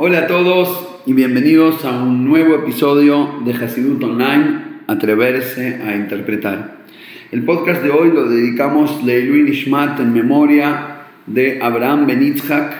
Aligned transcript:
Hola 0.00 0.20
a 0.20 0.26
todos 0.28 1.00
y 1.06 1.12
bienvenidos 1.12 1.84
a 1.84 2.00
un 2.00 2.24
nuevo 2.24 2.54
episodio 2.54 3.40
de 3.44 3.52
Hasidut 3.52 4.00
Online, 4.04 4.82
Atreverse 4.86 5.80
a 5.84 5.96
Interpretar. 5.96 6.84
El 7.32 7.42
podcast 7.42 7.82
de 7.82 7.90
hoy 7.90 8.12
lo 8.12 8.28
dedicamos 8.28 9.02
Leiluin 9.02 9.48
Ishmat 9.48 9.98
en 9.98 10.12
memoria 10.12 10.98
de 11.26 11.58
Abraham 11.60 12.06
Benitzhak, 12.06 12.76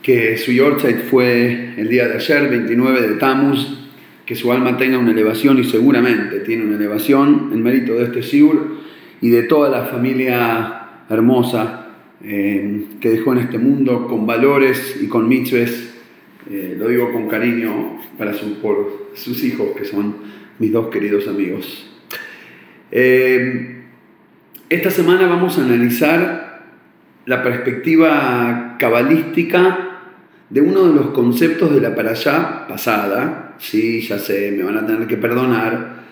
que 0.00 0.38
su 0.38 0.52
Yortzeit 0.52 1.10
fue 1.10 1.74
el 1.76 1.88
día 1.88 2.06
de 2.06 2.18
ayer, 2.18 2.48
29 2.48 3.08
de 3.08 3.14
Tammuz, 3.16 3.88
que 4.24 4.36
su 4.36 4.52
alma 4.52 4.76
tenga 4.76 4.98
una 4.98 5.10
elevación 5.10 5.58
y 5.58 5.64
seguramente 5.64 6.38
tiene 6.38 6.66
una 6.66 6.76
elevación 6.76 7.50
en 7.52 7.64
mérito 7.64 7.94
de 7.94 8.04
este 8.04 8.22
Sigur 8.22 8.78
y 9.20 9.30
de 9.30 9.42
toda 9.42 9.70
la 9.70 9.86
familia 9.86 11.02
hermosa 11.10 11.83
eh, 12.26 12.86
que 13.00 13.10
dejó 13.10 13.32
en 13.34 13.40
este 13.40 13.58
mundo 13.58 14.06
con 14.08 14.26
valores 14.26 14.98
y 15.00 15.08
con 15.08 15.28
mitzvahs, 15.28 15.94
eh, 16.50 16.74
lo 16.78 16.88
digo 16.88 17.12
con 17.12 17.28
cariño 17.28 18.00
para 18.16 18.32
por 18.62 19.10
sus 19.14 19.44
hijos, 19.44 19.68
que 19.76 19.84
son 19.84 20.16
mis 20.58 20.72
dos 20.72 20.88
queridos 20.88 21.28
amigos. 21.28 21.90
Eh, 22.90 23.82
esta 24.70 24.90
semana 24.90 25.26
vamos 25.26 25.58
a 25.58 25.64
analizar 25.64 26.64
la 27.26 27.42
perspectiva 27.42 28.76
cabalística 28.78 29.90
de 30.48 30.60
uno 30.60 30.88
de 30.88 30.94
los 30.94 31.10
conceptos 31.10 31.74
de 31.74 31.80
la 31.80 31.94
parashá 31.94 32.66
pasada. 32.68 33.56
Sí, 33.58 34.00
ya 34.00 34.18
sé, 34.18 34.50
me 34.56 34.64
van 34.64 34.78
a 34.78 34.86
tener 34.86 35.06
que 35.06 35.16
perdonar 35.16 36.04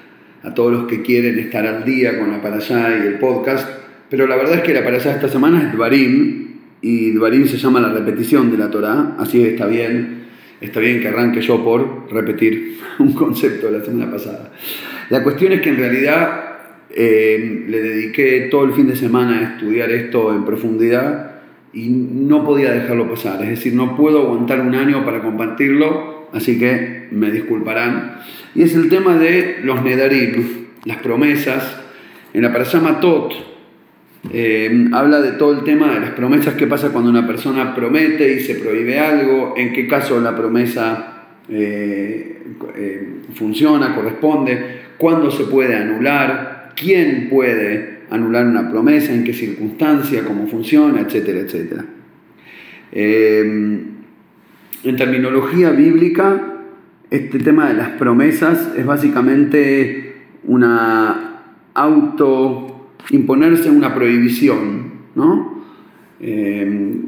a 0.42 0.52
todos 0.52 0.73
los 0.73 0.87
que 0.87 1.02
quieren 1.02 1.38
estar 1.38 1.66
al 1.66 1.84
día 1.84 2.18
con 2.18 2.30
la 2.30 2.42
parashá 2.42 2.90
y 2.90 3.06
el 3.06 3.18
podcast 3.18 3.81
pero 4.12 4.27
la 4.27 4.37
verdad 4.37 4.57
es 4.57 4.61
que 4.61 4.75
la 4.75 4.84
para 4.84 4.98
esta 4.98 5.27
semana 5.27 5.62
es 5.62 5.73
Dvarim, 5.73 6.48
y 6.83 7.12
Dvarim 7.12 7.47
se 7.47 7.57
llama 7.57 7.80
la 7.80 7.89
repetición 7.89 8.51
de 8.51 8.59
la 8.59 8.71
Torah, 8.71 9.16
así 9.19 9.43
está 9.43 9.66
bien, 9.66 10.25
está 10.61 10.80
bien 10.80 11.01
que 11.01 11.09
arranque 11.09 11.41
yo 11.41 11.65
por 11.65 12.12
repetir 12.12 12.79
un 12.99 13.15
concepto 13.15 13.71
de 13.71 13.79
la 13.79 13.82
semana 13.82 14.10
pasada. 14.10 14.52
La 15.09 15.23
cuestión 15.23 15.52
es 15.52 15.63
que 15.63 15.71
en 15.71 15.79
realidad 15.79 16.59
eh, 16.91 17.65
le 17.66 17.80
dediqué 17.80 18.49
todo 18.51 18.66
el 18.66 18.74
fin 18.74 18.87
de 18.87 18.96
semana 18.96 19.38
a 19.38 19.43
estudiar 19.54 19.91
esto 19.91 20.35
en 20.35 20.45
profundidad 20.45 21.37
y 21.73 21.88
no 21.88 22.45
podía 22.45 22.71
dejarlo 22.71 23.09
pasar, 23.09 23.43
es 23.43 23.49
decir, 23.49 23.73
no 23.73 23.97
puedo 23.97 24.24
aguantar 24.24 24.60
un 24.60 24.74
año 24.74 25.07
para 25.07 25.23
compartirlo, 25.23 26.29
así 26.35 26.59
que 26.59 27.09
me 27.13 27.30
disculparán. 27.30 28.19
Y 28.54 28.60
es 28.60 28.74
el 28.74 28.91
tema 28.91 29.16
de 29.16 29.60
los 29.65 29.82
Nedarim, 29.82 30.66
las 30.85 30.99
promesas. 30.99 31.79
En 32.35 32.43
la 32.43 32.52
Parashá 32.52 32.80
Tot, 33.01 33.51
eh, 34.30 34.88
habla 34.92 35.20
de 35.20 35.32
todo 35.32 35.59
el 35.59 35.65
tema 35.65 35.95
de 35.95 36.01
las 36.01 36.10
promesas, 36.10 36.54
qué 36.54 36.68
pasa 36.68 36.90
cuando 36.90 37.10
una 37.10 37.26
persona 37.26 37.74
promete 37.74 38.34
y 38.34 38.40
se 38.40 38.54
prohíbe 38.54 38.98
algo, 38.98 39.54
en 39.56 39.73
qué 39.73 39.88
caso 39.88 40.20
la 40.20 40.37
promesa 40.37 41.24
eh, 41.48 42.40
eh, 42.76 43.09
funciona, 43.34 43.95
corresponde, 43.95 44.82
cuándo 44.96 45.30
se 45.30 45.45
puede 45.45 45.74
anular, 45.74 46.73
quién 46.76 47.29
puede 47.29 48.02
anular 48.10 48.46
una 48.46 48.70
promesa, 48.70 49.12
en 49.12 49.24
qué 49.24 49.32
circunstancia, 49.32 50.24
cómo 50.24 50.46
funciona, 50.46 51.01
etcétera, 51.01 51.40
etcétera. 51.40 51.84
en 52.92 53.96
terminología 54.96 55.70
bíblica, 55.70 56.60
este 57.10 57.40
tema 57.40 57.68
de 57.68 57.74
las 57.74 57.88
promesas 57.90 58.73
es 58.76 58.86
básicamente 58.86 60.14
una 60.45 61.32
auto 61.74 62.71
imponerse 63.10 63.70
una 63.70 63.95
prohibición, 63.95 64.92
¿no? 65.14 65.64
Eh, 66.20 67.00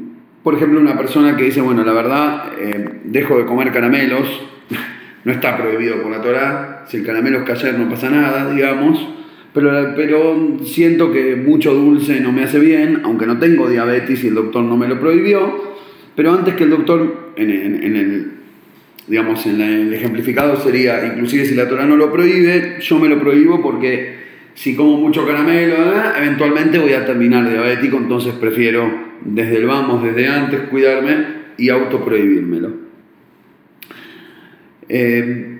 por 0.43 0.53
ejemplo, 0.53 0.79
una 0.79 0.97
persona 0.97 1.35
que 1.35 1.45
dice, 1.45 1.61
bueno, 1.61 1.83
la 1.83 1.93
verdad, 1.93 2.53
eh, 2.59 3.01
dejo 3.05 3.37
de 3.37 3.45
comer 3.45 3.71
caramelos, 3.71 4.27
no 5.23 5.31
está 5.31 5.57
prohibido 5.57 6.01
por 6.01 6.11
la 6.11 6.21
Torah, 6.21 6.85
si 6.87 6.97
el 6.97 7.05
caramelo 7.05 7.39
es 7.39 7.45
cayer 7.45 7.79
no 7.79 7.89
pasa 7.89 8.09
nada, 8.09 8.53
digamos, 8.53 9.09
pero, 9.53 9.93
pero 9.95 10.59
siento 10.63 11.11
que 11.11 11.35
mucho 11.35 11.73
dulce 11.73 12.19
no 12.19 12.31
me 12.31 12.43
hace 12.43 12.59
bien, 12.59 13.01
aunque 13.05 13.25
no 13.25 13.39
tengo 13.39 13.69
diabetes 13.69 14.23
y 14.23 14.27
el 14.27 14.35
doctor 14.35 14.63
no 14.63 14.77
me 14.77 14.87
lo 14.87 14.99
prohibió, 14.99 15.75
pero 16.15 16.33
antes 16.33 16.55
que 16.55 16.65
el 16.65 16.69
doctor, 16.69 17.31
en, 17.35 17.49
el, 17.49 18.31
digamos, 19.07 19.45
en 19.45 19.61
el 19.61 19.93
ejemplificado 19.93 20.57
sería, 20.57 21.05
inclusive 21.07 21.45
si 21.45 21.55
la 21.55 21.67
Torah 21.67 21.85
no 21.85 21.95
lo 21.95 22.11
prohíbe, 22.11 22.77
yo 22.81 22.99
me 22.99 23.09
lo 23.09 23.19
prohíbo 23.19 23.61
porque 23.61 24.24
si 24.55 24.73
como 24.73 24.97
mucho 24.97 25.27
caramelo, 25.27 25.75
eventualmente 26.17 26.79
voy 26.79 26.93
a 26.93 27.05
terminar 27.05 27.47
diabético, 27.49 27.97
entonces 27.97 28.33
prefiero 28.33 28.89
desde 29.23 29.57
el 29.57 29.65
vamos, 29.65 30.01
desde 30.01 30.27
antes, 30.29 30.61
cuidarme 30.69 31.25
y 31.57 31.69
autoprohibírmelo. 31.69 32.73
Eh, 34.87 35.59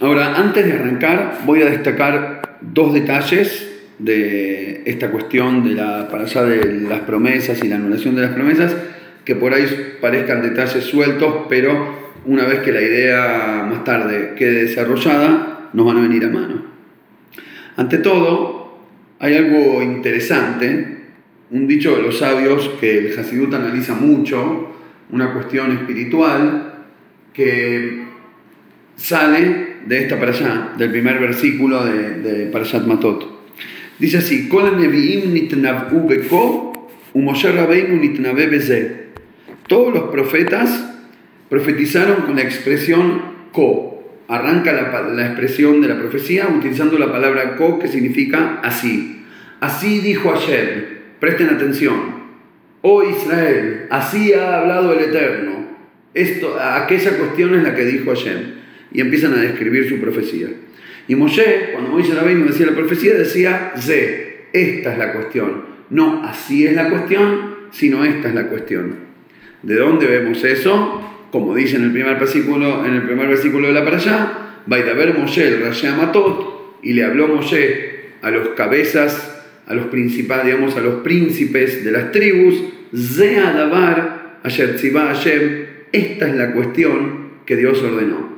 ahora, 0.00 0.36
antes 0.36 0.64
de 0.64 0.72
arrancar, 0.72 1.40
voy 1.44 1.62
a 1.62 1.66
destacar 1.66 2.58
dos 2.62 2.94
detalles 2.94 3.72
de 3.98 4.82
esta 4.86 5.10
cuestión 5.10 5.64
de 5.64 5.74
la 5.74 6.08
para 6.08 6.24
allá 6.24 6.44
de 6.44 6.80
las 6.80 7.00
promesas 7.00 7.62
y 7.62 7.68
la 7.68 7.76
anulación 7.76 8.14
de 8.14 8.22
las 8.22 8.30
promesas, 8.30 8.74
que 9.24 9.36
por 9.36 9.52
ahí 9.52 9.66
parezcan 10.00 10.40
detalles 10.40 10.84
sueltos, 10.84 11.46
pero 11.48 12.06
una 12.24 12.44
vez 12.46 12.60
que 12.60 12.72
la 12.72 12.80
idea 12.80 13.66
más 13.68 13.84
tarde 13.84 14.34
quede 14.36 14.64
desarrollada, 14.64 15.70
nos 15.74 15.86
van 15.86 15.98
a 15.98 16.02
venir 16.02 16.24
a 16.24 16.28
mano. 16.28 16.75
Ante 17.76 17.98
todo, 17.98 18.78
hay 19.18 19.36
algo 19.36 19.82
interesante, 19.82 20.96
un 21.50 21.66
dicho 21.66 21.94
de 21.96 22.02
los 22.02 22.18
sabios 22.18 22.70
que 22.80 22.98
el 22.98 23.18
Hasidut 23.18 23.52
analiza 23.52 23.94
mucho, 23.94 24.74
una 25.10 25.32
cuestión 25.32 25.72
espiritual 25.72 26.84
que 27.32 28.04
sale 28.96 29.76
de 29.86 30.02
esta 30.02 30.18
para 30.18 30.32
allá, 30.32 30.72
del 30.76 30.90
primer 30.90 31.18
versículo 31.18 31.84
de, 31.84 32.20
de 32.20 32.46
Parashat 32.46 32.86
Matot. 32.86 33.36
Dice 33.98 34.18
así, 34.18 34.48
Todos 39.68 39.94
los 39.94 40.04
profetas 40.10 40.92
profetizaron 41.48 42.22
con 42.22 42.36
la 42.36 42.42
expresión 42.42 43.22
ko, 43.52 43.95
arranca 44.28 44.72
la, 44.72 45.26
expresión 45.26 45.80
de 45.80 45.88
la 45.88 45.98
profecía 45.98 46.48
utilizando 46.48 46.98
la 46.98 47.10
palabra 47.10 47.56
ko, 47.56 47.78
que 47.78 47.88
significa 47.88 48.60
así. 48.62 49.24
Así 49.60 50.00
dijo 50.00 50.32
ayer, 50.34 51.02
presten 51.20 51.48
atención. 51.48 52.16
Oh 52.82 53.02
Israel, 53.02 53.86
así 53.90 54.32
ha 54.32 54.60
hablado 54.60 54.92
el 54.92 55.06
Eterno. 55.06 55.66
Esto, 56.14 56.58
aquella 56.60 57.18
cuestión 57.18 57.54
es 57.54 57.62
la 57.62 57.74
que 57.74 57.84
dijo 57.84 58.10
ayer. 58.10 58.56
Y 58.92 59.00
empiezan 59.00 59.34
a 59.34 59.42
describir 59.42 59.88
su 59.88 59.98
profecía. 60.00 60.48
Y 61.08 61.14
Moshe, 61.14 61.70
cuando 61.72 61.90
Moisés 61.90 62.14
Rabbeinu 62.14 62.46
decía 62.46 62.66
la 62.66 62.74
profecía, 62.74 63.14
decía, 63.14 63.72
Ze, 63.76 64.46
esta 64.52 64.92
es 64.92 64.98
la 64.98 65.12
cuestión. 65.12 65.76
No 65.90 66.22
así 66.24 66.66
es 66.66 66.74
la 66.74 66.88
cuestión, 66.88 67.56
sino 67.70 68.04
esta 68.04 68.28
es 68.28 68.34
la 68.34 68.48
cuestión. 68.48 68.96
¿De 69.62 69.76
dónde 69.76 70.06
vemos 70.06 70.42
eso? 70.44 71.15
Como 71.30 71.54
dice 71.54 71.76
en 71.76 71.84
el 71.84 71.92
primer 71.92 72.18
versículo, 72.18 72.84
en 72.84 72.94
el 72.94 73.02
primer 73.02 73.28
versículo 73.28 73.68
de 73.68 73.74
la 73.74 73.84
parashá, 73.84 74.62
ver 74.66 75.14
Moshe 75.18 75.46
el 75.48 75.96
Matot, 75.96 76.78
y 76.82 76.92
le 76.92 77.04
habló 77.04 77.28
Moshe 77.28 77.96
a 78.22 78.30
los 78.30 78.48
cabezas, 78.50 79.44
a 79.66 79.74
los 79.74 79.86
principales, 79.86 80.46
digamos, 80.46 80.76
a 80.76 80.80
los 80.80 81.02
príncipes 81.02 81.84
de 81.84 81.90
las 81.90 82.12
tribus, 82.12 82.62
Zeadabar, 82.94 84.38
Asher 84.42 84.78
Hashem, 84.78 85.66
esta 85.92 86.28
es 86.28 86.34
la 86.36 86.52
cuestión 86.52 87.30
que 87.44 87.56
Dios 87.56 87.82
ordenó. 87.82 88.36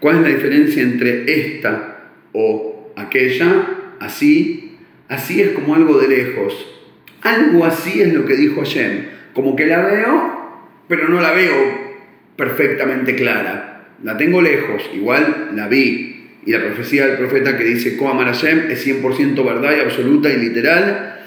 ¿Cuál 0.00 0.16
es 0.16 0.22
la 0.22 0.28
diferencia 0.28 0.82
entre 0.82 1.30
esta 1.30 2.12
o 2.32 2.92
aquella? 2.96 3.96
Así, 4.00 4.76
así 5.08 5.42
es 5.42 5.50
como 5.50 5.74
algo 5.74 5.98
de 5.98 6.08
lejos. 6.08 6.74
Algo 7.22 7.64
así 7.64 8.00
es 8.00 8.14
lo 8.14 8.24
que 8.24 8.36
dijo 8.36 8.60
Hashem. 8.62 9.06
Como 9.34 9.56
que 9.56 9.66
la 9.66 9.82
veo, 9.82 10.62
pero 10.88 11.08
no 11.08 11.20
la 11.20 11.32
veo 11.32 11.87
perfectamente 12.38 13.16
clara. 13.16 13.88
La 14.04 14.16
tengo 14.16 14.40
lejos, 14.40 14.88
igual 14.94 15.50
la 15.54 15.66
vi. 15.66 16.14
Y 16.46 16.52
la 16.52 16.64
profecía 16.64 17.06
del 17.06 17.18
profeta 17.18 17.58
que 17.58 17.64
dice 17.64 17.96
Koamar 17.96 18.26
Hashem 18.26 18.70
es 18.70 18.86
100% 18.86 19.44
verdad 19.44 19.76
y 19.76 19.80
absoluta 19.80 20.32
y 20.32 20.38
literal, 20.38 21.20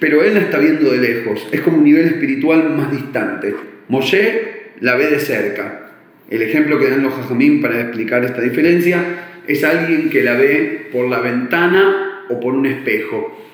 pero 0.00 0.24
él 0.24 0.34
la 0.34 0.40
está 0.40 0.58
viendo 0.58 0.90
de 0.90 0.98
lejos. 0.98 1.46
Es 1.52 1.60
como 1.60 1.76
un 1.76 1.84
nivel 1.84 2.06
espiritual 2.06 2.70
más 2.70 2.90
distante. 2.90 3.54
Moshe 3.88 4.72
la 4.80 4.96
ve 4.96 5.08
de 5.08 5.20
cerca. 5.20 5.90
El 6.30 6.42
ejemplo 6.42 6.78
que 6.78 6.88
dan 6.88 7.02
los 7.02 7.14
Jajamín 7.14 7.60
para 7.60 7.80
explicar 7.80 8.24
esta 8.24 8.40
diferencia 8.40 9.04
es 9.46 9.62
alguien 9.62 10.08
que 10.08 10.24
la 10.24 10.34
ve 10.34 10.88
por 10.90 11.06
la 11.08 11.20
ventana 11.20 12.24
o 12.30 12.40
por 12.40 12.54
un 12.54 12.66
espejo. 12.66 13.46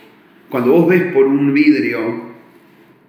Cuando 0.48 0.70
vos 0.70 0.88
ves 0.88 1.02
por 1.12 1.26
un 1.26 1.52
vidrio 1.52 2.32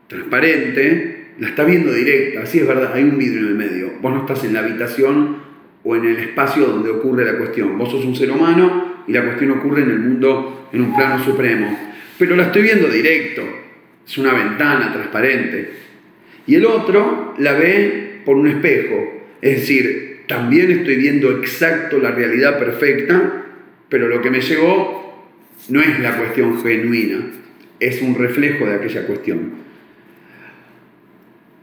transparente, 0.07 1.12
la 1.39 1.49
está 1.49 1.63
viendo 1.63 1.91
directa, 1.91 2.41
así 2.41 2.59
es 2.59 2.67
verdad, 2.67 2.91
hay 2.93 3.03
un 3.03 3.17
vidrio 3.17 3.41
en 3.41 3.47
el 3.47 3.55
medio. 3.55 3.93
Vos 4.01 4.13
no 4.13 4.21
estás 4.21 4.43
en 4.43 4.53
la 4.53 4.59
habitación 4.59 5.37
o 5.83 5.95
en 5.95 6.05
el 6.05 6.17
espacio 6.17 6.65
donde 6.65 6.89
ocurre 6.89 7.25
la 7.25 7.37
cuestión. 7.37 7.77
Vos 7.77 7.91
sos 7.91 8.05
un 8.05 8.15
ser 8.15 8.31
humano 8.31 9.03
y 9.07 9.11
la 9.11 9.23
cuestión 9.23 9.51
ocurre 9.51 9.81
en 9.81 9.91
el 9.91 9.99
mundo, 9.99 10.69
en 10.71 10.81
un 10.81 10.95
plano 10.95 11.23
supremo. 11.23 11.77
Pero 12.17 12.35
la 12.35 12.43
estoy 12.43 12.61
viendo 12.61 12.87
directo, 12.87 13.43
es 14.05 14.17
una 14.17 14.33
ventana 14.33 14.93
transparente. 14.93 15.71
Y 16.45 16.55
el 16.55 16.65
otro 16.65 17.33
la 17.37 17.53
ve 17.53 18.21
por 18.25 18.37
un 18.37 18.47
espejo. 18.47 19.23
Es 19.41 19.61
decir, 19.61 20.23
también 20.27 20.71
estoy 20.71 20.95
viendo 20.95 21.31
exacto 21.31 21.97
la 21.97 22.11
realidad 22.11 22.59
perfecta, 22.59 23.45
pero 23.89 24.07
lo 24.07 24.21
que 24.21 24.29
me 24.29 24.41
llegó 24.41 25.03
no 25.69 25.81
es 25.81 25.99
la 25.99 26.17
cuestión 26.17 26.61
genuina, 26.61 27.19
es 27.79 28.01
un 28.01 28.15
reflejo 28.15 28.65
de 28.65 28.75
aquella 28.75 29.05
cuestión. 29.05 29.63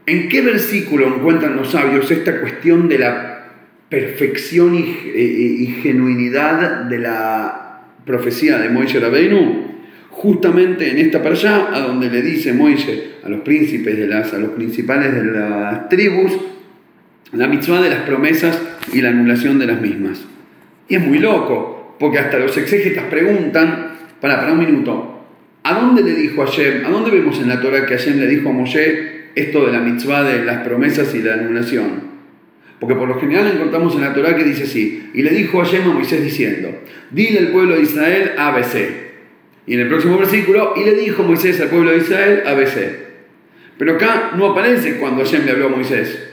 ¿En 0.05 0.29
qué 0.29 0.41
versículo 0.41 1.07
encuentran 1.07 1.55
los 1.55 1.71
sabios 1.71 2.09
esta 2.09 2.41
cuestión 2.41 2.89
de 2.89 2.97
la 2.97 3.45
perfección 3.87 4.73
y, 4.73 4.95
eh, 5.13 5.79
genuinidad 5.83 6.85
de 6.85 6.97
la 6.97 7.81
profecía 8.05 8.57
de 8.57 8.69
Moisés 8.69 9.01
Rabbeinu? 9.01 9.69
Justamente 10.09 10.89
en 10.89 10.97
esta 10.97 11.21
para 11.21 11.35
allá, 11.35 11.69
a 11.71 11.79
donde 11.81 12.09
le 12.09 12.21
dice 12.21 12.53
Moisés 12.53 12.99
a 13.23 13.29
los 13.29 13.41
príncipes 13.41 13.97
de 13.97 14.07
las, 14.07 14.33
a 14.33 14.39
los 14.39 14.51
principales 14.51 15.13
de 15.13 15.23
las 15.23 15.87
tribus, 15.87 16.33
la 17.33 17.47
mitzvah 17.47 17.81
de 17.81 17.89
las 17.89 18.01
promesas 18.01 18.59
y 18.93 19.01
la 19.01 19.09
anulación 19.09 19.59
de 19.59 19.67
las 19.67 19.79
mismas. 19.79 20.25
Y 20.89 20.95
es 20.95 21.01
muy 21.05 21.19
loco, 21.19 21.95
porque 21.99 22.19
hasta 22.19 22.39
los 22.39 22.57
exégetas 22.57 23.05
preguntan, 23.05 23.91
para, 24.19 24.39
para 24.39 24.53
un 24.53 24.59
minuto, 24.59 25.25
¿a 25.63 25.73
dónde 25.75 26.03
le 26.03 26.15
dijo 26.15 26.43
Hashem? 26.43 26.85
¿A 26.85 26.89
dónde 26.89 27.11
vemos 27.11 27.39
en 27.39 27.49
la 27.49 27.61
Torah 27.61 27.85
que 27.85 27.95
Hashem 27.95 28.19
le 28.19 28.27
dijo 28.27 28.49
a 28.49 28.53
Moshe 28.53 29.20
esto 29.35 29.65
de 29.65 29.71
la 29.71 29.79
mitzvah 29.79 30.23
de 30.23 30.43
las 30.45 30.65
promesas 30.65 31.13
y 31.15 31.21
la 31.21 31.33
anulación? 31.33 32.11
Porque 32.79 32.95
por 32.95 33.07
lo 33.07 33.19
general 33.19 33.47
encontramos 33.53 33.95
en 33.95 34.01
la 34.01 34.13
Torah 34.13 34.35
que 34.35 34.43
dice 34.43 34.63
así, 34.63 35.11
y 35.13 35.21
le 35.21 35.29
dijo 35.29 35.61
a 35.61 35.93
Moisés 35.93 36.23
diciendo, 36.23 36.81
dile 37.11 37.39
al 37.39 37.47
pueblo 37.49 37.75
de 37.75 37.83
Israel 37.83 38.31
ABC. 38.37 38.75
Y 39.67 39.75
en 39.75 39.81
el 39.81 39.87
próximo 39.87 40.17
versículo, 40.17 40.73
y 40.75 40.83
le 40.83 40.95
dijo 40.95 41.21
Moisés 41.21 41.61
al 41.61 41.67
pueblo 41.67 41.91
de 41.91 41.97
Israel 41.97 42.43
ABC. 42.47 43.11
Pero 43.77 43.93
acá 43.93 44.31
no 44.35 44.47
aparece 44.47 44.97
cuando 44.97 45.23
Hashem 45.23 45.45
le 45.45 45.51
habló 45.51 45.67
a 45.67 45.69
Moisés. 45.69 46.27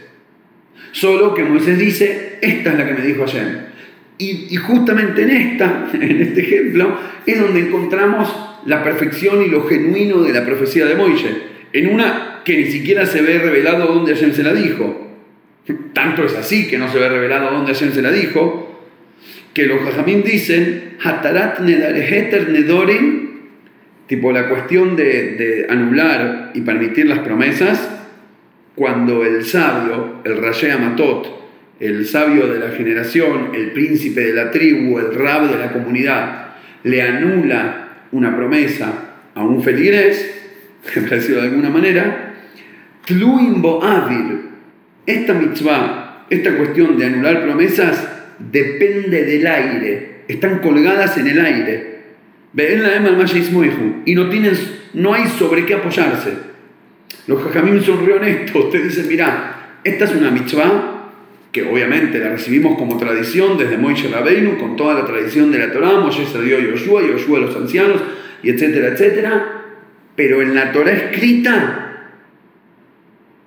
Solo 0.93 1.35
que 1.35 1.45
Moisés 1.45 1.79
dice, 1.79 2.39
esta 2.41 2.73
es 2.73 2.79
la 2.79 2.87
que 2.87 2.95
me 2.95 3.07
dijo 3.07 3.27
Hashem. 3.27 3.69
Y, 4.19 4.57
justamente 4.57 5.23
en 5.23 5.31
esta, 5.31 5.91
en 5.95 6.23
este 6.23 6.41
ejemplo, 6.41 6.99
es 7.25 7.41
donde 7.41 7.61
encontramos 7.61 8.35
la 8.67 8.83
perfección 8.83 9.43
y 9.43 9.49
lo 9.49 9.65
genuino 9.67 10.23
de 10.23 10.33
la 10.33 10.45
profecía 10.45 10.87
de 10.87 10.95
Moisés. 10.95 11.37
En 11.73 11.89
una 11.93 12.38
que 12.49 12.57
ni 12.57 12.71
siquiera 12.71 13.05
se 13.05 13.21
ve 13.21 13.39
revelado 13.39 13.93
dónde 13.93 14.15
Hashem 14.15 14.33
se 14.33 14.43
la 14.43 14.55
dijo. 14.55 15.07
Tanto 15.93 16.25
es 16.25 16.35
así 16.35 16.67
que 16.67 16.79
no 16.79 16.91
se 16.91 16.99
ve 16.99 17.07
revelado 17.07 17.51
dónde 17.51 17.75
Hashem 17.75 17.93
se 17.93 18.01
la 18.01 18.11
dijo, 18.11 18.87
que 19.53 19.67
los 19.67 19.83
jajamín 19.83 20.23
dicen, 20.23 20.95
Hatarat 21.05 21.61
nedareheter 21.61 22.49
nedorim, 22.49 23.29
tipo 24.07 24.33
la 24.33 24.49
cuestión 24.49 24.97
de, 24.97 25.67
anular 25.69 26.53
y 26.55 26.63
permitir 26.63 27.05
las 27.05 27.19
promesas, 27.19 27.87
cuando 28.75 29.27
el 29.27 29.45
sabio, 29.45 30.23
el 30.25 30.39
Rashea 30.39 30.79
Matot, 30.79 31.27
el 31.81 32.07
sabio 32.07 32.47
de 32.47 32.61
la 32.61 32.71
generación, 32.71 33.51
el 33.55 33.73
príncipe 33.73 34.23
de 34.23 34.33
la 34.33 34.51
tribu, 34.51 34.99
el 34.99 35.15
rab 35.15 35.51
de 35.51 35.59
la 35.59 35.71
comunidad, 35.71 36.55
le 36.83 37.03
anula 37.03 38.07
una 38.13 38.35
promesa 38.35 39.19
a 39.35 39.43
un 39.43 39.63
feligrés, 39.63 40.35
decirlo 41.11 41.43
de 41.43 41.49
alguna 41.49 41.69
manera, 41.69 42.28
Tluimbo 43.09 43.83
Avil, 43.83 44.41
esta 45.07 45.33
mitzvah, 45.33 46.27
esta 46.29 46.55
cuestión 46.59 46.99
de 46.99 47.07
anular 47.07 47.43
promesas, 47.43 48.07
depende 48.39 49.25
del 49.25 49.47
aire, 49.47 50.25
están 50.29 50.59
colgadas 50.59 51.17
en 51.17 51.29
el 51.29 51.41
aire. 51.41 51.99
Y 54.05 54.15
no, 54.15 54.29
tienen, 54.29 54.53
no 54.93 55.15
hay 55.15 55.27
sobre 55.27 55.65
qué 55.65 55.75
apoyarse. 55.75 56.35
Los 57.27 57.43
jajamim 57.45 57.81
son 57.81 58.05
re 58.05 58.13
honestos, 58.13 58.71
te 58.71 58.79
dicen, 58.79 59.09
mira, 59.09 59.79
esta 59.85 60.05
es 60.05 60.15
una 60.15 60.31
mitzvah 60.31 61.13
que 61.51 61.63
obviamente 61.63 62.19
la 62.19 62.29
recibimos 62.29 62.77
como 62.77 62.99
tradición 62.99 63.57
desde 63.57 63.79
Moisés 63.79 64.11
Rabbeinu, 64.11 64.59
con 64.59 64.77
toda 64.77 64.93
la 64.93 65.07
tradición 65.07 65.51
de 65.51 65.61
la 65.61 65.73
Torah, 65.73 65.99
Moisés 65.99 66.29
se 66.29 66.43
dio 66.43 66.59
a 66.59 66.61
Yoshua, 66.61 67.01
Yoshua 67.01 67.39
a 67.39 67.43
los 67.43 67.57
ancianos, 67.57 68.03
y 68.43 68.51
etcétera, 68.51 68.89
etcétera, 68.89 69.63
pero 70.15 70.43
en 70.43 70.55
la 70.55 70.73
Torah 70.73 70.93
escrita 70.93 71.88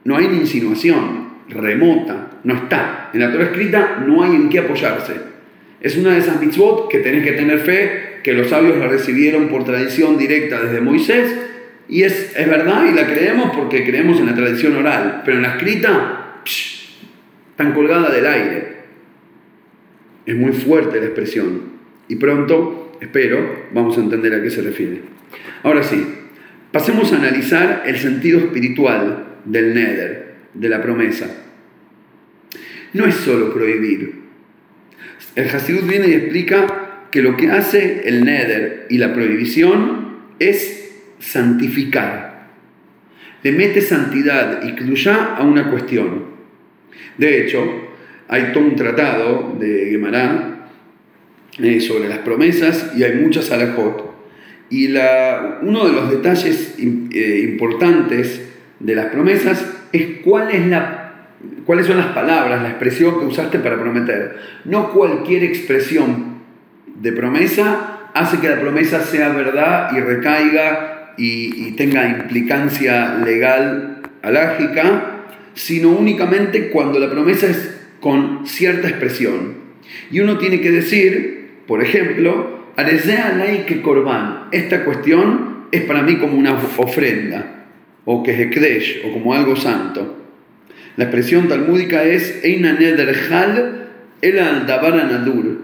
no 0.04 0.18
hay 0.18 0.26
insinuación 0.26 1.32
remota, 1.50 2.40
no 2.44 2.56
está. 2.56 3.10
En 3.14 3.20
la 3.20 3.32
Torah 3.32 3.46
escrita 3.46 4.04
no 4.06 4.24
hay 4.24 4.36
en 4.36 4.50
qué 4.50 4.60
apoyarse. 4.60 5.14
Es 5.80 5.98
una 5.98 6.14
de 6.14 6.20
esas 6.20 6.40
mitzvot 6.40 6.90
que 6.90 7.00
tenés 7.00 7.24
que 7.24 7.34
tener 7.34 7.60
fe, 7.60 8.20
que 8.24 8.34
los 8.34 8.48
sabios 8.48 8.78
la 8.78 8.88
recibieron 8.88 9.48
por 9.50 9.64
tradición 9.64 10.18
directa 10.18 10.62
desde 10.62 10.82
Moisés, 10.82 11.36
y 11.90 12.04
es, 12.04 12.34
es 12.38 12.48
verdad 12.48 12.86
y 12.90 12.94
la 12.94 13.06
creemos 13.06 13.52
porque 13.56 13.84
creemos 13.84 14.20
en 14.20 14.28
la 14.28 14.36
tradición 14.36 14.76
oral, 14.78 15.24
pero 15.26 15.38
en 15.38 15.44
la 15.44 15.56
escrita, 15.56 16.42
tan 17.56 17.74
colgada 17.74 18.10
del 18.12 18.26
aire. 18.26 18.82
Es 20.26 20.36
muy 20.36 20.54
fuerte 20.54 21.00
la 21.00 21.08
expresión. 21.08 21.64
Y 22.08 22.16
pronto, 22.16 22.98
espero, 23.02 23.66
vamos 23.74 23.98
a 23.98 24.02
entender 24.02 24.34
a 24.36 24.42
qué 24.42 24.50
se 24.50 24.62
refiere. 24.62 25.02
Ahora 25.64 25.84
sí, 25.84 26.06
pasemos 26.72 27.12
a 27.12 27.18
analizar 27.18 27.84
el 27.86 27.98
sentido 27.98 28.40
espiritual 28.40 29.31
del 29.46 29.74
neder, 29.74 30.36
de 30.54 30.70
la 30.70 30.82
promesa. 30.82 31.28
No 32.94 33.06
es 33.06 33.16
solo 33.16 33.54
prohibir. 33.54 34.22
El 35.36 35.50
Hasidut 35.50 35.88
viene 35.88 36.10
y 36.10 36.14
explica 36.14 37.08
que 37.12 37.22
lo 37.22 37.38
que 37.38 37.50
hace 37.50 38.08
el 38.08 38.26
neder 38.26 38.88
y 38.90 38.98
la 38.98 39.14
prohibición 39.14 40.18
es 40.40 40.92
santificar. 41.20 42.50
Le 43.44 43.52
mete 43.52 43.82
santidad 43.82 44.64
y 44.64 44.74
kluya 44.74 45.36
a 45.36 45.44
una 45.44 45.70
cuestión. 45.70 46.26
De 47.18 47.42
hecho, 47.42 47.90
hay 48.28 48.52
todo 48.54 48.64
un 48.64 48.76
tratado 48.76 49.56
de 49.60 49.90
Gemara 49.92 50.68
eh, 51.60 51.82
sobre 51.82 52.08
las 52.08 52.20
promesas 52.20 52.92
y 52.96 53.04
hay 53.04 53.16
muchas 53.16 53.52
alajot. 53.52 54.12
Y 54.70 54.88
la, 54.88 55.60
uno 55.62 55.86
de 55.86 55.94
los 55.94 56.12
detalles 56.12 56.76
eh, 56.80 57.42
importantes 57.44 58.51
de 58.84 58.96
las 58.96 59.08
promesas 59.08 59.66
es 59.92 60.20
cuáles 60.24 60.58
son 61.86 61.98
las 61.98 62.08
palabras, 62.08 62.62
la 62.62 62.70
expresión 62.70 63.20
que 63.20 63.26
usaste 63.26 63.60
para 63.60 63.80
prometer. 63.80 64.38
No 64.66 64.92
cualquier 64.92 65.44
expresión 65.44 66.42
de 66.96 67.12
promesa 67.12 68.10
hace 68.14 68.40
que 68.40 68.50
la 68.50 68.60
promesa 68.60 69.02
sea 69.02 69.30
verdad 69.30 69.92
y 69.96 70.02
recaiga 70.02 71.14
y, 71.18 71.72
tenga 71.74 72.08
implicancia 72.08 73.16
legal 73.16 74.02
alágica, 74.22 75.26
sino 75.54 75.90
únicamente 75.90 76.70
cuando 76.70 77.00
la 77.00 77.10
promesa 77.10 77.48
es 77.48 77.78
con 78.00 78.46
cierta 78.48 78.88
expresión. 78.88 79.56
Y 80.10 80.20
uno 80.20 80.38
tiene 80.38 80.62
que 80.62 80.72
decir, 80.72 81.52
por 81.68 81.84
ejemplo, 81.84 82.62
que 82.76 83.82
Corban, 83.82 84.48
esta 84.52 84.84
cuestión 84.84 85.66
es 85.72 85.84
para 85.84 86.02
mí 86.02 86.18
como 86.18 86.38
una 86.38 86.54
ofrenda, 86.78 87.61
o 88.06 88.24
que 88.24 88.32
es 88.32 89.06
o 89.06 89.12
como 89.12 89.34
algo 89.34 89.56
santo. 89.56 90.18
La 90.98 91.06
expresión 91.06 91.48
talmúdica 91.48 92.04
es 92.04 92.44
Eina 92.44 92.78
el 94.22 94.46
Nadur. 94.46 95.62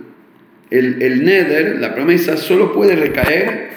El, 0.69 1.01
el 1.01 1.23
neder, 1.23 1.79
la 1.79 1.95
promesa, 1.95 2.37
solo 2.37 2.73
puede 2.73 2.95
recaer 2.95 3.69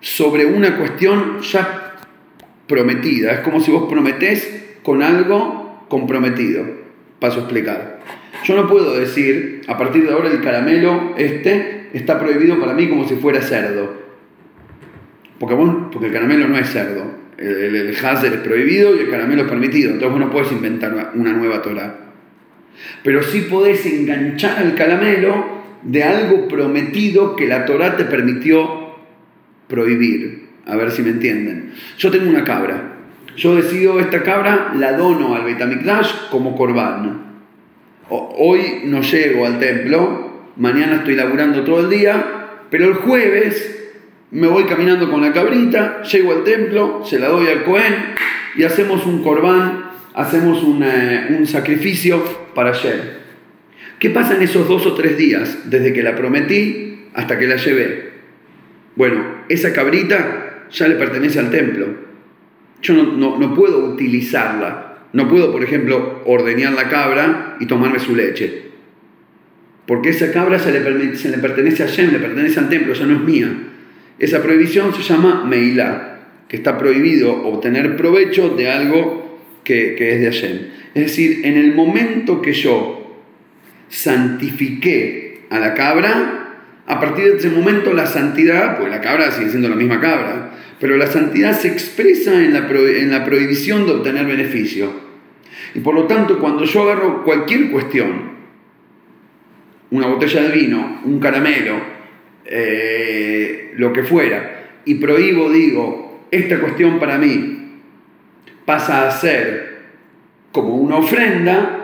sobre 0.00 0.46
una 0.46 0.76
cuestión 0.76 1.40
ya 1.40 1.96
prometida. 2.66 3.32
Es 3.32 3.40
como 3.40 3.60
si 3.60 3.70
vos 3.70 3.88
prometés 3.88 4.64
con 4.82 5.02
algo 5.02 5.84
comprometido. 5.88 6.64
Paso 7.20 7.38
a 7.38 7.42
explicar. 7.42 8.00
Yo 8.44 8.56
no 8.56 8.68
puedo 8.68 8.98
decir, 8.98 9.62
a 9.68 9.78
partir 9.78 10.04
de 10.04 10.12
ahora 10.12 10.30
el 10.30 10.40
caramelo 10.40 11.14
este 11.16 11.90
está 11.92 12.18
prohibido 12.18 12.58
para 12.58 12.74
mí 12.74 12.88
como 12.88 13.06
si 13.06 13.14
fuera 13.16 13.40
cerdo. 13.40 13.94
Porque, 15.38 15.54
porque 15.92 16.06
el 16.06 16.12
caramelo 16.12 16.48
no 16.48 16.58
es 16.58 16.70
cerdo. 16.70 17.21
El, 17.42 17.74
el, 17.74 17.88
es 17.90 18.00
prohibido 18.44 18.94
y 18.94 19.00
el 19.00 19.10
caramelo 19.10 19.42
es 19.42 19.48
permitido. 19.48 19.90
Entonces 19.90 20.10
vos 20.10 20.20
no 20.20 20.30
puedes 20.30 20.52
inventar 20.52 21.12
una 21.14 21.32
nueva 21.32 21.60
Torah. 21.60 21.96
Pero 23.02 23.22
sí 23.22 23.42
podés 23.42 23.84
enganchar 23.86 24.58
al 24.58 24.74
caramelo 24.74 25.62
de 25.82 26.04
algo 26.04 26.46
prometido 26.46 27.34
que 27.34 27.48
la 27.48 27.64
Torah 27.64 27.96
te 27.96 28.04
permitió 28.04 28.96
prohibir. 29.68 30.50
A 30.66 30.76
ver 30.76 30.92
si 30.92 31.02
me 31.02 31.10
entienden. 31.10 31.72
Yo 31.98 32.10
tengo 32.10 32.30
una 32.30 32.44
cabra. 32.44 32.92
Yo 33.36 33.56
decido 33.56 33.98
esta 33.98 34.22
cabra, 34.22 34.72
la 34.76 34.92
dono 34.92 35.34
al 35.34 35.44
Betamikdash 35.44 36.28
como 36.30 36.54
corbán. 36.56 37.32
Hoy 38.08 38.82
no 38.84 39.00
llego 39.00 39.46
al 39.46 39.58
templo, 39.58 40.50
mañana 40.56 40.96
estoy 40.96 41.16
laburando 41.16 41.64
todo 41.64 41.80
el 41.80 41.88
día, 41.88 42.24
pero 42.70 42.88
el 42.88 42.94
jueves 42.94 43.81
me 44.32 44.46
voy 44.46 44.64
caminando 44.64 45.10
con 45.10 45.20
la 45.20 45.32
cabrita, 45.32 46.02
llego 46.02 46.32
al 46.32 46.42
templo, 46.42 47.02
se 47.04 47.18
la 47.18 47.28
doy 47.28 47.48
al 47.48 47.64
Cohen 47.64 47.94
y 48.56 48.64
hacemos 48.64 49.04
un 49.04 49.22
corbán, 49.22 49.90
hacemos 50.14 50.62
un, 50.62 50.82
eh, 50.82 51.36
un 51.38 51.46
sacrificio 51.46 52.24
para 52.54 52.70
ayer. 52.70 53.20
¿Qué 53.98 54.08
pasa 54.08 54.34
en 54.34 54.42
esos 54.42 54.66
dos 54.66 54.86
o 54.86 54.94
tres 54.94 55.18
días, 55.18 55.70
desde 55.70 55.92
que 55.92 56.02
la 56.02 56.16
prometí 56.16 57.08
hasta 57.12 57.38
que 57.38 57.46
la 57.46 57.56
llevé? 57.56 58.10
Bueno, 58.96 59.22
esa 59.50 59.74
cabrita 59.74 60.66
ya 60.70 60.88
le 60.88 60.94
pertenece 60.94 61.38
al 61.38 61.50
templo. 61.50 61.86
Yo 62.80 62.94
no, 62.94 63.54
puedo 63.54 63.84
utilizarla 63.84 65.06
No 65.12 65.28
puedo, 65.28 65.52
por 65.52 65.62
ejemplo, 65.62 66.20
ordeñar 66.24 66.72
la 66.72 66.88
cabra 66.88 67.58
y 67.60 67.66
tomarme 67.66 68.00
su 68.00 68.16
leche. 68.16 68.62
Porque 69.86 70.08
esa 70.08 70.32
cabra 70.32 70.58
se 70.58 70.72
le, 70.72 71.16
se 71.16 71.28
le 71.28 71.38
pertenece 71.38 71.82
a 71.82 71.86
Shem, 71.86 72.10
le 72.10 72.18
pertenece 72.18 72.58
al 72.58 72.70
templo, 72.70 72.94
ya 72.94 73.04
no 73.04 73.16
es 73.16 73.20
mía. 73.20 73.48
Esa 74.22 74.40
prohibición 74.40 74.94
se 74.94 75.02
llama 75.02 75.44
Meilá, 75.44 76.20
que 76.46 76.56
está 76.56 76.78
prohibido 76.78 77.42
obtener 77.42 77.96
provecho 77.96 78.50
de 78.50 78.70
algo 78.70 79.40
que, 79.64 79.96
que 79.96 80.14
es 80.14 80.20
de 80.20 80.26
Hashem. 80.26 80.58
Es 80.94 81.02
decir, 81.06 81.40
en 81.44 81.56
el 81.56 81.74
momento 81.74 82.40
que 82.40 82.52
yo 82.52 83.20
santifiqué 83.88 85.40
a 85.50 85.58
la 85.58 85.74
cabra, 85.74 86.60
a 86.86 87.00
partir 87.00 87.32
de 87.32 87.38
ese 87.38 87.50
momento 87.50 87.92
la 87.92 88.06
santidad, 88.06 88.78
pues 88.78 88.92
la 88.92 89.00
cabra 89.00 89.32
sigue 89.32 89.50
siendo 89.50 89.68
la 89.68 89.74
misma 89.74 89.98
cabra, 89.98 90.52
pero 90.78 90.96
la 90.96 91.08
santidad 91.08 91.58
se 91.58 91.66
expresa 91.66 92.44
en 92.44 92.52
la, 92.52 92.68
en 92.68 93.10
la 93.10 93.24
prohibición 93.24 93.86
de 93.86 93.92
obtener 93.94 94.24
beneficio. 94.24 94.92
Y 95.74 95.80
por 95.80 95.96
lo 95.96 96.04
tanto, 96.04 96.38
cuando 96.38 96.64
yo 96.64 96.82
agarro 96.84 97.24
cualquier 97.24 97.72
cuestión, 97.72 98.30
una 99.90 100.06
botella 100.06 100.42
de 100.42 100.56
vino, 100.56 101.00
un 101.06 101.18
caramelo, 101.18 101.91
eh, 102.44 103.72
lo 103.76 103.92
que 103.92 104.02
fuera, 104.02 104.68
y 104.84 104.96
prohíbo, 104.96 105.50
digo, 105.50 106.26
esta 106.30 106.58
cuestión 106.60 106.98
para 106.98 107.18
mí 107.18 107.80
pasa 108.64 109.08
a 109.08 109.10
ser 109.10 109.72
como 110.50 110.76
una 110.76 110.96
ofrenda, 110.96 111.78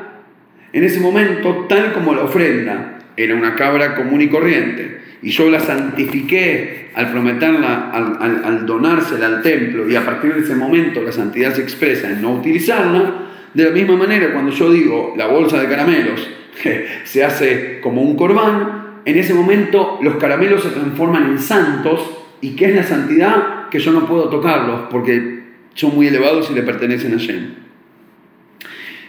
en 0.72 0.84
ese 0.84 1.00
momento, 1.00 1.66
tal 1.68 1.92
como 1.92 2.14
la 2.14 2.22
ofrenda 2.22 2.98
era 3.16 3.34
una 3.34 3.54
cabra 3.54 3.94
común 3.94 4.20
y 4.20 4.28
corriente, 4.28 4.98
y 5.22 5.30
yo 5.30 5.50
la 5.50 5.60
santifiqué 5.60 6.90
al 6.94 7.10
prometerla, 7.10 7.90
al, 7.90 8.66
donársela 8.66 9.26
al 9.26 9.42
templo, 9.42 9.88
y 9.88 9.96
a 9.96 10.04
partir 10.04 10.34
de 10.34 10.40
ese 10.40 10.54
momento 10.54 11.02
la 11.02 11.12
santidad 11.12 11.54
se 11.54 11.62
expresa 11.62 12.10
en 12.10 12.22
no 12.22 12.34
utilizarla, 12.34 13.28
de 13.54 13.64
la 13.64 13.70
misma 13.70 13.96
manera 13.96 14.32
cuando 14.32 14.52
yo 14.52 14.70
digo 14.70 15.14
la 15.16 15.26
bolsa 15.26 15.60
de 15.60 15.68
caramelos 15.68 16.28
se 17.04 17.24
hace 17.24 17.80
como 17.80 18.02
un 18.02 18.14
corbán, 18.16 18.77
en 19.08 19.18
ese 19.18 19.32
momento 19.32 19.98
los 20.02 20.16
caramelos 20.16 20.62
se 20.62 20.68
transforman 20.68 21.30
en 21.30 21.38
santos, 21.38 22.00
y 22.42 22.50
¿qué 22.50 22.66
es 22.66 22.74
la 22.74 22.82
santidad? 22.82 23.68
Que 23.70 23.78
yo 23.78 23.90
no 23.92 24.06
puedo 24.06 24.28
tocarlos 24.28 24.82
porque 24.90 25.44
son 25.74 25.94
muy 25.94 26.08
elevados 26.08 26.50
y 26.50 26.54
le 26.54 26.62
pertenecen 26.62 27.14
a 27.14 27.16
Shem. 27.16 27.54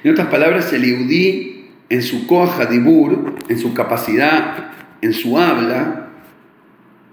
En 0.03 0.11
otras 0.11 0.27
palabras, 0.27 0.71
el 0.71 0.85
Iudí 0.85 1.65
en 1.89 2.01
su 2.01 2.27
coja 2.27 2.65
dibur, 2.65 3.35
en 3.49 3.59
su 3.59 3.73
capacidad, 3.73 4.71
en 5.01 5.11
su 5.13 5.37
habla, 5.37 6.07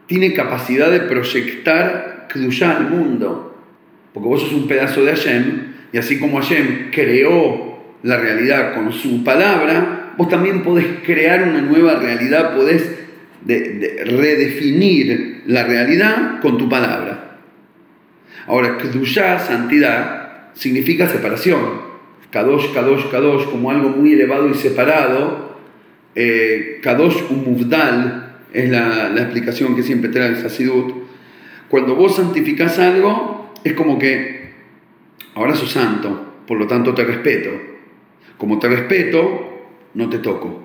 tiene 0.06 0.32
capacidad 0.32 0.90
de 0.90 1.00
proyectar 1.00 2.28
Kedushá 2.32 2.76
al 2.76 2.88
mundo. 2.88 3.58
Porque 4.14 4.28
vos 4.28 4.40
sos 4.42 4.52
un 4.52 4.68
pedazo 4.68 5.04
de 5.04 5.10
Hashem, 5.10 5.74
y 5.92 5.98
así 5.98 6.20
como 6.20 6.40
Hashem 6.40 6.92
creó 6.92 7.82
la 8.04 8.16
realidad 8.18 8.74
con 8.74 8.92
su 8.92 9.24
palabra, 9.24 10.05
vos 10.16 10.28
también 10.28 10.62
podés 10.62 10.86
crear 11.04 11.42
una 11.48 11.60
nueva 11.60 11.96
realidad, 11.96 12.54
podés 12.54 12.82
redefinir 13.46 15.42
la 15.46 15.64
realidad 15.64 16.40
con 16.40 16.58
tu 16.58 16.68
palabra. 16.68 17.38
Ahora, 18.46 18.76
Kedushá, 18.78 19.38
santidad, 19.38 20.52
significa 20.54 21.08
separación. 21.08 21.86
Kadosh, 22.30 22.72
Kadosh, 22.72 23.08
Kadosh, 23.10 23.44
como 23.46 23.70
algo 23.70 23.90
muy 23.90 24.12
elevado 24.12 24.48
y 24.48 24.54
separado. 24.54 25.56
Eh, 26.14 26.80
Kadosh 26.82 27.22
Umuvdal 27.30 28.26
es 28.52 28.70
la, 28.70 29.12
explicación 29.16 29.76
que 29.76 29.82
siempre 29.82 30.10
trae 30.10 30.28
el 30.28 30.46
Hasidut. 30.46 30.94
Cuando 31.68 31.94
vos 31.94 32.16
santificás 32.16 32.78
algo, 32.78 33.52
es 33.64 33.72
como 33.74 33.98
que 33.98 34.50
ahora 35.34 35.54
sos 35.54 35.72
santo, 35.72 36.34
por 36.46 36.58
lo 36.58 36.66
tanto 36.66 36.94
te 36.94 37.04
respeto. 37.04 37.50
Como 38.38 38.58
te 38.58 38.68
respeto, 38.68 39.55
no 39.96 40.10
te 40.10 40.18
toco. 40.18 40.62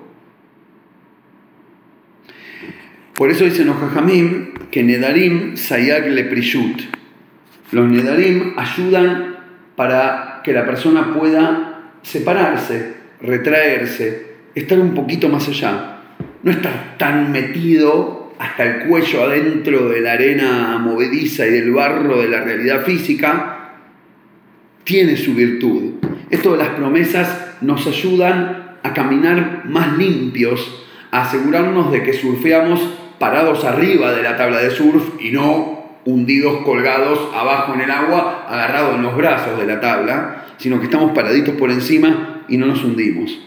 Por 3.14 3.30
eso 3.30 3.44
dicen 3.44 3.66
los 3.66 3.76
Jajamim 3.76 4.52
que 4.70 4.82
Nedarim 4.82 5.56
Sayag 5.56 6.08
le 6.08 6.24
Prishut. 6.24 6.82
Los 7.72 7.88
Nedarim 7.88 8.52
ayudan 8.56 9.36
para 9.74 10.42
que 10.44 10.52
la 10.52 10.66
persona 10.66 11.14
pueda 11.14 11.92
separarse, 12.02 12.94
retraerse, 13.22 14.26
estar 14.54 14.78
un 14.78 14.94
poquito 14.94 15.30
más 15.30 15.48
allá. 15.48 15.98
No 16.42 16.50
estar 16.50 16.96
tan 16.98 17.32
metido 17.32 18.34
hasta 18.38 18.64
el 18.64 18.88
cuello 18.88 19.22
adentro 19.22 19.88
de 19.88 20.00
la 20.02 20.12
arena 20.12 20.78
movediza 20.78 21.46
y 21.46 21.50
del 21.50 21.70
barro 21.70 22.20
de 22.20 22.28
la 22.28 22.42
realidad 22.42 22.82
física, 22.82 23.76
tiene 24.84 25.16
su 25.16 25.34
virtud. 25.34 25.94
Esto 26.28 26.52
de 26.52 26.58
las 26.58 26.70
promesas 26.70 27.56
nos 27.60 27.86
ayudan 27.86 28.71
a 28.82 28.92
caminar 28.92 29.62
más 29.64 29.96
limpios, 29.96 30.84
a 31.10 31.22
asegurarnos 31.22 31.92
de 31.92 32.02
que 32.02 32.12
surfeamos 32.12 32.80
parados 33.18 33.64
arriba 33.64 34.12
de 34.12 34.22
la 34.22 34.36
tabla 34.36 34.58
de 34.58 34.70
surf 34.70 35.20
y 35.20 35.30
no 35.30 35.82
hundidos, 36.04 36.64
colgados 36.64 37.30
abajo 37.34 37.74
en 37.74 37.82
el 37.82 37.90
agua, 37.90 38.46
agarrados 38.48 38.96
en 38.96 39.02
los 39.02 39.16
brazos 39.16 39.58
de 39.58 39.66
la 39.66 39.80
tabla, 39.80 40.46
sino 40.58 40.78
que 40.78 40.86
estamos 40.86 41.12
paraditos 41.12 41.54
por 41.54 41.70
encima 41.70 42.44
y 42.48 42.56
no 42.56 42.66
nos 42.66 42.82
hundimos. 42.82 43.38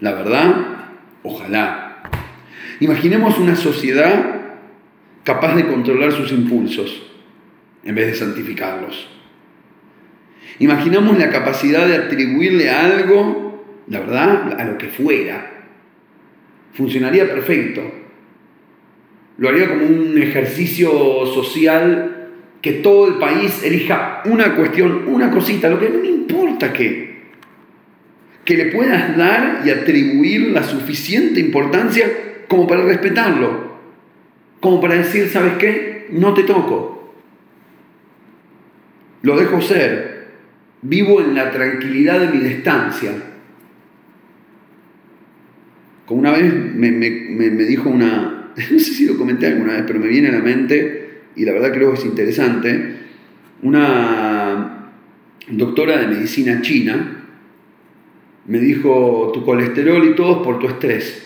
La 0.00 0.12
verdad, 0.12 0.54
ojalá. 1.22 2.02
Imaginemos 2.80 3.38
una 3.38 3.56
sociedad 3.56 4.36
capaz 5.24 5.54
de 5.54 5.66
controlar 5.66 6.12
sus 6.12 6.30
impulsos 6.30 7.02
en 7.84 7.94
vez 7.94 8.06
de 8.08 8.14
santificarlos. 8.14 9.08
Imaginamos 10.58 11.18
la 11.18 11.30
capacidad 11.30 11.86
de 11.86 11.96
atribuirle 11.96 12.70
a 12.70 12.84
algo, 12.84 13.45
la 13.88 14.00
verdad, 14.00 14.60
a 14.60 14.64
lo 14.64 14.78
que 14.78 14.88
fuera. 14.88 15.52
Funcionaría 16.74 17.26
perfecto 17.26 18.06
lo 19.38 19.48
haría 19.48 19.68
como 19.68 19.86
un 19.86 20.20
ejercicio 20.20 20.90
social 21.26 22.28
que 22.62 22.72
todo 22.72 23.08
el 23.08 23.14
país 23.14 23.62
elija 23.62 24.22
una 24.24 24.56
cuestión, 24.56 25.04
una 25.06 25.30
cosita, 25.30 25.68
lo 25.68 25.78
que 25.78 25.90
no 25.90 26.04
importa 26.04 26.72
qué, 26.72 27.26
que 28.44 28.56
le 28.56 28.66
puedas 28.66 29.16
dar 29.16 29.62
y 29.64 29.70
atribuir 29.70 30.48
la 30.48 30.62
suficiente 30.62 31.38
importancia 31.38 32.10
como 32.48 32.66
para 32.66 32.82
respetarlo, 32.82 33.76
como 34.60 34.80
para 34.80 34.94
decir, 34.94 35.28
¿sabes 35.28 35.54
qué? 35.58 36.06
No 36.10 36.32
te 36.32 36.44
toco, 36.44 37.14
lo 39.22 39.36
dejo 39.36 39.60
ser, 39.60 40.28
vivo 40.82 41.20
en 41.20 41.34
la 41.34 41.50
tranquilidad 41.50 42.20
de 42.20 42.28
mi 42.28 42.38
distancia. 42.38 43.10
Como 46.06 46.20
una 46.20 46.30
vez 46.30 46.52
me, 46.54 46.90
me 46.90 47.64
dijo 47.64 47.90
una, 47.90 48.52
no 48.70 48.78
sé 48.78 48.94
si 48.94 49.06
lo 49.06 49.18
comenté 49.18 49.46
alguna 49.46 49.74
vez, 49.74 49.84
pero 49.86 49.98
me 49.98 50.08
viene 50.08 50.28
a 50.28 50.32
la 50.32 50.40
mente, 50.40 51.20
y 51.36 51.44
la 51.44 51.52
verdad 51.52 51.72
creo 51.72 51.92
que 51.92 51.98
es 51.98 52.04
interesante, 52.06 52.96
una 53.62 54.92
doctora 55.48 55.98
de 55.98 56.08
medicina 56.08 56.60
china 56.62 57.12
me 58.46 58.58
dijo, 58.58 59.30
tu 59.34 59.44
colesterol 59.44 60.08
y 60.08 60.14
todo 60.14 60.36
es 60.36 60.42
por 60.42 60.58
tu 60.58 60.68
estrés. 60.68 61.22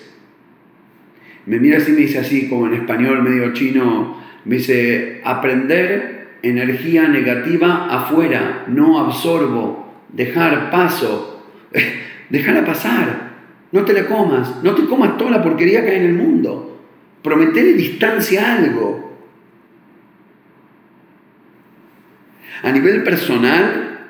Me 1.46 1.58
mira 1.58 1.78
así, 1.78 1.92
me 1.92 1.98
dice 1.98 2.18
así, 2.18 2.48
como 2.48 2.66
en 2.66 2.74
español 2.74 3.22
medio 3.22 3.52
chino, 3.52 4.16
me 4.44 4.56
dice, 4.56 5.20
aprender 5.24 6.38
energía 6.42 7.08
negativa 7.08 7.86
afuera, 7.90 8.64
no 8.68 8.98
absorbo, 8.98 10.04
dejar 10.12 10.70
paso, 10.70 11.44
dejarla 12.30 12.64
pasar, 12.64 13.29
no 13.72 13.84
te 13.84 13.92
la 13.92 14.06
comas, 14.06 14.62
no 14.62 14.74
te 14.74 14.86
comas 14.86 15.16
toda 15.16 15.30
la 15.30 15.42
porquería 15.42 15.84
que 15.84 15.90
hay 15.90 15.98
en 15.98 16.06
el 16.06 16.14
mundo. 16.14 16.78
Prometerle 17.22 17.74
distancia 17.74 18.46
a 18.46 18.56
algo. 18.56 19.18
A 22.62 22.72
nivel 22.72 23.02
personal, 23.04 24.08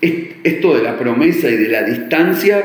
esto 0.00 0.76
de 0.76 0.82
la 0.82 0.96
promesa 0.96 1.48
y 1.48 1.56
de 1.56 1.68
la 1.68 1.82
distancia 1.82 2.64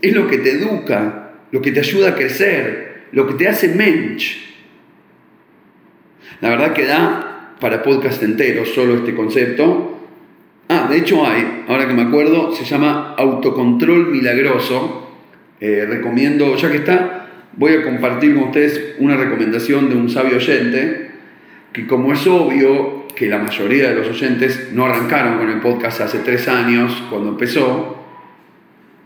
es 0.00 0.14
lo 0.14 0.26
que 0.26 0.38
te 0.38 0.52
educa, 0.52 1.32
lo 1.50 1.62
que 1.62 1.72
te 1.72 1.80
ayuda 1.80 2.10
a 2.10 2.14
crecer, 2.14 3.04
lo 3.12 3.26
que 3.26 3.34
te 3.34 3.48
hace 3.48 3.68
mensch. 3.68 4.36
La 6.40 6.50
verdad 6.50 6.72
que 6.72 6.84
da 6.84 7.54
para 7.60 7.82
podcast 7.82 8.22
entero 8.22 8.66
solo 8.66 8.96
este 8.96 9.14
concepto. 9.14 10.00
Ah, 10.68 10.88
de 10.90 10.98
hecho 10.98 11.26
hay, 11.26 11.64
ahora 11.68 11.86
que 11.86 11.94
me 11.94 12.02
acuerdo, 12.02 12.54
se 12.54 12.64
llama 12.64 13.14
Autocontrol 13.16 14.08
Milagroso. 14.08 15.03
Eh, 15.66 15.86
recomiendo, 15.88 16.54
ya 16.56 16.70
que 16.70 16.76
está, 16.76 17.26
voy 17.56 17.72
a 17.72 17.82
compartir 17.82 18.34
con 18.34 18.48
ustedes 18.48 18.96
una 18.98 19.16
recomendación 19.16 19.88
de 19.88 19.96
un 19.96 20.10
sabio 20.10 20.36
oyente, 20.36 21.10
que 21.72 21.86
como 21.86 22.12
es 22.12 22.26
obvio 22.26 23.08
que 23.16 23.30
la 23.30 23.38
mayoría 23.38 23.88
de 23.88 23.94
los 23.94 24.08
oyentes 24.08 24.72
no 24.74 24.84
arrancaron 24.84 25.38
con 25.38 25.48
el 25.48 25.60
podcast 25.60 26.02
hace 26.02 26.18
tres 26.18 26.48
años, 26.48 27.02
cuando 27.08 27.30
empezó, 27.30 28.04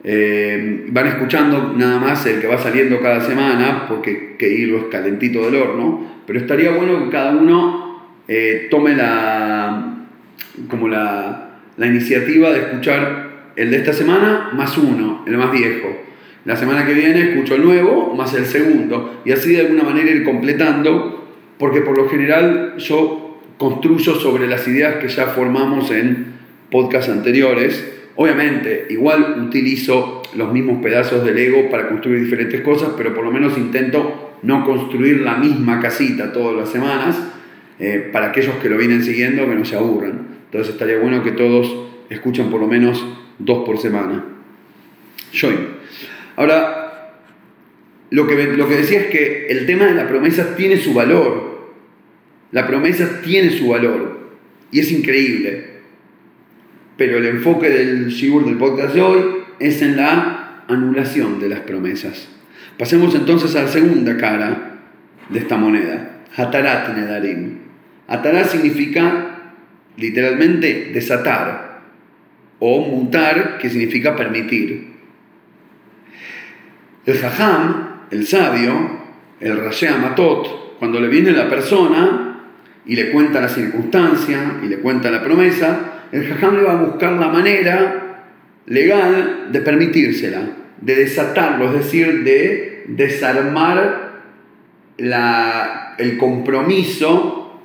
eh, 0.03 0.87
van 0.89 1.07
escuchando 1.07 1.75
nada 1.77 2.01
más 2.01 2.27
el 2.27 2.41
que 2.41 2.49
va 2.49 2.59
saliendo 2.59 3.01
cada 3.01 3.21
semana, 3.21 3.87
porque 3.87 4.35
que 4.37 4.53
hilo 4.53 4.79
es 4.79 4.85
calentito 4.87 5.49
del 5.49 5.63
horno, 5.63 6.23
pero 6.27 6.41
estaría 6.41 6.73
bueno 6.73 7.05
que 7.05 7.11
cada 7.11 7.37
uno 7.37 8.17
eh, 8.27 8.67
tome 8.69 8.97
la, 8.97 10.07
como 10.69 10.89
la, 10.89 11.61
la 11.77 11.87
iniciativa 11.87 12.51
de 12.51 12.59
escuchar 12.59 13.53
el 13.55 13.71
de 13.71 13.77
esta 13.77 13.93
semana 13.93 14.51
más 14.55 14.77
uno, 14.77 15.23
el 15.25 15.39
más 15.39 15.53
viejo. 15.53 16.08
La 16.49 16.57
semana 16.57 16.87
que 16.87 16.95
viene 16.95 17.33
escucho 17.33 17.57
el 17.57 17.63
nuevo 17.63 18.15
más 18.15 18.33
el 18.33 18.47
segundo. 18.47 19.21
Y 19.27 19.33
así 19.33 19.53
de 19.53 19.61
alguna 19.61 19.83
manera 19.83 20.11
ir 20.11 20.25
completando, 20.25 21.29
porque 21.59 21.83
por 21.83 21.95
lo 21.95 22.09
general 22.09 22.73
yo 22.79 23.39
construyo 23.59 24.15
sobre 24.15 24.47
las 24.47 24.67
ideas 24.67 24.95
que 24.95 25.09
ya 25.09 25.27
formamos 25.27 25.91
en 25.91 26.39
podcasts 26.71 27.11
anteriores. 27.11 27.93
Obviamente, 28.17 28.87
igual 28.89 29.45
utilizo 29.47 30.23
los 30.37 30.51
mismos 30.51 30.83
pedazos 30.83 31.23
del 31.23 31.37
ego 31.37 31.69
para 31.71 31.87
construir 31.87 32.25
diferentes 32.25 32.63
cosas, 32.63 32.93
pero 32.97 33.13
por 33.13 33.25
lo 33.25 33.31
menos 33.31 33.59
intento 33.59 34.39
no 34.43 34.65
construir 34.65 35.21
la 35.21 35.37
misma 35.37 35.81
casita 35.81 36.33
todas 36.33 36.57
las 36.57 36.71
semanas 36.71 37.29
eh, 37.79 38.09
para 38.11 38.29
aquellos 38.29 38.55
que 38.55 38.71
lo 38.71 38.79
vienen 38.79 39.05
siguiendo 39.05 39.47
que 39.47 39.55
no 39.55 39.67
se 39.67 39.77
aburran. 39.77 40.27
Entonces 40.47 40.73
estaría 40.73 40.99
bueno 40.99 41.23
que 41.23 41.33
todos 41.33 41.91
escuchen 42.09 42.49
por 42.49 42.63
lo 42.63 42.67
menos 42.67 43.05
dos 43.39 43.67
por 43.67 43.77
semana. 43.77 44.25
Ahora, 46.39 47.15
lo 48.11 48.29
que, 48.29 48.45
lo 48.57 48.69
que 48.69 48.77
decía 48.77 49.01
es 49.01 49.07
que 49.09 49.49
el 49.49 49.67
tema 49.67 49.87
de 49.87 49.95
la 49.95 50.07
promesa 50.07 50.55
tiene 50.55 50.77
su 50.77 50.95
valor. 50.95 51.73
La 52.53 52.65
promesa 52.65 53.21
tiene 53.25 53.51
su 53.51 53.67
valor 53.67 54.37
y 54.71 54.79
es 54.79 54.93
increíble. 54.93 55.65
Pero 56.97 57.19
el 57.19 57.27
enfoque 57.27 57.69
del 57.71 58.07
Shibur 58.11 58.45
del 58.45 58.57
podcast 58.57 58.95
de 58.95 59.01
hoy 59.01 59.23
es 59.59 59.83
en 59.83 59.97
la 59.97 60.63
anulación 60.69 61.41
de 61.41 61.49
las 61.49 61.61
promesas. 61.63 62.29
Pasemos 62.79 63.17
entonces 63.17 63.57
a 63.57 63.63
la 63.65 63.69
segunda 63.69 64.17
cara 64.17 64.79
de 65.31 65.41
esta 65.41 65.57
moneda, 65.57 66.23
Hatarat 66.37 66.97
Nedarim. 66.97 67.59
Hatarat 68.07 68.47
significa 68.47 69.55
literalmente 69.97 70.93
desatar 70.95 71.83
o 72.61 72.81
mutar, 72.87 73.59
que 73.59 73.69
significa 73.71 74.15
permitir. 74.15 74.98
El 77.09 77.17
Jajam, 77.17 78.03
el 78.11 78.27
sabio, 78.27 78.75
el 79.41 79.57
Rashi 79.57 79.87
Matot, 79.87 80.77
cuando 80.79 81.01
le 81.01 81.09
viene 81.09 81.31
la 81.31 81.49
persona 81.49 82.43
y 82.85 82.95
le 82.97 83.11
cuenta 83.11 83.41
la 83.41 83.49
circunstancia 83.49 84.59
y 84.63 84.67
le 84.67 84.81
cuenta 84.81 85.11
la 85.11 85.23
promesa, 85.25 86.05
el 86.13 86.27
Jajam 86.27 86.57
le 86.57 86.65
va 86.65 86.73
a 86.73 86.83
buscar 86.83 87.13
la 87.13 87.29
manera 87.29 88.25
legal 88.67 89.49
de 89.51 89.61
permitírsela, 89.63 90.51
de 90.83 90.97
desatarlo, 90.97 91.69
es 91.69 91.85
decir, 91.87 92.25
de 92.25 92.85
desarmar 92.89 94.21
el 94.99 96.19
compromiso 96.19 97.59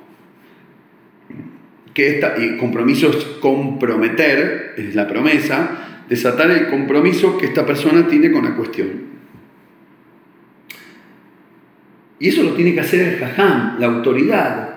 que 1.92 2.14
esta, 2.14 2.34
y 2.38 2.56
compromiso 2.56 3.10
es 3.10 3.22
comprometer, 3.42 4.72
es 4.78 4.94
la 4.94 5.06
promesa, 5.06 6.04
desatar 6.08 6.50
el 6.50 6.70
compromiso 6.70 7.36
que 7.36 7.44
esta 7.44 7.66
persona 7.66 8.08
tiene 8.08 8.32
con 8.32 8.42
la 8.42 8.56
cuestión. 8.56 9.13
Y 12.24 12.28
eso 12.28 12.42
lo 12.42 12.54
tiene 12.54 12.72
que 12.72 12.80
hacer 12.80 13.00
el 13.02 13.18
jajam, 13.18 13.78
la 13.78 13.86
autoridad. 13.86 14.76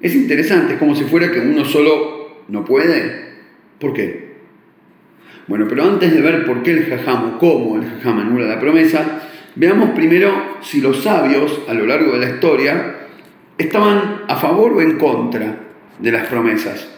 Es 0.00 0.14
interesante, 0.14 0.72
es 0.72 0.78
como 0.78 0.94
si 0.94 1.04
fuera 1.04 1.30
que 1.30 1.38
uno 1.38 1.62
solo 1.66 2.44
no 2.48 2.64
puede. 2.64 3.28
¿Por 3.78 3.92
qué? 3.92 4.36
Bueno, 5.48 5.66
pero 5.68 5.84
antes 5.84 6.14
de 6.14 6.22
ver 6.22 6.46
por 6.46 6.62
qué 6.62 6.70
el 6.70 6.86
jajam 6.86 7.34
o 7.34 7.38
cómo 7.38 7.76
el 7.76 7.90
jajam 7.90 8.20
anula 8.20 8.46
la 8.46 8.58
promesa, 8.58 9.20
veamos 9.54 9.90
primero 9.90 10.56
si 10.62 10.80
los 10.80 11.02
sabios 11.02 11.60
a 11.68 11.74
lo 11.74 11.84
largo 11.84 12.12
de 12.12 12.20
la 12.20 12.30
historia 12.30 12.94
estaban 13.58 14.22
a 14.26 14.36
favor 14.36 14.72
o 14.72 14.80
en 14.80 14.96
contra 14.96 15.56
de 15.98 16.10
las 16.10 16.26
promesas. 16.28 16.88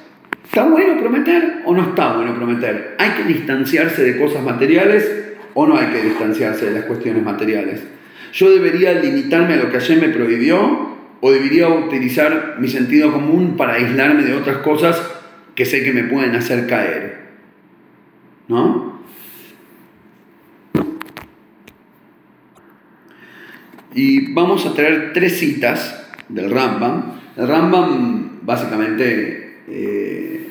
¿Está 0.45 0.69
bueno 0.69 1.01
prometer 1.01 1.63
o 1.65 1.75
no 1.75 1.83
está 1.83 2.13
bueno 2.13 2.33
prometer? 2.37 2.95
¿Hay 2.97 3.11
que 3.11 3.25
distanciarse 3.25 4.05
de 4.05 4.21
cosas 4.21 4.45
materiales 4.45 5.33
o 5.55 5.67
no 5.67 5.77
hay 5.77 5.89
que 5.89 6.01
distanciarse 6.01 6.67
de 6.67 6.79
las 6.79 6.85
cuestiones 6.85 7.25
materiales? 7.25 7.99
¿Yo 8.33 8.51
debería 8.51 8.93
limitarme 8.95 9.55
a 9.55 9.57
lo 9.57 9.71
que 9.71 9.77
ayer 9.79 10.01
me 10.01 10.09
prohibió 10.09 10.91
o 11.21 11.33
debería 11.33 11.69
utilizar 11.69 12.57
mi 12.59 12.69
sentido 12.69 13.13
común 13.13 13.57
para 13.57 13.75
aislarme 13.75 14.23
de 14.23 14.35
otras 14.35 14.59
cosas 14.59 15.01
que 15.55 15.65
sé 15.67 15.83
que 15.83 15.93
me 15.93 16.05
pueden 16.05 16.35
hacer 16.35 16.67
caer? 16.67 17.21
¿No? 18.49 19.01
Y 23.95 24.33
vamos 24.33 24.65
a 24.67 24.75
traer 24.75 25.13
tres 25.13 25.39
citas 25.39 26.09
del 26.29 26.51
Rambam. 26.51 27.21
El 27.37 27.49
Rambam 27.49 28.41
básicamente 28.43 29.63
eh, 29.69 30.49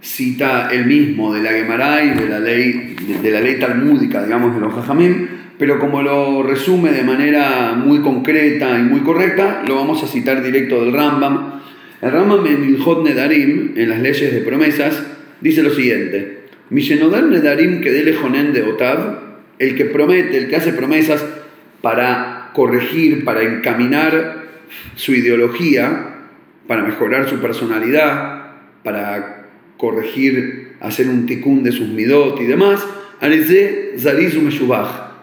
cita 0.00 0.70
el 0.70 0.86
mismo 0.86 1.34
de 1.34 1.42
la 1.42 1.50
Gemara 1.50 2.02
y 2.04 2.10
de 2.10 2.28
la 2.28 2.38
ley, 2.38 2.96
de, 3.22 3.30
la 3.30 3.40
ley 3.40 3.58
talmúdica, 3.58 4.22
digamos, 4.22 4.54
de 4.54 4.60
los 4.60 4.72
Jajamim, 4.74 5.28
pero 5.58 5.78
como 5.78 6.02
lo 6.02 6.42
resume 6.42 6.90
de 6.90 7.04
manera 7.04 7.74
muy 7.74 8.00
concreta 8.00 8.78
y 8.78 8.82
muy 8.82 9.00
correcta, 9.00 9.62
lo 9.66 9.76
vamos 9.76 10.02
a 10.02 10.06
citar 10.06 10.42
directo 10.42 10.84
del 10.84 10.92
Rambam. 10.92 11.60
El 12.00 12.10
Rambam 12.10 12.46
en 12.46 12.64
Ilhot 12.74 13.04
Nedarim, 13.04 13.72
en 13.76 13.88
las 13.88 14.00
leyes 14.00 14.32
de 14.32 14.40
promesas, 14.40 15.02
dice 15.40 15.62
lo 15.62 15.70
siguiente: 15.70 16.44
Mishenodar 16.70 17.24
Nedarim 17.24 17.80
que 17.80 17.92
dele 17.92 18.12
de 18.52 18.62
Otav, 18.62 19.18
el 19.58 19.76
que 19.76 19.84
promete, 19.84 20.38
el 20.38 20.48
que 20.48 20.56
hace 20.56 20.72
promesas 20.72 21.24
para 21.80 22.50
corregir, 22.52 23.24
para 23.24 23.42
encaminar 23.42 24.44
su 24.96 25.12
ideología, 25.12 26.14
para 26.66 26.82
mejorar 26.82 27.28
su 27.28 27.38
personalidad, 27.38 28.52
para 28.82 29.46
corregir, 29.76 30.72
hacer 30.80 31.08
un 31.08 31.26
ticún 31.26 31.62
de 31.62 31.72
sus 31.72 31.88
midot 31.88 32.40
y 32.40 32.44
demás, 32.44 32.84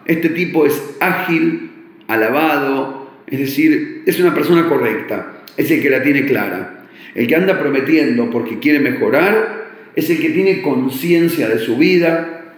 este 0.04 0.30
tipo 0.30 0.66
es 0.66 0.96
ágil, 1.00 1.70
alabado, 2.08 3.10
es 3.26 3.38
decir, 3.38 4.02
es 4.06 4.18
una 4.20 4.34
persona 4.34 4.68
correcta, 4.68 5.42
es 5.56 5.70
el 5.70 5.80
que 5.80 5.90
la 5.90 6.02
tiene 6.02 6.26
clara. 6.26 6.86
El 7.14 7.26
que 7.26 7.36
anda 7.36 7.58
prometiendo 7.58 8.30
porque 8.30 8.58
quiere 8.58 8.80
mejorar 8.80 9.62
es 9.94 10.08
el 10.10 10.20
que 10.20 10.30
tiene 10.30 10.62
conciencia 10.62 11.48
de 11.48 11.58
su 11.58 11.76
vida, 11.76 12.54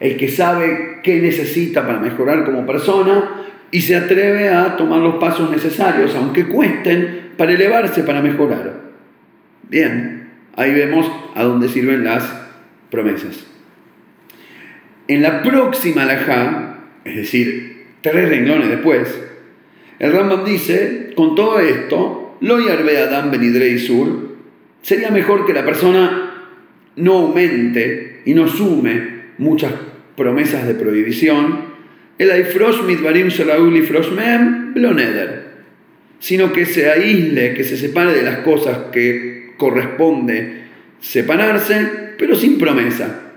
el 0.00 0.16
que 0.16 0.28
sabe 0.28 1.00
qué 1.02 1.20
necesita 1.20 1.86
para 1.86 1.98
mejorar 1.98 2.44
como 2.44 2.66
persona 2.66 3.44
y 3.70 3.80
se 3.82 3.96
atreve 3.96 4.48
a 4.48 4.76
tomar 4.76 5.00
los 5.00 5.16
pasos 5.16 5.50
necesarios, 5.50 6.14
aunque 6.14 6.46
cuesten, 6.46 7.32
para 7.36 7.52
elevarse, 7.52 8.02
para 8.02 8.22
mejorar. 8.22 8.88
Bien, 9.68 10.30
ahí 10.56 10.72
vemos 10.72 11.10
a 11.34 11.42
dónde 11.44 11.68
sirven 11.68 12.04
las 12.04 12.24
promesas. 12.90 13.46
En 15.06 15.22
la 15.22 15.42
próxima 15.42 16.02
alajá, 16.02 16.67
es 17.04 17.16
decir, 17.16 17.86
tres 18.00 18.28
renglones 18.28 18.68
después, 18.68 19.08
el 19.98 20.12
Rambam 20.12 20.44
dice, 20.44 21.10
con 21.16 21.34
todo 21.34 21.58
esto, 21.58 22.36
lo 22.40 22.60
yarbe 22.60 22.98
Adam 22.98 23.30
benidrei 23.30 23.78
sur, 23.78 24.36
sería 24.82 25.10
mejor 25.10 25.44
que 25.44 25.52
la 25.52 25.64
persona 25.64 26.46
no 26.96 27.12
aumente 27.14 28.22
y 28.24 28.34
no 28.34 28.46
sume 28.46 29.18
muchas 29.38 29.72
promesas 30.16 30.66
de 30.66 30.74
prohibición, 30.74 31.68
el 32.18 32.30
Aifrosh 32.30 32.82
Midvarim 32.82 33.28
Shalauli 33.28 33.82
Frosh 33.82 34.10
Mem 34.10 34.74
Bloneder, 34.74 35.48
sino 36.18 36.52
que 36.52 36.66
se 36.66 36.90
aísle, 36.90 37.54
que 37.54 37.64
se 37.64 37.76
separe 37.76 38.12
de 38.12 38.22
las 38.22 38.38
cosas 38.38 38.78
que 38.92 39.54
corresponde 39.56 40.62
separarse, 41.00 42.14
pero 42.18 42.34
sin 42.34 42.58
promesa. 42.58 43.27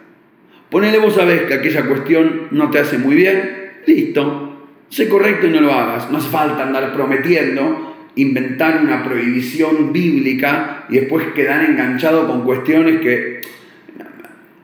Ponele 0.71 0.97
vos 0.97 1.13
sabés 1.13 1.43
que 1.43 1.53
aquella 1.53 1.85
cuestión 1.85 2.47
no 2.49 2.71
te 2.71 2.79
hace 2.79 2.97
muy 2.97 3.15
bien, 3.15 3.73
listo, 3.85 4.67
sé 4.89 5.07
correcto 5.07 5.45
y 5.45 5.51
no 5.51 5.61
lo 5.61 5.73
hagas. 5.73 6.09
No 6.09 6.17
hace 6.17 6.29
falta 6.29 6.63
andar 6.63 6.93
prometiendo, 6.93 8.09
inventar 8.15 8.81
una 8.81 9.03
prohibición 9.03 9.93
bíblica 9.93 10.85
y 10.89 10.95
después 10.95 11.27
quedar 11.35 11.63
enganchado 11.63 12.25
con 12.25 12.43
cuestiones 12.43 13.01
que 13.01 13.41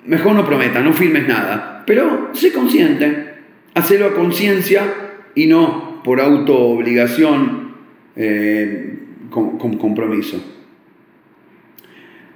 mejor 0.05 0.33
no 0.33 0.45
prometa, 0.45 0.81
no 0.81 0.93
firmes 0.93 1.27
nada. 1.27 1.83
Pero 1.85 2.31
sé 2.33 2.51
consciente, 2.51 3.27
Hacelo 3.77 4.07
a 4.07 4.15
conciencia 4.15 4.91
y 5.35 5.45
no 5.45 6.01
por 6.03 6.19
auto-obligación 6.19 7.73
eh, 8.15 8.97
con, 9.29 9.77
compromiso. 9.77 10.43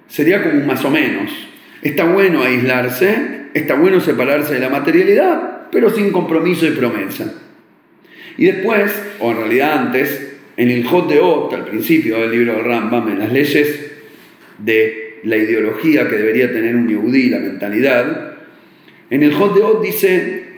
Sería 0.07 0.43
como 0.43 0.59
un 0.59 0.67
más 0.67 0.85
o 0.85 0.91
menos. 0.91 1.31
Está 1.81 2.03
bueno 2.03 2.43
aislarse, 2.43 3.40
está 3.53 3.75
bueno 3.75 3.99
separarse 3.99 4.55
de 4.55 4.59
la 4.59 4.69
materialidad, 4.69 5.69
pero 5.71 5.89
sin 5.89 6.11
compromiso 6.11 6.65
y 6.67 6.71
promesa. 6.71 7.33
Y 8.37 8.45
después, 8.45 8.91
o 9.19 9.31
en 9.31 9.37
realidad 9.37 9.79
antes, 9.79 10.37
en 10.57 10.69
el 10.69 10.85
Jot 10.85 11.09
de 11.09 11.19
al 11.55 11.65
principio 11.65 12.19
del 12.19 12.31
libro 12.31 12.53
de 12.53 12.63
Rambam, 12.63 13.09
en 13.09 13.19
las 13.19 13.31
leyes 13.31 13.91
de 14.57 15.19
la 15.23 15.37
ideología 15.37 16.07
que 16.07 16.15
debería 16.15 16.51
tener 16.51 16.75
un 16.75 16.87
yudí, 16.87 17.29
la 17.29 17.39
mentalidad, 17.39 18.35
en 19.09 19.23
el 19.23 19.33
Jot 19.33 19.55
de 19.55 19.61
Ot 19.61 19.83
dice 19.83 20.53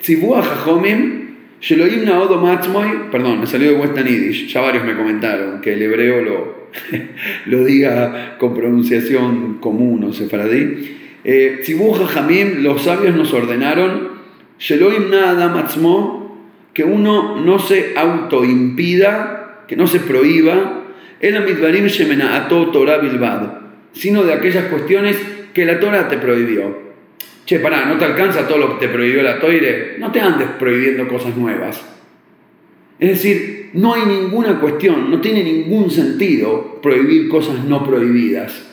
perdón, 3.12 3.40
me 3.40 3.48
salió 3.48 3.72
de 3.72 3.78
West 3.78 3.98
Yiddish, 3.98 4.48
ya 4.48 4.62
varios 4.62 4.84
me 4.84 4.96
comentaron 4.96 5.62
que 5.62 5.74
el 5.74 5.82
hebreo 5.82 6.22
lo, 6.22 6.70
lo 7.46 7.64
diga 7.64 8.36
con 8.38 8.54
pronunciación 8.54 9.60
común 9.60 10.04
o 10.04 10.14
sefaradí. 10.14 11.03
Eh, 11.24 11.64
Jamim, 12.14 12.64
los 12.64 12.84
sabios 12.84 13.16
nos 13.16 13.34
ordenaron, 13.34 14.10
Sheloim 14.60 15.10
nada 15.10 15.48
matzmo, 15.50 16.24
que 16.74 16.84
uno 16.84 17.40
no 17.40 17.60
se 17.60 17.94
autoimpida, 17.96 19.64
que 19.68 19.76
no 19.76 19.88
se 19.88 20.00
prohíba, 20.00 20.84
el 21.20 21.38
amitvarim 21.38 21.86
shemenaato 21.86 22.72
Torah 22.72 22.98
bilbad, 22.98 23.42
sino 23.94 24.24
de 24.24 24.34
aquellas 24.34 24.66
cuestiones 24.66 25.18
que 25.54 25.66
la 25.66 25.80
Torah 25.80 26.08
te 26.08 26.18
prohibió. 26.18 26.84
Che, 27.46 27.60
pará, 27.60 27.86
¿no 27.86 27.98
te 27.98 28.06
alcanza 28.06 28.48
todo 28.48 28.58
lo 28.58 28.74
que 28.74 28.88
te 28.88 28.94
prohibió 28.94 29.22
la 29.22 29.40
Toire? 29.40 29.96
No 30.00 30.12
te 30.12 30.20
andes 30.20 30.48
prohibiendo 30.58 31.08
cosas 31.08 31.36
nuevas. 31.36 31.84
Es 33.00 33.10
decir, 33.10 33.70
no 33.74 33.94
hay 33.94 34.06
ninguna 34.06 34.60
cuestión, 34.60 35.12
no 35.12 35.20
tiene 35.20 35.44
ningún 35.44 35.92
sentido 35.92 36.80
prohibir 36.82 37.28
cosas 37.28 37.64
no 37.66 37.86
prohibidas. 37.86 38.73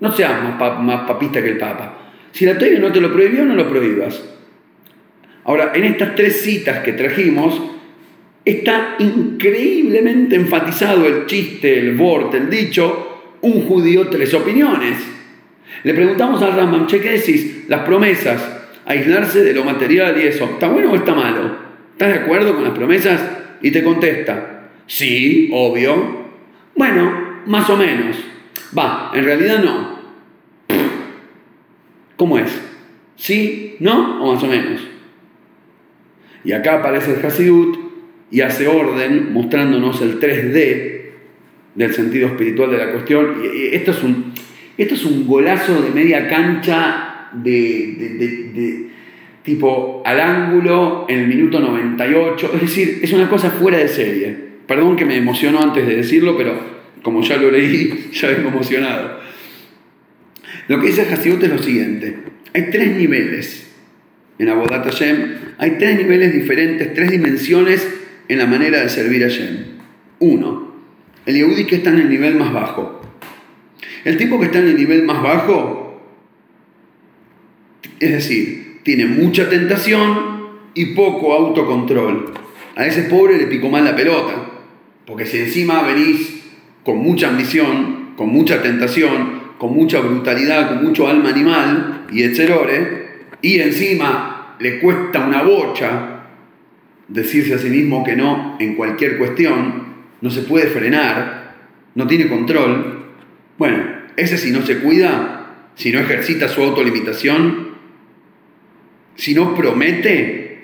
No 0.00 0.12
seas 0.12 0.42
más, 0.58 1.02
papista 1.02 1.42
que 1.42 1.50
el 1.50 1.58
Papa. 1.58 1.98
Si 2.32 2.44
la 2.44 2.58
Toire 2.58 2.78
no 2.78 2.92
te 2.92 3.00
lo 3.00 3.12
prohibió, 3.12 3.44
no 3.44 3.54
lo 3.54 3.68
prohíbas. 3.68 4.22
Ahora, 5.44 5.72
en 5.74 5.84
estas 5.84 6.14
tres 6.14 6.42
citas 6.42 6.80
que 6.80 6.92
trajimos, 6.92 7.60
está 8.44 8.96
increíblemente 8.98 10.36
enfatizado 10.36 11.06
el 11.06 11.26
chiste, 11.26 11.78
el 11.78 11.94
vort, 11.94 12.34
el 12.34 12.50
dicho, 12.50 13.34
un 13.40 13.62
judío, 13.62 14.08
tres 14.08 14.34
opiniones. 14.34 14.98
Le 15.82 15.94
preguntamos 15.94 16.42
al 16.42 16.56
Rambam, 16.56 16.86
che. 16.86 17.00
Las 17.68 17.80
promesas, 17.80 18.42
aislarse 18.84 19.42
de 19.42 19.54
lo 19.54 19.64
material 19.64 20.20
y 20.20 20.26
eso, 20.26 20.44
¿está 20.44 20.68
bueno 20.68 20.92
o 20.92 20.96
está 20.96 21.14
malo? 21.14 21.56
¿Estás 21.92 22.08
de 22.08 22.20
acuerdo 22.20 22.54
con 22.54 22.64
las 22.64 22.72
promesas? 22.72 23.20
Y 23.62 23.70
te 23.70 23.82
contesta, 23.82 24.68
sí, 24.86 25.50
obvio. 25.52 26.26
Bueno, 26.74 27.40
más 27.46 27.70
o 27.70 27.76
menos. 27.76 28.16
Va, 28.76 29.12
en 29.14 29.24
realidad 29.24 29.62
no. 29.62 29.96
¿Cómo 32.16 32.38
es? 32.38 32.50
¿Sí? 33.16 33.76
¿No? 33.80 34.22
¿O 34.22 34.34
más 34.34 34.42
o 34.42 34.46
menos? 34.46 34.80
Y 36.44 36.52
acá 36.52 36.76
aparece 36.76 37.14
el 37.14 37.26
Hasidut 37.26 37.78
y 38.30 38.40
hace 38.40 38.66
orden 38.68 39.32
mostrándonos 39.32 40.00
el 40.02 40.20
3D 40.20 40.96
del 41.74 41.94
sentido 41.94 42.28
espiritual 42.28 42.70
de 42.70 42.78
la 42.78 42.92
cuestión. 42.92 43.42
Y 43.42 43.74
esto 43.74 43.90
es 43.90 44.02
un, 44.02 44.32
esto 44.76 44.94
es 44.94 45.04
un 45.04 45.26
golazo 45.26 45.82
de 45.82 45.90
media 45.90 46.28
cancha 46.28 47.30
de, 47.32 48.88
tipo 49.42 50.02
al 50.04 50.20
ángulo 50.20 51.06
en 51.08 51.20
el 51.20 51.28
minuto 51.28 51.60
98. 51.60 52.50
Es 52.54 52.60
decir, 52.60 53.00
es 53.02 53.12
una 53.12 53.28
cosa 53.28 53.50
fuera 53.50 53.78
de 53.78 53.88
serie. 53.88 54.36
Perdón 54.66 54.96
que 54.96 55.04
me 55.04 55.16
emocionó 55.16 55.60
antes 55.60 55.86
de 55.86 55.96
decirlo, 55.96 56.36
pero 56.36 56.75
como 57.06 57.22
ya 57.22 57.36
lo 57.36 57.52
leí, 57.52 58.10
ya 58.12 58.30
vengo 58.30 58.48
emocionado. 58.48 59.20
Lo 60.66 60.80
que 60.80 60.88
dice 60.88 61.02
Hasidut 61.02 61.40
es 61.44 61.50
lo 61.50 61.62
siguiente. 61.62 62.16
Hay 62.52 62.68
tres 62.72 62.96
niveles 62.96 63.68
en 64.40 64.48
Abodat 64.48 64.84
Hashem. 64.84 65.36
Hay 65.58 65.78
tres 65.78 65.98
niveles 65.98 66.34
diferentes, 66.34 66.92
tres 66.94 67.12
dimensiones 67.12 67.88
en 68.26 68.38
la 68.38 68.46
manera 68.46 68.80
de 68.80 68.88
servir 68.88 69.22
a 69.22 69.28
Hashem. 69.28 69.56
Uno, 70.18 70.74
el 71.26 71.36
Yehudi 71.36 71.64
que 71.66 71.76
está 71.76 71.90
en 71.90 72.00
el 72.00 72.10
nivel 72.10 72.34
más 72.34 72.52
bajo. 72.52 73.00
El 74.04 74.16
tipo 74.16 74.40
que 74.40 74.46
está 74.46 74.58
en 74.58 74.70
el 74.70 74.76
nivel 74.76 75.04
más 75.04 75.22
bajo, 75.22 76.02
es 78.00 78.10
decir, 78.10 78.80
tiene 78.82 79.06
mucha 79.06 79.48
tentación 79.48 80.48
y 80.74 80.86
poco 80.86 81.32
autocontrol. 81.34 82.34
A 82.74 82.84
ese 82.84 83.04
pobre 83.04 83.38
le 83.38 83.46
picó 83.46 83.68
mal 83.68 83.84
la 83.84 83.94
pelota, 83.94 84.50
porque 85.06 85.24
si 85.24 85.38
encima 85.38 85.82
venís 85.82 86.36
con 86.86 86.98
mucha 86.98 87.30
ambición, 87.30 88.12
con 88.16 88.28
mucha 88.28 88.62
tentación, 88.62 89.40
con 89.58 89.74
mucha 89.74 89.98
brutalidad, 89.98 90.68
con 90.68 90.84
mucho 90.84 91.08
alma 91.08 91.30
animal 91.30 92.06
y 92.12 92.22
etcétera, 92.22 92.62
y 93.42 93.58
encima 93.58 94.54
le 94.60 94.78
cuesta 94.78 95.26
una 95.26 95.42
bocha 95.42 96.20
decirse 97.08 97.54
a 97.54 97.58
sí 97.58 97.70
mismo 97.70 98.04
que 98.04 98.14
no 98.14 98.56
en 98.60 98.76
cualquier 98.76 99.18
cuestión, 99.18 99.96
no 100.20 100.30
se 100.30 100.42
puede 100.42 100.68
frenar, 100.68 101.56
no 101.96 102.06
tiene 102.06 102.28
control, 102.28 103.06
bueno, 103.58 103.82
ese 104.16 104.38
si 104.38 104.52
no 104.52 104.62
se 104.62 104.78
cuida, 104.78 105.54
si 105.74 105.90
no 105.90 105.98
ejercita 105.98 106.48
su 106.48 106.62
autolimitación, 106.62 107.66
si 109.16 109.34
no 109.34 109.56
promete, 109.56 110.60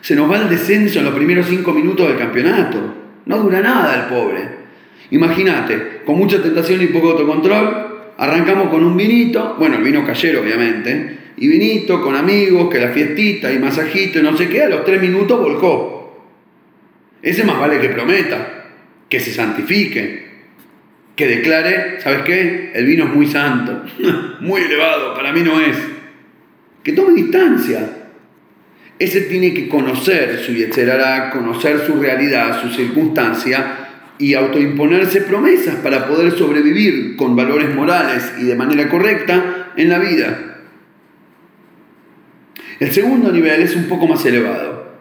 se 0.00 0.14
nos 0.14 0.30
va 0.30 0.42
el 0.42 0.48
descenso 0.48 1.00
en 1.00 1.06
los 1.06 1.14
primeros 1.14 1.46
cinco 1.48 1.72
minutos 1.72 2.06
del 2.06 2.18
campeonato. 2.18 2.94
No 3.26 3.38
dura 3.38 3.60
nada 3.60 4.04
el 4.04 4.14
pobre. 4.14 4.59
Imagínate, 5.10 6.02
con 6.04 6.16
mucha 6.16 6.42
tentación 6.42 6.82
y 6.82 6.86
poco 6.86 7.10
autocontrol, 7.10 8.12
arrancamos 8.16 8.68
con 8.68 8.84
un 8.84 8.96
vinito, 8.96 9.56
bueno, 9.58 9.76
el 9.76 9.82
vino 9.82 10.06
cayero 10.06 10.40
obviamente, 10.40 11.18
y 11.36 11.48
vinito 11.48 12.00
con 12.00 12.14
amigos, 12.14 12.70
que 12.70 12.78
la 12.78 12.90
fiestita 12.90 13.52
y 13.52 13.58
masajito 13.58 14.18
y 14.18 14.22
no 14.22 14.36
sé 14.36 14.48
qué, 14.48 14.62
a 14.62 14.68
los 14.68 14.84
tres 14.84 15.00
minutos 15.00 15.40
volcó. 15.40 16.28
Ese 17.22 17.44
más 17.44 17.58
vale 17.58 17.80
que 17.80 17.88
prometa, 17.88 18.66
que 19.08 19.20
se 19.20 19.32
santifique, 19.32 20.30
que 21.16 21.26
declare, 21.26 22.00
¿sabes 22.00 22.22
qué? 22.22 22.70
El 22.74 22.86
vino 22.86 23.04
es 23.04 23.10
muy 23.10 23.26
santo, 23.26 23.82
muy 24.40 24.62
elevado, 24.62 25.14
para 25.14 25.32
mí 25.32 25.42
no 25.42 25.60
es. 25.60 25.76
Que 26.82 26.92
tome 26.92 27.14
distancia. 27.14 27.96
Ese 28.98 29.22
tiene 29.22 29.52
que 29.54 29.68
conocer 29.68 30.38
su 30.38 30.52
yetzerara, 30.52 31.30
conocer 31.30 31.80
su 31.86 32.00
realidad, 32.00 32.62
su 32.62 32.68
circunstancia 32.68 33.79
y 34.20 34.34
autoimponerse 34.34 35.22
promesas 35.22 35.76
para 35.76 36.06
poder 36.06 36.32
sobrevivir 36.32 37.16
con 37.16 37.34
valores 37.34 37.74
morales 37.74 38.34
y 38.38 38.44
de 38.44 38.54
manera 38.54 38.86
correcta 38.90 39.72
en 39.76 39.88
la 39.88 39.98
vida. 39.98 40.58
El 42.78 42.92
segundo 42.92 43.32
nivel 43.32 43.62
es 43.62 43.74
un 43.74 43.84
poco 43.84 44.06
más 44.06 44.24
elevado. 44.26 44.94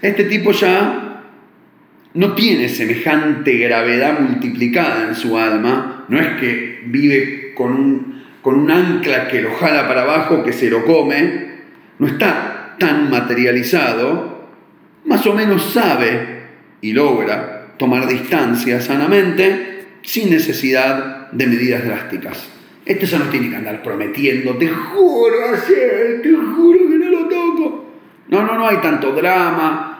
Este 0.00 0.24
tipo 0.24 0.52
ya 0.52 1.24
no 2.14 2.34
tiene 2.34 2.68
semejante 2.68 3.58
gravedad 3.58 4.20
multiplicada 4.20 5.08
en 5.08 5.16
su 5.16 5.36
alma, 5.36 6.04
no 6.08 6.20
es 6.20 6.40
que 6.40 6.82
vive 6.86 7.54
con 7.54 7.72
un, 7.72 8.22
con 8.40 8.54
un 8.54 8.70
ancla 8.70 9.26
que 9.26 9.42
lo 9.42 9.52
jala 9.56 9.88
para 9.88 10.02
abajo, 10.02 10.44
que 10.44 10.52
se 10.52 10.70
lo 10.70 10.84
come, 10.84 11.48
no 11.98 12.06
está 12.06 12.76
tan 12.78 13.10
materializado, 13.10 14.46
más 15.06 15.26
o 15.26 15.34
menos 15.34 15.72
sabe 15.72 16.38
y 16.80 16.92
logra 16.92 17.57
tomar 17.78 18.06
distancia 18.06 18.80
sanamente 18.80 19.86
sin 20.02 20.30
necesidad 20.30 21.30
de 21.32 21.46
medidas 21.46 21.84
drásticas. 21.84 22.48
Esto 22.84 23.06
ya 23.06 23.18
no 23.18 23.26
tiene 23.26 23.50
que 23.50 23.56
andar 23.56 23.82
prometiendo, 23.82 24.56
te 24.56 24.68
juro 24.68 25.36
te 25.66 26.34
juro 26.34 26.78
que 26.88 26.96
no 26.98 27.10
lo 27.10 27.28
toco. 27.28 27.84
No, 28.28 28.42
no, 28.42 28.58
no 28.58 28.68
hay 28.68 28.78
tanto 28.78 29.12
drama, 29.12 29.98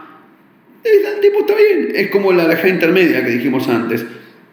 el 0.85 1.21
tipo 1.21 1.41
está 1.41 1.55
bien, 1.55 1.93
es 1.95 2.11
como 2.11 2.33
la 2.33 2.45
laja 2.45 2.69
intermedia 2.69 3.25
que 3.25 3.31
dijimos 3.31 3.69
antes. 3.69 4.05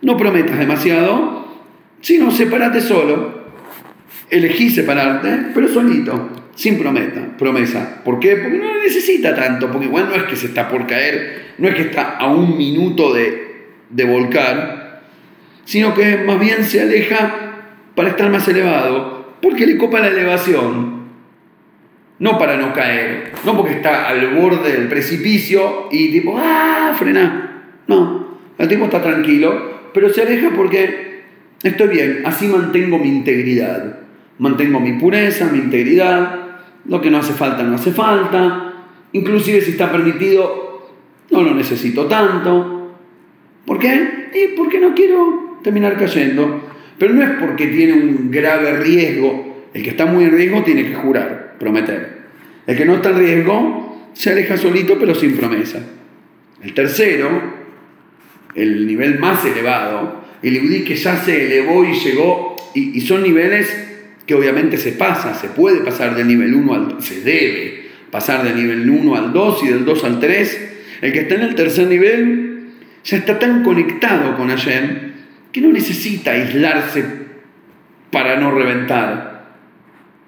No 0.01 0.17
prometas 0.17 0.57
demasiado, 0.57 1.47
sino 2.01 2.31
separate 2.31 2.81
solo. 2.81 3.45
Elegí 4.29 4.69
separarte, 4.69 5.51
pero 5.53 5.67
solito, 5.67 6.29
sin 6.55 6.79
prometa, 6.79 7.37
promesa. 7.37 8.01
¿Por 8.03 8.19
qué? 8.19 8.37
Porque 8.37 8.57
no 8.57 8.81
necesita 8.81 9.35
tanto, 9.35 9.69
porque 9.71 9.87
igual 9.87 10.07
no 10.09 10.15
es 10.15 10.23
que 10.23 10.35
se 10.35 10.47
está 10.47 10.69
por 10.69 10.87
caer, 10.87 11.53
no 11.57 11.67
es 11.67 11.75
que 11.75 11.83
está 11.83 12.17
a 12.17 12.27
un 12.27 12.57
minuto 12.57 13.13
de, 13.13 13.67
de 13.89 14.03
volcar, 14.05 15.01
sino 15.65 15.93
que 15.93 16.17
más 16.17 16.39
bien 16.39 16.63
se 16.63 16.81
aleja 16.81 17.55
para 17.93 18.09
estar 18.09 18.29
más 18.29 18.47
elevado, 18.47 19.35
porque 19.41 19.65
le 19.65 19.77
copa 19.77 19.99
la 19.99 20.07
elevación. 20.07 20.95
No 22.17 22.37
para 22.37 22.55
no 22.55 22.71
caer, 22.71 23.33
no 23.43 23.57
porque 23.57 23.73
está 23.73 24.07
al 24.07 24.35
borde 24.35 24.71
del 24.71 24.87
precipicio 24.87 25.89
y 25.91 26.11
tipo, 26.13 26.37
ah, 26.39 26.95
frena. 26.97 27.63
No, 27.87 28.39
el 28.57 28.67
tipo 28.69 28.85
está 28.85 29.01
tranquilo, 29.01 29.89
pero 29.93 30.09
se 30.09 30.21
aleja 30.21 30.51
porque 30.55 31.23
estoy 31.61 31.89
bien, 31.89 32.21
así 32.25 32.47
mantengo 32.47 32.97
mi 32.97 33.09
integridad. 33.09 33.99
Mantengo 34.37 34.79
mi 34.79 34.93
pureza, 34.93 35.49
mi 35.51 35.59
integridad, 35.59 36.44
lo 36.87 37.01
que 37.01 37.09
no 37.09 37.17
hace 37.17 37.33
falta, 37.33 37.63
no 37.63 37.75
hace 37.75 37.91
falta. 37.91 38.73
Inclusive 39.13 39.61
si 39.61 39.71
está 39.71 39.91
permitido, 39.91 40.89
no 41.31 41.41
lo 41.41 41.53
necesito 41.53 42.05
tanto. 42.05 42.95
¿Por 43.65 43.79
qué? 43.79 44.53
Porque 44.55 44.79
no 44.79 44.93
quiero 44.93 45.59
terminar 45.63 45.97
cayendo. 45.97 46.61
Pero 46.97 47.13
no 47.13 47.23
es 47.23 47.31
porque 47.39 47.67
tiene 47.67 47.93
un 47.93 48.29
grave 48.31 48.77
riesgo. 48.77 49.65
El 49.73 49.83
que 49.83 49.89
está 49.89 50.05
muy 50.05 50.23
en 50.23 50.31
riesgo 50.31 50.63
tiene 50.63 50.87
que 50.87 50.95
jurar 50.95 51.55
prometer. 51.59 52.25
El 52.67 52.77
que 52.77 52.85
no 52.85 52.95
está 52.95 53.09
en 53.09 53.19
riesgo 53.19 54.09
se 54.13 54.31
aleja 54.31 54.57
solito 54.57 54.97
pero 54.99 55.13
sin 55.13 55.35
promesa. 55.35 55.79
El 56.63 56.73
tercero, 56.73 57.29
el 58.55 58.87
nivel 58.87 59.19
más 59.19 59.45
elevado, 59.45 60.23
el 60.41 60.55
Ibudí 60.55 60.83
que 60.83 60.95
ya 60.95 61.17
se 61.17 61.45
elevó 61.45 61.83
y 61.83 61.93
llegó, 61.93 62.55
y, 62.73 62.99
son 63.01 63.23
niveles 63.23 63.94
que 64.25 64.33
obviamente 64.33 64.77
se 64.77 64.91
pasa, 64.93 65.35
se 65.35 65.49
puede 65.49 65.81
pasar 65.81 66.15
del 66.15 66.27
nivel 66.27 66.53
1 66.53 66.73
al 66.73 67.03
se 67.03 67.21
debe 67.21 67.85
pasar 68.09 68.43
del 68.43 68.55
nivel 68.55 68.89
1 68.89 69.15
al 69.15 69.33
2 69.33 69.63
y 69.63 69.67
del 69.67 69.85
2 69.85 70.03
al 70.03 70.19
3. 70.19 70.69
El 71.01 71.13
que 71.13 71.19
está 71.19 71.35
en 71.35 71.41
el 71.41 71.55
tercer 71.55 71.87
nivel 71.87 72.69
ya 73.03 73.17
está 73.17 73.37
tan 73.37 73.63
conectado 73.63 74.35
con 74.37 74.49
Hashem 74.49 75.13
que 75.51 75.61
no 75.61 75.71
necesita 75.71 76.31
aislarse 76.31 77.03
para 78.11 78.39
no 78.39 78.51
reventar 78.51 79.35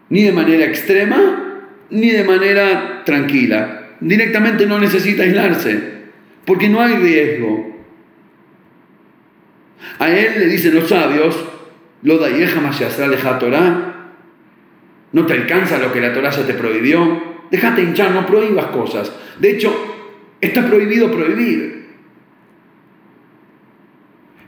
ni 0.09 0.23
de 0.23 0.31
manera 0.31 0.65
extrema, 0.65 1.63
ni 1.89 2.11
de 2.11 2.23
manera 2.23 3.03
tranquila. 3.05 3.95
Directamente 3.99 4.65
no 4.65 4.79
necesita 4.79 5.23
aislarse, 5.23 5.79
porque 6.45 6.69
no 6.69 6.81
hay 6.81 6.95
riesgo. 6.95 7.85
A 9.99 10.09
él 10.09 10.39
le 10.39 10.45
dicen 10.47 10.75
los 10.75 10.89
sabios, 10.89 11.35
lo 12.03 12.17
da 12.17 12.29
leja 12.29 13.39
Torah, 13.39 14.13
no 15.13 15.25
te 15.25 15.33
alcanza 15.33 15.79
lo 15.79 15.91
que 15.91 16.01
la 16.01 16.13
Torah 16.13 16.29
ya 16.29 16.45
te 16.45 16.53
prohibió, 16.53 17.21
déjate 17.49 17.81
hinchar, 17.81 18.11
no 18.11 18.25
prohíbas 18.25 18.67
cosas. 18.67 19.11
De 19.39 19.51
hecho, 19.51 19.73
está 20.41 20.65
prohibido 20.67 21.11
prohibir. 21.11 21.87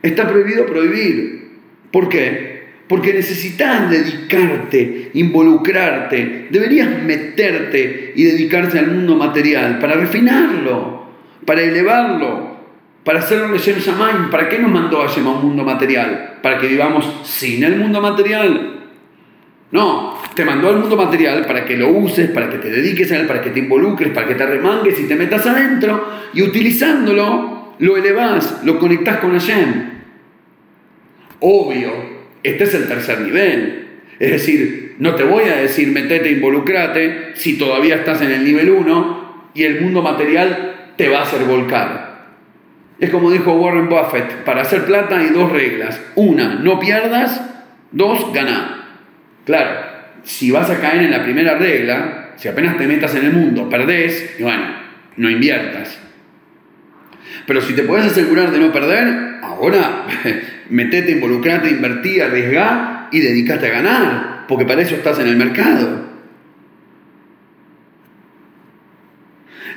Está 0.02 0.28
prohibido 0.28 0.66
prohibir. 0.66 1.60
¿Por 1.92 2.08
qué? 2.10 2.60
Porque 2.88 3.14
necesitas 3.14 3.90
dedicarte, 3.90 5.12
involucrarte, 5.14 6.48
deberías 6.50 7.04
meterte 7.04 8.14
y 8.16 8.24
dedicarte 8.24 8.80
al 8.80 8.92
mundo 8.92 9.16
material 9.16 9.78
para 9.80 9.96
refinarlo, 9.96 11.08
para 11.46 11.62
elevarlo, 11.62 12.59
para 13.04 13.20
hacerlo 13.20 13.50
de 13.50 13.60
Shem 13.60 13.80
Shamayim. 13.80 14.30
¿Para 14.30 14.50
qué 14.50 14.60
nos 14.60 14.72
mandó 14.72 15.02
a 15.02 15.08
a 15.08 15.18
un 15.18 15.42
mundo 15.42 15.64
material? 15.64 16.40
¿Para 16.42 16.58
que 16.58 16.68
vivamos 16.68 17.06
sin 17.24 17.64
el 17.64 17.76
mundo 17.78 18.02
material? 18.02 18.80
No, 19.72 20.18
te 20.34 20.44
mandó 20.44 20.70
al 20.70 20.78
mundo 20.78 20.98
material 20.98 21.46
para 21.46 21.64
que 21.64 21.78
lo 21.78 21.90
uses, 21.90 22.32
para 22.32 22.50
que 22.50 22.58
te 22.58 22.70
dediques 22.70 23.12
a 23.12 23.18
él, 23.18 23.28
para 23.28 23.42
que 23.42 23.52
te 23.52 23.60
involucres, 23.60 24.12
para 24.12 24.28
que 24.28 24.36
te 24.36 24.46
remangues 24.46 25.00
y 25.00 25.08
te 25.08 25.16
metas 25.16 25.46
adentro 25.46 26.08
y 26.34 26.42
utilizándolo 26.42 27.76
lo 27.80 27.98
elevás, 27.98 28.62
lo 28.64 28.80
conectás 28.80 29.18
con 29.18 29.32
Hashem. 29.32 29.90
Obvio, 31.40 31.92
este 32.44 32.64
es 32.64 32.74
el 32.74 32.88
tercer 32.88 33.22
nivel. 33.22 33.88
Es 34.20 34.32
decir, 34.32 34.96
no 35.00 35.16
te 35.16 35.24
voy 35.24 35.44
a 35.46 35.58
decir 35.58 35.88
metete, 35.90 36.32
involucrate 36.32 37.32
si 37.36 37.58
todavía 37.58 37.96
estás 37.96 38.22
en 38.22 38.32
el 38.32 38.44
nivel 38.44 38.70
1 38.70 39.52
y 39.54 39.64
el 39.64 39.82
mundo 39.82 40.02
material 40.02 40.94
te 40.98 41.08
va 41.10 41.20
a 41.20 41.24
hacer 41.24 41.46
volcar. 41.46 42.09
Es 43.00 43.10
como 43.10 43.32
dijo 43.32 43.54
Warren 43.54 43.88
Buffett, 43.88 44.44
para 44.44 44.62
hacer 44.62 44.86
plata 44.86 45.20
hay 45.20 45.30
dos 45.30 45.52
reglas. 45.52 46.00
Una, 46.16 46.56
no 46.56 46.80
pierdas. 46.80 47.42
Dos, 47.92 48.34
ganar. 48.34 48.80
Claro, 49.46 49.70
si 50.24 50.52
vas 50.52 50.70
a 50.70 50.80
caer 50.80 51.04
en 51.04 51.12
la 51.12 51.24
primera 51.24 51.56
regla, 51.58 52.32
si 52.36 52.48
apenas 52.48 52.78
te 52.78 52.88
metas 52.88 53.16
en 53.16 53.26
el 53.26 53.34
mundo, 53.34 53.70
perdés, 53.70 54.36
y 54.38 54.44
bueno, 54.44 54.66
no 55.18 55.30
inviertas. 55.30 55.98
Pero 57.48 57.62
si 57.62 57.74
te 57.74 57.84
puedes 57.84 58.06
asegurar 58.06 58.52
de 58.52 58.60
no 58.60 58.72
perder, 58.72 59.40
ahora 59.42 60.06
metete, 60.70 61.12
involucrate, 61.12 61.70
invertí, 61.70 62.20
arriesgá 62.20 63.08
y 63.12 63.20
dedícate 63.20 63.68
a 63.68 63.72
ganar, 63.72 64.46
porque 64.48 64.66
para 64.66 64.82
eso 64.82 64.96
estás 64.96 65.20
en 65.20 65.28
el 65.28 65.38
mercado. 65.38 66.09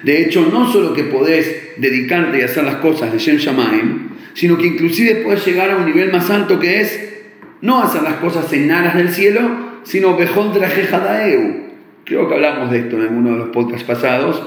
De 0.02 0.22
hecho, 0.22 0.48
no 0.52 0.70
solo 0.70 0.94
que 0.94 1.04
podés 1.04 1.74
dedicarte 1.76 2.38
y 2.38 2.42
hacer 2.42 2.64
las 2.64 2.76
cosas 2.76 3.12
de 3.12 3.18
Shem 3.18 3.36
Shamaim, 3.36 4.08
sino 4.34 4.58
que 4.58 4.66
inclusive 4.66 5.16
puedes 5.16 5.46
llegar 5.46 5.70
a 5.70 5.76
un 5.76 5.86
nivel 5.86 6.10
más 6.10 6.28
alto 6.30 6.58
que 6.58 6.80
es 6.80 7.12
no 7.60 7.82
hacer 7.82 8.02
las 8.02 8.14
cosas 8.14 8.52
en 8.52 8.70
aras 8.70 8.96
del 8.96 9.10
cielo, 9.10 9.40
sino 9.84 10.16
Bejón 10.16 10.52
Daeu. 10.52 11.62
Creo 12.04 12.28
que 12.28 12.34
hablamos 12.34 12.70
de 12.70 12.80
esto 12.80 12.96
en 12.96 13.02
alguno 13.02 13.32
de 13.32 13.36
los 13.38 13.48
podcasts 13.50 13.84
pasados. 13.84 14.42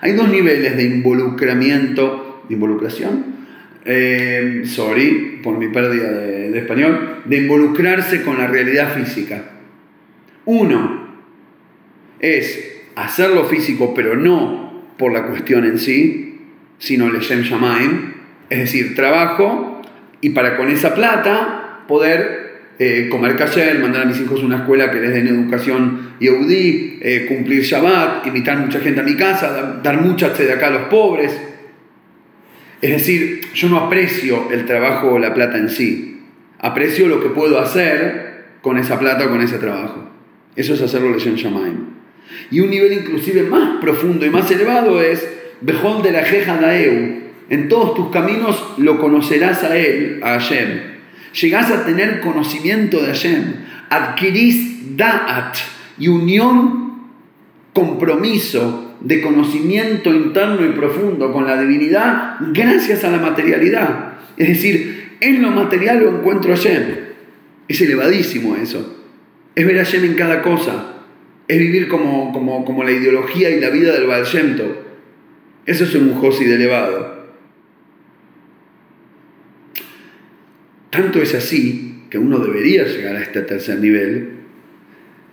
Hay 0.00 0.12
dos 0.12 0.28
niveles 0.28 0.76
de 0.76 0.84
involucramiento, 0.84 2.42
de 2.48 2.54
involucración, 2.54 3.24
eh, 3.84 4.62
sorry 4.64 5.40
por 5.42 5.58
mi 5.58 5.68
pérdida 5.68 6.10
de, 6.10 6.50
de 6.50 6.58
español, 6.58 7.22
de 7.24 7.36
involucrarse 7.38 8.22
con 8.22 8.38
la 8.38 8.46
realidad 8.46 8.94
física. 8.94 9.42
Uno 10.44 11.08
es 12.20 12.82
hacerlo 12.94 13.44
físico, 13.46 13.92
pero 13.94 14.14
no 14.16 14.69
por 15.00 15.12
la 15.12 15.22
cuestión 15.22 15.64
en 15.64 15.78
sí, 15.78 16.38
sino 16.78 17.06
el 17.06 17.20
Shem 17.20 17.40
Shamaim, 17.40 18.12
es 18.50 18.58
decir, 18.58 18.94
trabajo 18.94 19.80
y 20.20 20.30
para 20.30 20.58
con 20.58 20.68
esa 20.68 20.94
plata 20.94 21.84
poder 21.88 22.50
eh, 22.78 23.08
comer 23.10 23.34
kasher, 23.34 23.78
mandar 23.78 24.02
a 24.02 24.04
mis 24.04 24.20
hijos 24.20 24.42
a 24.42 24.44
una 24.44 24.58
escuela 24.58 24.90
que 24.90 25.00
les 25.00 25.14
den 25.14 25.26
educación 25.26 26.16
y 26.20 26.28
eh, 26.28 27.24
cumplir 27.28 27.62
Shabbat, 27.62 28.26
invitar 28.26 28.58
mucha 28.58 28.80
gente 28.80 29.00
a 29.00 29.02
mi 29.02 29.16
casa, 29.16 29.80
dar, 29.82 30.00
mucha 30.02 30.28
de 30.28 30.52
acá 30.52 30.66
a 30.66 30.70
los 30.70 30.82
pobres. 30.88 31.32
Es 32.82 32.90
decir, 32.90 33.40
yo 33.54 33.70
no 33.70 33.78
aprecio 33.78 34.50
el 34.52 34.66
trabajo 34.66 35.12
o 35.12 35.18
la 35.18 35.32
plata 35.32 35.56
en 35.56 35.70
sí, 35.70 36.20
aprecio 36.58 37.08
lo 37.08 37.22
que 37.22 37.30
puedo 37.30 37.58
hacer 37.58 38.44
con 38.60 38.76
esa 38.76 38.98
plata 38.98 39.24
o 39.24 39.30
con 39.30 39.40
ese 39.40 39.56
trabajo. 39.56 40.10
Eso 40.56 40.74
es 40.74 40.82
hacerlo 40.82 41.10
Leshen 41.10 41.36
Shamaim. 41.36 41.89
Y 42.50 42.60
un 42.60 42.70
nivel 42.70 42.92
inclusive 42.92 43.42
más 43.42 43.80
profundo 43.80 44.26
y 44.26 44.30
más 44.30 44.50
elevado 44.50 45.00
es 45.02 45.26
Bejón 45.60 46.02
de 46.02 46.12
la 46.12 46.24
Jeja 46.24 46.56
Daeu. 46.56 47.20
En 47.48 47.68
todos 47.68 47.94
tus 47.94 48.10
caminos 48.10 48.74
lo 48.78 48.98
conocerás 48.98 49.64
a 49.64 49.76
él, 49.76 50.20
a 50.22 50.38
Hashem 50.38 50.90
llegás 51.32 51.70
a 51.70 51.84
tener 51.84 52.20
conocimiento 52.20 53.00
de 53.00 53.06
Hashem, 53.08 53.54
adquirís 53.88 54.96
da'at 54.96 55.56
y 55.98 56.08
unión, 56.08 56.90
compromiso 57.72 58.96
de 59.00 59.20
conocimiento 59.20 60.12
interno 60.12 60.66
y 60.66 60.70
profundo 60.70 61.32
con 61.32 61.46
la 61.46 61.60
divinidad 61.60 62.36
gracias 62.52 63.04
a 63.04 63.10
la 63.10 63.18
materialidad. 63.18 64.14
Es 64.36 64.48
decir, 64.48 65.16
en 65.20 65.42
lo 65.42 65.50
material 65.50 66.00
lo 66.00 66.18
encuentro 66.18 66.54
Hashem. 66.54 66.82
Es 67.68 67.80
elevadísimo 67.80 68.56
eso. 68.56 68.96
Es 69.54 69.66
ver 69.66 69.78
a 69.78 69.84
Hashem 69.84 70.04
en 70.04 70.14
cada 70.14 70.42
cosa. 70.42 70.99
Es 71.50 71.58
vivir 71.58 71.88
como, 71.88 72.32
como, 72.32 72.84
la 72.84 72.92
ideología 72.92 73.50
y 73.50 73.58
la 73.58 73.70
vida 73.70 73.92
del 73.92 74.06
Baal 74.06 74.24
Eso 75.66 75.84
es 75.84 75.94
un 75.96 76.14
Josi 76.14 76.44
de 76.44 76.54
elevado. 76.54 77.26
Tanto 80.90 81.20
es 81.20 81.34
así 81.34 82.04
que 82.08 82.18
uno 82.18 82.38
debería 82.38 82.84
llegar 82.84 83.16
a 83.16 83.22
este 83.22 83.42
tercer 83.42 83.80
nivel, 83.80 84.28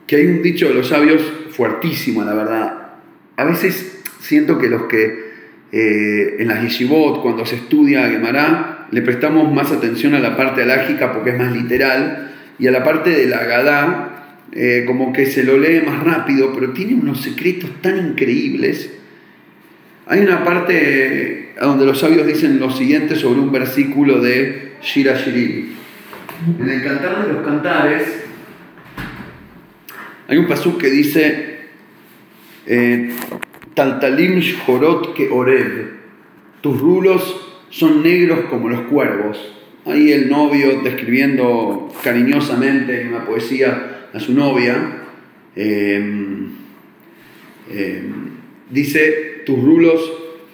que 0.07 0.15
hay 0.15 0.25
un 0.25 0.41
dicho 0.41 0.67
de 0.67 0.73
los 0.73 0.87
sabios 0.87 1.21
fuertísimo, 1.51 2.23
la 2.23 2.33
verdad. 2.33 2.93
A 3.35 3.43
veces 3.43 4.01
siento 4.19 4.57
que 4.57 4.69
los 4.69 4.85
que 4.87 5.23
eh, 5.71 6.37
en 6.39 6.47
las 6.47 6.63
yeshivot, 6.63 7.21
cuando 7.21 7.45
se 7.45 7.57
estudia 7.57 8.09
Gemara, 8.09 8.87
le 8.89 9.03
prestamos 9.03 9.53
más 9.53 9.71
atención 9.71 10.15
a 10.15 10.19
la 10.19 10.35
parte 10.35 10.63
alágica 10.63 11.13
porque 11.13 11.29
es 11.29 11.37
más 11.37 11.55
literal, 11.55 12.33
y 12.57 12.65
a 12.65 12.71
la 12.71 12.83
parte 12.83 13.11
de 13.11 13.27
la 13.27 13.43
Gadá, 13.43 14.17
eh, 14.53 14.83
como 14.87 15.13
que 15.13 15.25
se 15.25 15.43
lo 15.43 15.57
lee 15.57 15.81
más 15.85 16.03
rápido, 16.03 16.53
pero 16.53 16.71
tiene 16.73 16.95
unos 16.95 17.21
secretos 17.21 17.69
tan 17.81 17.97
increíbles. 17.97 18.91
Hay 20.07 20.21
una 20.21 20.43
parte 20.43 21.53
donde 21.61 21.85
los 21.85 21.99
sabios 21.99 22.25
dicen 22.25 22.59
lo 22.59 22.71
siguiente 22.71 23.15
sobre 23.15 23.39
un 23.39 23.51
versículo 23.51 24.21
de 24.21 24.73
Shira 24.81 25.17
Shirim. 25.17 25.69
En 26.59 26.69
el 26.69 26.83
Cantar 26.83 27.27
de 27.27 27.33
los 27.33 27.45
Cantares 27.45 28.27
hay 30.27 30.37
un 30.37 30.47
pasú 30.47 30.77
que 30.77 30.89
dice 30.89 31.57
eh, 32.65 33.15
Taltalim 33.73 34.39
Shorot 34.39 35.13
que 35.13 35.29
Oreb, 35.29 35.93
tus 36.61 36.79
rulos 36.79 37.65
son 37.69 38.03
negros 38.03 38.41
como 38.49 38.69
los 38.69 38.81
cuervos. 38.81 39.53
Ahí 39.85 40.11
el 40.11 40.29
novio 40.29 40.81
describiendo 40.81 41.93
cariñosamente 42.03 43.01
en 43.01 43.09
una 43.09 43.25
poesía 43.25 43.96
a 44.17 44.19
su 44.19 44.33
novia, 44.33 44.75
em, 45.55 46.49
em, 47.71 48.03
dice, 48.69 49.43
tus 49.45 49.63
rulos 49.63 50.01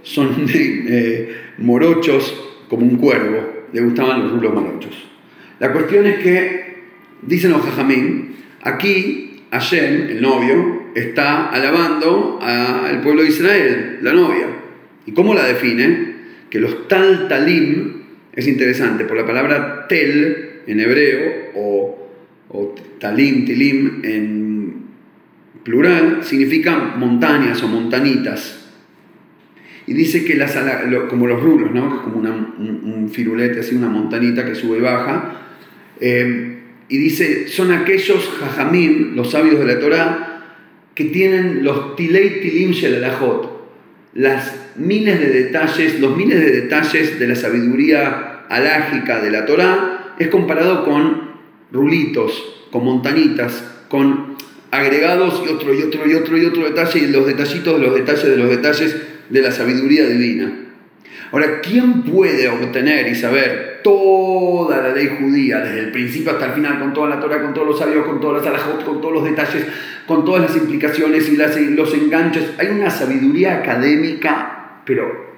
son 0.03 0.45
eh, 0.53 1.35
morochos 1.57 2.33
como 2.67 2.85
un 2.85 2.97
cuervo 2.97 3.63
le 3.73 3.81
gustaban 3.81 4.21
los 4.21 4.31
rulos 4.31 4.53
morochos. 4.53 5.09
La 5.59 5.73
cuestión 5.73 6.05
es 6.05 6.19
que, 6.19 6.83
dicen 7.23 7.51
los 7.51 7.61
jajamín, 7.61 8.35
aquí 8.61 9.43
Hashem, 9.51 10.09
el 10.09 10.21
novio, 10.21 10.83
está 10.95 11.49
alabando 11.49 12.39
al 12.41 13.01
pueblo 13.01 13.23
de 13.23 13.29
Israel, 13.29 13.99
la 14.01 14.13
novia. 14.13 14.45
¿Y 15.05 15.11
cómo 15.11 15.33
la 15.33 15.45
define? 15.45 16.13
Que 16.49 16.59
los 16.59 16.87
tal 16.87 17.27
talim, 17.27 18.03
es 18.31 18.47
interesante, 18.47 19.05
por 19.05 19.17
la 19.17 19.25
palabra 19.25 19.87
tel 19.87 20.61
en 20.67 20.79
hebreo 20.79 21.51
o, 21.55 21.82
o 22.53 22.73
talim, 22.99 23.45
tilim 23.45 24.01
en 24.03 24.73
plural, 25.63 26.23
significan 26.23 26.99
montañas 26.99 27.61
o 27.63 27.67
montanitas 27.67 28.63
y 29.85 29.93
dice 29.93 30.23
que 30.23 30.35
las, 30.35 30.55
como 31.09 31.27
los 31.27 31.41
rulos, 31.41 31.71
¿no? 31.71 31.89
que 31.89 31.95
es 31.97 32.01
como 32.01 32.19
un, 32.19 33.09
firulete, 33.11 33.59
así 33.59 33.75
una 33.75 33.89
montanita 33.89 34.45
que 34.45 34.55
sube 34.55 34.77
y 34.77 34.81
baja. 34.81 35.41
Eh, 35.99 36.59
y 36.87 36.97
dice, 36.97 37.47
son 37.47 37.71
aquellos 37.71 38.29
jajamim, 38.39 39.15
los 39.15 39.31
sabios 39.31 39.59
de 39.59 39.65
la 39.65 39.79
Torah, 39.79 40.43
que 40.95 41.05
tienen 41.05 41.63
los 41.63 41.95
tilei 41.95 42.39
tilim 42.41 42.71
shelalajot, 42.71 43.51
las 44.13 44.71
miles 44.77 45.19
de 45.19 45.29
detalles, 45.29 45.99
los 45.99 46.15
miles 46.15 46.39
de 46.39 46.51
detalles 46.61 47.19
de 47.19 47.27
la 47.27 47.35
sabiduría 47.35 48.45
alágica 48.49 49.21
de 49.21 49.31
la 49.31 49.45
Torah, 49.45 50.15
es 50.17 50.27
comparado 50.29 50.85
con 50.85 51.32
rulitos, 51.73 52.67
con 52.71 52.85
montanitas, 52.85 53.63
con 53.89 54.37
agregados 54.71 55.43
y 55.45 55.51
otro 55.51 55.73
y 55.73 55.81
otro 55.81 56.09
y 56.09 56.15
otro 56.15 56.37
y 56.37 56.45
otro 56.45 56.63
detalle 56.63 56.99
y 56.99 57.07
los 57.07 57.27
detallitos 57.27 57.79
de 57.79 57.85
los 57.85 57.95
detalles 57.95 58.23
de 58.23 58.37
los 58.37 58.49
detalles 58.49 58.97
de 59.29 59.41
la 59.41 59.51
sabiduría 59.51 60.07
divina. 60.07 60.51
Ahora, 61.31 61.61
¿quién 61.61 62.03
puede 62.03 62.47
obtener 62.47 63.07
y 63.07 63.15
saber 63.15 63.81
toda 63.83 64.81
la 64.81 64.93
ley 64.93 65.17
judía, 65.19 65.59
desde 65.59 65.79
el 65.79 65.91
principio 65.91 66.31
hasta 66.31 66.45
el 66.45 66.51
final, 66.53 66.79
con 66.79 66.93
toda 66.93 67.09
la 67.09 67.19
Torah, 67.19 67.41
con 67.41 67.55
todos 67.55 67.67
los 67.67 67.79
sabios, 67.79 68.05
con 68.05 68.21
todas 68.21 68.43
las 68.43 68.53
alajot, 68.53 68.85
con 68.85 69.01
todos 69.01 69.15
los 69.15 69.23
detalles, 69.23 69.65
con 70.05 70.23
todas 70.23 70.43
las 70.43 70.55
implicaciones 70.55 71.27
y 71.27 71.35
los 71.71 71.93
enganches? 71.93 72.51
Hay 72.59 72.67
una 72.67 72.91
sabiduría 72.91 73.57
académica, 73.57 74.81
pero 74.85 75.33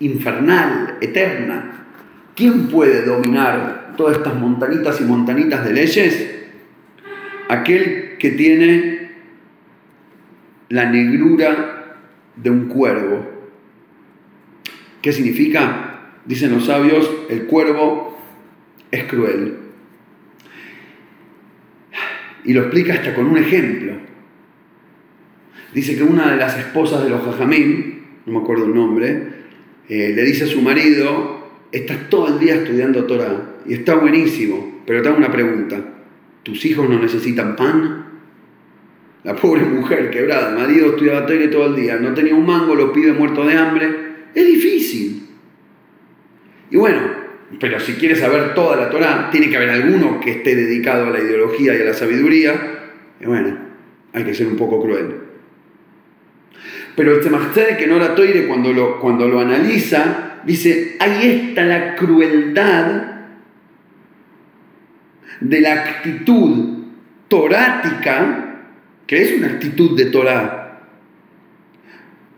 infernal, 0.00 0.96
eterna. 1.00 1.86
¿Quién 2.34 2.66
puede 2.66 3.02
dominar 3.02 3.89
todas 4.00 4.16
estas 4.16 4.34
montanitas 4.34 5.00
y 5.00 5.04
montanitas 5.04 5.64
de 5.64 5.72
leyes? 5.72 6.30
Aquel 7.48 8.16
que 8.18 8.30
tiene 8.30 9.10
la 10.68 10.90
negrura 10.90 11.96
de 12.36 12.50
un 12.50 12.68
cuervo 12.68 13.40
¿Qué 15.02 15.12
significa? 15.12 16.12
Dicen 16.26 16.52
los 16.52 16.66
sabios, 16.66 17.10
el 17.30 17.44
cuervo 17.44 18.18
es 18.90 19.04
cruel. 19.04 19.56
Y 22.44 22.52
lo 22.52 22.62
explica 22.62 22.94
hasta 22.94 23.14
con 23.14 23.26
un 23.26 23.38
ejemplo. 23.38 23.94
Dice 25.74 25.96
que 25.96 26.02
una 26.02 26.32
de 26.32 26.36
las 26.36 26.58
esposas 26.58 27.04
de 27.04 27.10
los 27.10 27.22
jajamín, 27.22 28.02
no 28.26 28.32
me 28.32 28.38
acuerdo 28.40 28.66
el 28.66 28.74
nombre, 28.74 29.40
eh, 29.88 30.12
le 30.14 30.22
dice 30.24 30.44
a 30.44 30.48
su 30.48 30.60
marido, 30.60 31.48
estás 31.72 32.10
todo 32.10 32.28
el 32.28 32.38
día 32.38 32.56
estudiando 32.56 33.04
Torah 33.04 33.49
y 33.70 33.74
está 33.74 33.94
buenísimo, 33.94 34.82
pero 34.84 35.00
te 35.00 35.08
hago 35.08 35.18
una 35.18 35.30
pregunta, 35.30 35.80
¿tus 36.42 36.64
hijos 36.64 36.90
no 36.90 36.98
necesitan 36.98 37.54
pan? 37.54 38.04
La 39.22 39.36
pobre 39.36 39.62
mujer 39.62 40.10
quebrada, 40.10 40.58
marido 40.58 40.88
estudiaba 40.88 41.24
Torah 41.24 41.46
todo 41.46 41.66
el 41.66 41.76
día, 41.76 41.94
no 41.94 42.12
tenía 42.12 42.34
un 42.34 42.44
mango, 42.44 42.74
lo 42.74 42.92
pide 42.92 43.12
muerto 43.12 43.46
de 43.46 43.56
hambre, 43.56 43.90
es 44.34 44.44
difícil. 44.44 45.22
Y 46.68 46.78
bueno, 46.78 47.00
pero 47.60 47.78
si 47.78 47.92
quieres 47.92 48.18
saber 48.18 48.54
toda 48.54 48.76
la 48.76 48.90
Torah, 48.90 49.28
tiene 49.30 49.48
que 49.48 49.56
haber 49.56 49.70
alguno 49.70 50.18
que 50.18 50.32
esté 50.32 50.56
dedicado 50.56 51.06
a 51.06 51.10
la 51.10 51.20
ideología 51.20 51.72
y 51.72 51.82
a 51.82 51.84
la 51.84 51.94
sabiduría. 51.94 52.54
Y 53.20 53.26
bueno, 53.26 53.56
hay 54.12 54.24
que 54.24 54.34
ser 54.34 54.48
un 54.48 54.56
poco 54.56 54.82
cruel. 54.82 55.14
Pero 56.96 57.14
el 57.14 57.20
Tzemach 57.20 57.54
que 57.78 57.86
no 57.86 58.00
la 58.00 58.16
toire 58.16 58.48
cuando 58.48 58.72
lo, 58.72 58.98
cuando 58.98 59.28
lo 59.28 59.38
analiza, 59.38 60.40
dice, 60.44 60.96
ahí 60.98 61.46
está 61.50 61.62
la 61.62 61.94
crueldad 61.94 63.19
de 65.40 65.60
la 65.60 65.72
actitud 65.72 66.78
torática, 67.28 68.62
que 69.06 69.22
es 69.22 69.32
una 69.38 69.48
actitud 69.48 69.96
de 69.96 70.06
Torah, 70.06 70.60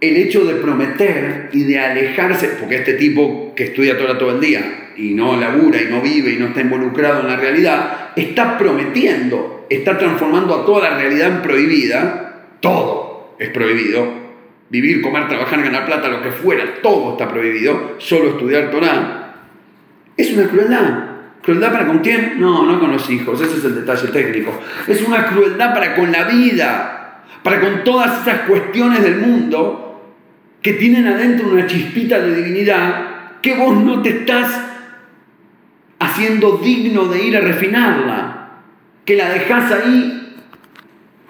el 0.01 0.17
hecho 0.17 0.45
de 0.45 0.55
prometer 0.55 1.51
y 1.53 1.65
de 1.65 1.79
alejarse, 1.79 2.49
porque 2.59 2.77
este 2.77 2.95
tipo 2.95 3.53
que 3.55 3.65
estudia 3.65 3.97
Torah 3.97 4.19
todo 4.19 4.33
el 4.33 4.41
día 4.41 4.93
y 4.97 5.15
no 5.15 5.37
labura 5.37 5.81
y 5.81 5.87
no 5.87 6.01
vive 6.01 6.33
y 6.33 6.37
no 6.37 6.47
está 6.47 6.61
involucrado 6.61 7.21
en 7.21 7.29
la 7.29 7.37
realidad, 7.37 8.11
está 8.17 8.59
prometiendo, 8.59 9.67
está 9.71 9.97
transformando 9.97 10.55
a 10.55 10.67
toda 10.67 10.91
la 10.91 10.99
realidad 10.99 11.29
en 11.29 11.43
prohibida, 11.43 12.47
todo 12.61 13.37
es 13.39 13.51
prohibido, 13.51 14.23
vivir, 14.71 15.03
comer, 15.03 15.29
trabajar, 15.29 15.63
ganar 15.63 15.87
plata, 15.87 16.09
lo 16.09 16.23
que 16.23 16.33
fuera, 16.33 16.65
todo 16.83 17.13
está 17.13 17.29
prohibido, 17.29 17.95
solo 17.99 18.31
estudiar 18.31 18.71
Torah, 18.71 19.35
es 20.17 20.33
una 20.33 20.49
crueldad. 20.49 21.12
¿Crueldad 21.43 21.73
para 21.73 21.87
con 21.87 21.99
quién? 21.99 22.41
No, 22.41 22.65
no 22.65 22.79
con 22.79 22.93
los 22.93 23.09
hijos, 23.11 23.41
ese 23.41 23.59
es 23.59 23.65
el 23.65 23.75
detalle 23.75 24.09
técnico. 24.09 24.59
Es 24.87 25.03
una 25.03 25.27
crueldad 25.27 25.75
para 25.75 25.97
con 25.97 26.13
la 26.13 26.25
vida, 26.25 27.25
para 27.43 27.61
con 27.61 27.83
todas 27.83 28.23
esas 28.23 28.43
cuestiones 28.43 29.03
del 29.03 29.17
mundo 29.17 30.13
que 30.63 30.75
tienen 30.75 31.09
adentro 31.09 31.49
una 31.49 31.67
chispita 31.67 32.21
de 32.21 32.37
divinidad 32.37 33.41
que 33.43 33.57
vos 33.57 33.77
no 33.77 34.01
te 34.03 34.11
estás 34.11 34.49
haciendo 35.99 36.59
digno 36.59 37.07
de 37.07 37.25
ir 37.25 37.37
a 37.37 37.41
refinarla, 37.41 38.51
que 39.05 39.17
la 39.17 39.29
dejás 39.31 39.73
ahí 39.73 40.37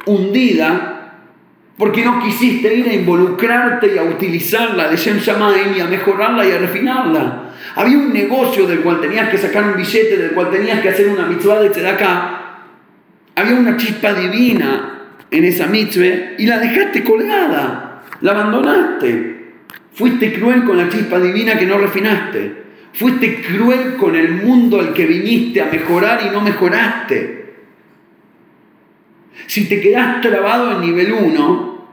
hundida 0.05 0.93
porque 1.79 2.05
no 2.05 2.23
quisiste 2.23 2.75
ir 2.75 2.89
a 2.89 2.95
involucrarte 2.95 3.95
y 3.95 3.99
a 3.99 4.03
utilizarla 4.03 4.89
de 4.89 4.97
Shem 4.97 5.19
Shamayim 5.19 5.77
y 5.77 5.81
a 5.81 5.87
mejorarla 5.87 6.47
y 6.47 6.53
a 6.53 6.59
refinarla. 6.59 7.52
Había 7.75 7.99
un 7.99 8.13
negocio 8.13 8.67
del 8.67 8.81
cual 8.81 9.01
tenías 9.01 9.29
que 9.29 9.39
sacar 9.39 9.65
un 9.65 9.77
billete, 9.77 10.17
del 10.17 10.33
cual 10.33 10.51
tenías 10.51 10.81
que 10.81 10.91
hacer 10.91 11.09
una 11.09 11.27
mitzvah 11.27 11.61
de 11.61 11.71
tzedakah. 11.71 12.39
Había 13.35 13.55
una 13.55 13.77
chispa 13.77 14.13
divina 14.13 15.09
en 15.31 15.45
esa 15.45 15.67
mitzvah 15.67 16.35
y 16.39 16.47
la 16.47 16.59
dejaste 16.59 17.03
colgada 17.03 17.93
la 18.23 18.33
abandonaste. 18.33 19.43
Fuiste 19.95 20.33
cruel 20.33 20.65
con 20.65 20.79
la 20.79 20.89
chispa 20.89 21.19
divina 21.19 21.59
que 21.59 21.67
no 21.67 21.79
refinaste. 21.79 22.63
Fuiste 22.95 23.43
cruel 23.43 23.97
con 23.97 24.17
el 24.17 24.33
mundo 24.33 24.81
al 24.81 24.93
que 24.93 25.07
viniste 25.07 25.61
a 25.61 25.67
mejorar 25.67 26.21
y 26.27 26.31
no 26.31 26.41
mejoraste. 26.41 27.55
Si 29.47 29.69
te 29.69 29.81
quedas 29.81 30.21
trabado 30.21 30.73
en 30.73 30.81
nivel 30.81 31.13
1, 31.13 31.89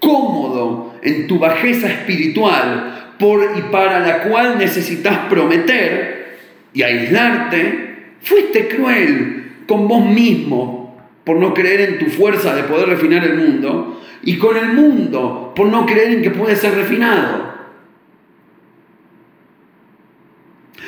cómodo 0.00 0.94
en 1.02 1.26
tu 1.26 1.38
bajeza 1.38 1.88
espiritual 1.88 3.05
por 3.18 3.56
y 3.56 3.62
para 3.72 4.00
la 4.00 4.22
cual 4.22 4.58
necesitas 4.58 5.28
prometer 5.28 6.38
y 6.72 6.82
aislarte, 6.82 8.14
fuiste 8.20 8.68
cruel 8.68 9.52
con 9.66 9.88
vos 9.88 10.04
mismo 10.04 10.96
por 11.24 11.38
no 11.38 11.54
creer 11.54 11.80
en 11.80 11.98
tu 11.98 12.06
fuerza 12.06 12.54
de 12.54 12.64
poder 12.64 12.88
refinar 12.88 13.24
el 13.24 13.36
mundo 13.36 14.02
y 14.22 14.38
con 14.38 14.56
el 14.56 14.72
mundo 14.72 15.52
por 15.56 15.68
no 15.68 15.86
creer 15.86 16.12
en 16.12 16.22
que 16.22 16.30
puede 16.30 16.56
ser 16.56 16.74
refinado. 16.74 17.54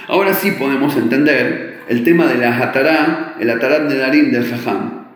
Ahora 0.06 0.34
sí 0.34 0.52
podemos 0.52 0.96
entender 0.96 1.80
el 1.88 2.04
tema 2.04 2.26
de 2.26 2.38
la 2.38 2.56
Hatará, 2.56 3.36
el 3.40 3.50
Atarat 3.50 3.82
de 3.88 3.98
Darín 3.98 4.32
del 4.32 4.46
Jajam. 4.46 5.06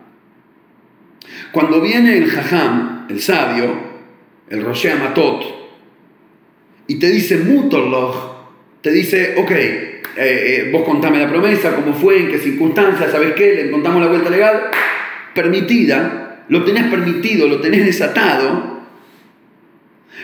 Cuando 1.51 1.81
viene 1.81 2.17
el 2.17 2.29
Jajam, 2.29 3.07
el 3.09 3.21
sabio, 3.21 3.75
el 4.49 4.63
Roshé 4.63 4.95
Matot, 4.95 5.62
y 6.87 6.95
te 6.95 7.09
dice 7.09 7.37
Mutorloch, 7.37 8.33
te 8.81 8.91
dice, 8.91 9.35
ok, 9.37 9.51
eh, 9.51 9.93
eh, 10.15 10.69
vos 10.71 10.83
contame 10.83 11.19
la 11.19 11.29
promesa, 11.29 11.75
cómo 11.75 11.93
fue, 11.93 12.19
en 12.19 12.27
qué 12.29 12.37
circunstancias, 12.37 13.11
¿sabes 13.11 13.33
qué? 13.33 13.55
Le 13.55 13.71
contamos 13.71 14.01
la 14.01 14.07
vuelta 14.07 14.29
legal, 14.29 14.63
permitida, 15.33 16.45
lo 16.49 16.63
tenés 16.63 16.85
permitido, 16.85 17.47
lo 17.47 17.61
tenés 17.61 17.85
desatado, 17.85 18.73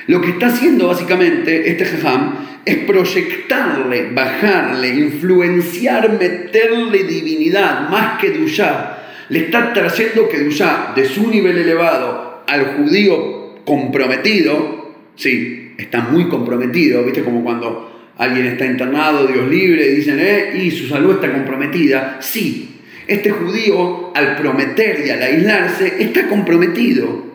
lo 0.08 0.22
que 0.22 0.30
está 0.32 0.48
haciendo 0.48 0.88
básicamente 0.88 1.70
este 1.70 1.86
jajam 1.86 2.48
es 2.66 2.78
proyectarle, 2.80 4.10
bajarle, 4.12 4.88
influenciar, 4.90 6.18
meterle 6.20 7.04
divinidad 7.04 7.90
más 7.90 8.20
que 8.20 8.32
Duyá. 8.32 8.98
Le 9.30 9.40
está 9.46 9.72
trayendo 9.74 10.28
que 10.28 10.40
Duyá, 10.40 10.94
de 10.96 11.06
su 11.06 11.30
nivel 11.30 11.58
elevado 11.58 12.44
al 12.48 12.76
judío 12.76 13.64
comprometido, 13.66 14.96
sí, 15.16 15.69
está 15.80 16.02
muy 16.02 16.28
comprometido, 16.28 17.04
¿viste? 17.04 17.24
Como 17.24 17.44
cuando 17.44 18.12
alguien 18.18 18.48
está 18.48 18.66
internado, 18.66 19.26
Dios 19.26 19.48
libre, 19.48 19.88
y 19.88 19.96
dicen, 19.96 20.20
eh, 20.20 20.52
y 20.62 20.72
su 20.72 20.88
salud 20.88 21.16
está 21.16 21.32
comprometida. 21.32 22.18
Sí, 22.20 22.82
este 23.08 23.32
judío, 23.32 24.12
al 24.14 24.36
prometer 24.36 25.04
y 25.06 25.10
al 25.10 25.24
aislarse, 25.24 25.96
está 26.00 26.28
comprometido. 26.28 27.30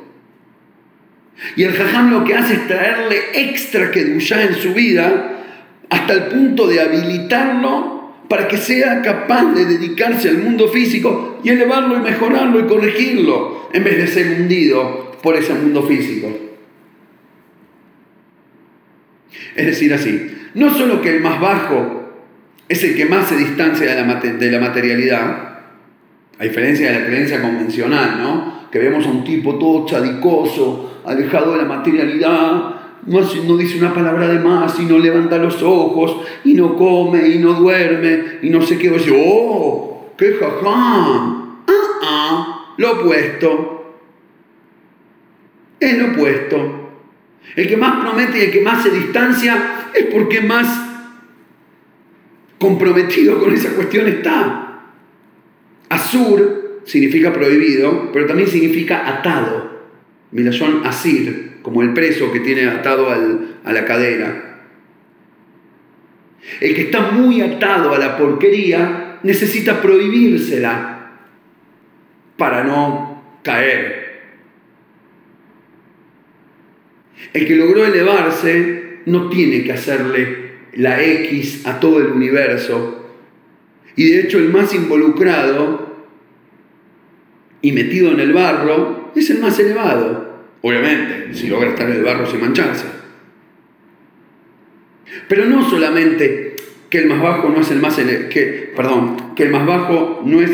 Y 1.56 1.64
el 1.64 1.72
jajam 1.72 2.10
lo 2.10 2.24
que 2.24 2.34
hace 2.34 2.54
es 2.54 2.66
traerle 2.68 3.16
extra 3.34 3.90
kedusha 3.90 4.42
en 4.42 4.54
su 4.54 4.72
vida 4.72 5.40
hasta 5.88 6.12
el 6.12 6.22
punto 6.24 6.66
de 6.66 6.80
habilitarlo 6.80 8.12
para 8.28 8.46
que 8.46 8.56
sea 8.56 9.02
capaz 9.02 9.52
de 9.54 9.64
dedicarse 9.64 10.28
al 10.28 10.38
mundo 10.38 10.68
físico 10.68 11.40
y 11.42 11.50
elevarlo 11.50 11.96
y 11.96 12.00
mejorarlo 12.00 12.60
y 12.60 12.64
corregirlo 12.64 13.68
en 13.72 13.84
vez 13.84 13.98
de 13.98 14.06
ser 14.06 14.40
hundido 14.40 15.12
por 15.22 15.36
ese 15.36 15.54
mundo 15.54 15.82
físico. 15.82 16.43
Es 19.54 19.66
decir, 19.66 19.92
así, 19.94 20.34
no 20.54 20.72
solo 20.72 21.00
que 21.00 21.16
el 21.16 21.22
más 21.22 21.40
bajo 21.40 22.02
es 22.68 22.82
el 22.82 22.96
que 22.96 23.06
más 23.06 23.28
se 23.28 23.36
distancia 23.36 23.94
de 23.94 24.50
la, 24.50 24.60
materialidad, 24.60 25.58
a 26.38 26.44
diferencia 26.44 26.90
de 26.90 27.00
la 27.00 27.06
creencia 27.06 27.42
convencional, 27.42 28.18
¿no? 28.18 28.68
Que 28.70 28.78
vemos 28.78 29.06
a 29.06 29.10
un 29.10 29.22
tipo 29.22 29.56
todo 29.56 29.86
chadicoso, 29.86 31.02
alejado 31.04 31.52
de 31.52 31.58
la 31.58 31.64
materialidad, 31.64 32.74
no, 33.06 33.20
no 33.20 33.56
dice 33.56 33.78
una 33.78 33.92
palabra 33.92 34.28
de 34.28 34.38
más, 34.38 34.78
y 34.80 34.86
no 34.86 34.98
levanta 34.98 35.36
los 35.38 35.62
ojos, 35.62 36.22
y 36.42 36.54
no 36.54 36.74
come, 36.76 37.28
y 37.28 37.38
no 37.38 37.52
duerme, 37.52 38.38
y 38.42 38.48
no 38.48 38.62
sé 38.62 38.78
qué. 38.78 38.90
Oye, 38.90 39.12
¡oh! 39.14 40.14
¡Qué 40.16 40.32
jajam! 40.32 41.64
¡Ah, 41.66 42.00
ah! 42.02 42.74
Lo 42.78 42.92
opuesto. 42.92 43.94
Es 45.78 45.98
lo 45.98 46.12
opuesto. 46.12 46.83
El 47.56 47.68
que 47.68 47.76
más 47.76 48.00
promete 48.00 48.38
y 48.38 48.42
el 48.42 48.50
que 48.50 48.60
más 48.60 48.82
se 48.82 48.90
distancia 48.90 49.90
es 49.94 50.06
porque 50.06 50.40
más 50.40 50.66
comprometido 52.58 53.38
con 53.38 53.52
esa 53.52 53.70
cuestión 53.70 54.08
está. 54.08 54.80
Asur 55.88 56.80
significa 56.84 57.32
prohibido, 57.32 58.10
pero 58.12 58.26
también 58.26 58.48
significa 58.48 59.08
atado. 59.08 59.72
Milashon 60.32 60.84
asir, 60.84 61.58
como 61.62 61.82
el 61.82 61.92
preso 61.92 62.32
que 62.32 62.40
tiene 62.40 62.66
atado 62.66 63.08
a 63.10 63.72
la 63.72 63.84
cadera. 63.84 64.62
El 66.60 66.74
que 66.74 66.82
está 66.82 67.12
muy 67.12 67.40
atado 67.40 67.94
a 67.94 67.98
la 67.98 68.16
porquería 68.16 69.18
necesita 69.22 69.80
prohibírsela 69.80 71.12
para 72.36 72.64
no 72.64 73.40
caer. 73.42 74.03
El 77.32 77.46
que 77.46 77.56
logró 77.56 77.84
elevarse 77.84 79.00
no 79.06 79.28
tiene 79.28 79.64
que 79.64 79.72
hacerle 79.72 80.44
la 80.74 81.02
X 81.02 81.66
a 81.66 81.80
todo 81.80 82.00
el 82.00 82.08
universo. 82.08 83.12
Y 83.96 84.10
de 84.10 84.20
hecho 84.20 84.38
el 84.38 84.50
más 84.50 84.74
involucrado 84.74 85.94
y 87.60 87.72
metido 87.72 88.10
en 88.10 88.20
el 88.20 88.32
barro 88.32 89.12
es 89.14 89.30
el 89.30 89.38
más 89.38 89.58
elevado. 89.58 90.34
Obviamente, 90.62 91.34
si 91.34 91.48
logra 91.48 91.70
estar 91.70 91.88
en 91.88 91.96
el 91.96 92.04
barro 92.04 92.26
sin 92.26 92.40
mancharse. 92.40 92.86
Pero 95.28 95.44
no 95.46 95.68
solamente 95.68 96.56
que 96.90 96.98
el 96.98 97.06
más 97.06 97.22
bajo 97.22 97.48
no 97.48 97.60
es 97.60 97.70
el 97.70 97.80
más 97.80 97.96
que 97.96 98.72
perdón, 98.74 99.34
que 99.34 99.44
el 99.44 99.50
más 99.50 99.66
bajo 99.66 100.22
no 100.24 100.40
es 100.40 100.50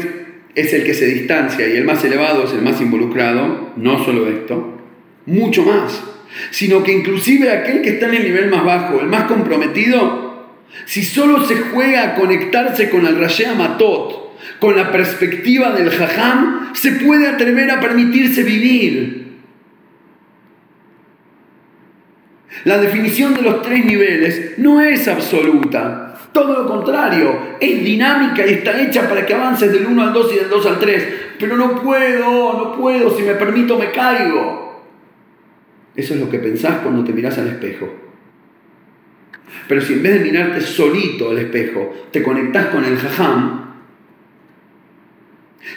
es 0.54 0.72
el 0.72 0.84
que 0.84 0.94
se 0.94 1.06
distancia 1.06 1.68
y 1.68 1.76
el 1.76 1.84
más 1.84 2.04
elevado 2.04 2.44
es 2.44 2.52
el 2.52 2.62
más 2.62 2.80
involucrado, 2.80 3.72
no 3.76 4.04
solo 4.04 4.28
esto, 4.28 4.78
mucho 5.26 5.64
más, 5.64 6.02
sino 6.50 6.82
que 6.82 6.92
inclusive 6.92 7.50
aquel 7.50 7.82
que 7.82 7.90
está 7.90 8.06
en 8.06 8.14
el 8.14 8.24
nivel 8.24 8.50
más 8.50 8.64
bajo, 8.64 9.00
el 9.00 9.06
más 9.06 9.24
comprometido, 9.24 10.48
si 10.86 11.02
solo 11.02 11.44
se 11.44 11.56
juega 11.56 12.04
a 12.04 12.14
conectarse 12.14 12.90
con 12.90 13.06
el 13.06 13.18
Rashea 13.18 13.54
Matot, 13.54 14.38
con 14.58 14.76
la 14.76 14.92
perspectiva 14.92 15.72
del 15.72 15.90
Jajam, 15.90 16.74
se 16.74 16.92
puede 16.92 17.28
atrever 17.28 17.70
a 17.70 17.80
permitirse 17.80 18.42
vivir. 18.42 19.30
La 22.64 22.78
definición 22.78 23.34
de 23.34 23.42
los 23.42 23.62
tres 23.62 23.84
niveles 23.84 24.58
no 24.58 24.80
es 24.80 25.08
absoluta, 25.08 26.10
todo 26.32 26.62
lo 26.62 26.66
contrario, 26.66 27.56
es 27.58 27.84
dinámica 27.84 28.46
y 28.46 28.54
está 28.54 28.80
hecha 28.80 29.08
para 29.08 29.26
que 29.26 29.34
avances 29.34 29.72
del 29.72 29.86
1 29.86 30.02
al 30.02 30.12
2 30.12 30.32
y 30.32 30.36
del 30.36 30.48
2 30.48 30.66
al 30.66 30.78
3. 30.78 31.08
Pero 31.38 31.56
no 31.56 31.82
puedo, 31.82 32.52
no 32.52 32.76
puedo, 32.76 33.16
si 33.16 33.22
me 33.22 33.34
permito 33.34 33.76
me 33.76 33.90
caigo. 33.90 34.69
Eso 35.96 36.14
es 36.14 36.20
lo 36.20 36.30
que 36.30 36.38
pensás 36.38 36.80
cuando 36.80 37.04
te 37.04 37.12
mirás 37.12 37.38
al 37.38 37.48
espejo. 37.48 37.92
Pero 39.68 39.80
si 39.80 39.94
en 39.94 40.02
vez 40.02 40.14
de 40.14 40.30
mirarte 40.30 40.60
solito 40.60 41.30
al 41.30 41.38
espejo, 41.38 42.08
te 42.10 42.22
conectás 42.22 42.66
con 42.66 42.84
el 42.84 42.96
jajam, 42.96 43.60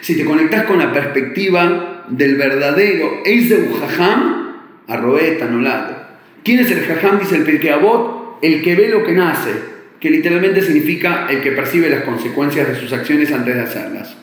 si 0.00 0.16
te 0.16 0.24
conectás 0.24 0.64
con 0.64 0.78
la 0.78 0.92
perspectiva 0.92 2.06
del 2.08 2.36
verdadero 2.36 3.22
Eiseu 3.24 3.72
jajam, 3.74 4.56
arroeta, 4.86 5.46
lado. 5.46 5.96
¿Quién 6.42 6.60
es 6.60 6.70
el 6.70 6.80
jajam? 6.80 7.18
Dice 7.18 7.36
el 7.36 7.44
Pirkeabot, 7.44 8.38
el 8.42 8.62
que 8.62 8.74
ve 8.74 8.88
lo 8.88 9.02
que 9.02 9.12
nace 9.12 9.74
que 10.04 10.10
literalmente 10.10 10.60
significa 10.60 11.26
el 11.30 11.40
que 11.40 11.52
percibe 11.52 11.88
las 11.88 12.02
consecuencias 12.02 12.68
de 12.68 12.74
sus 12.74 12.92
acciones 12.92 13.32
antes 13.32 13.54
de 13.54 13.62
hacerlas. 13.62 14.14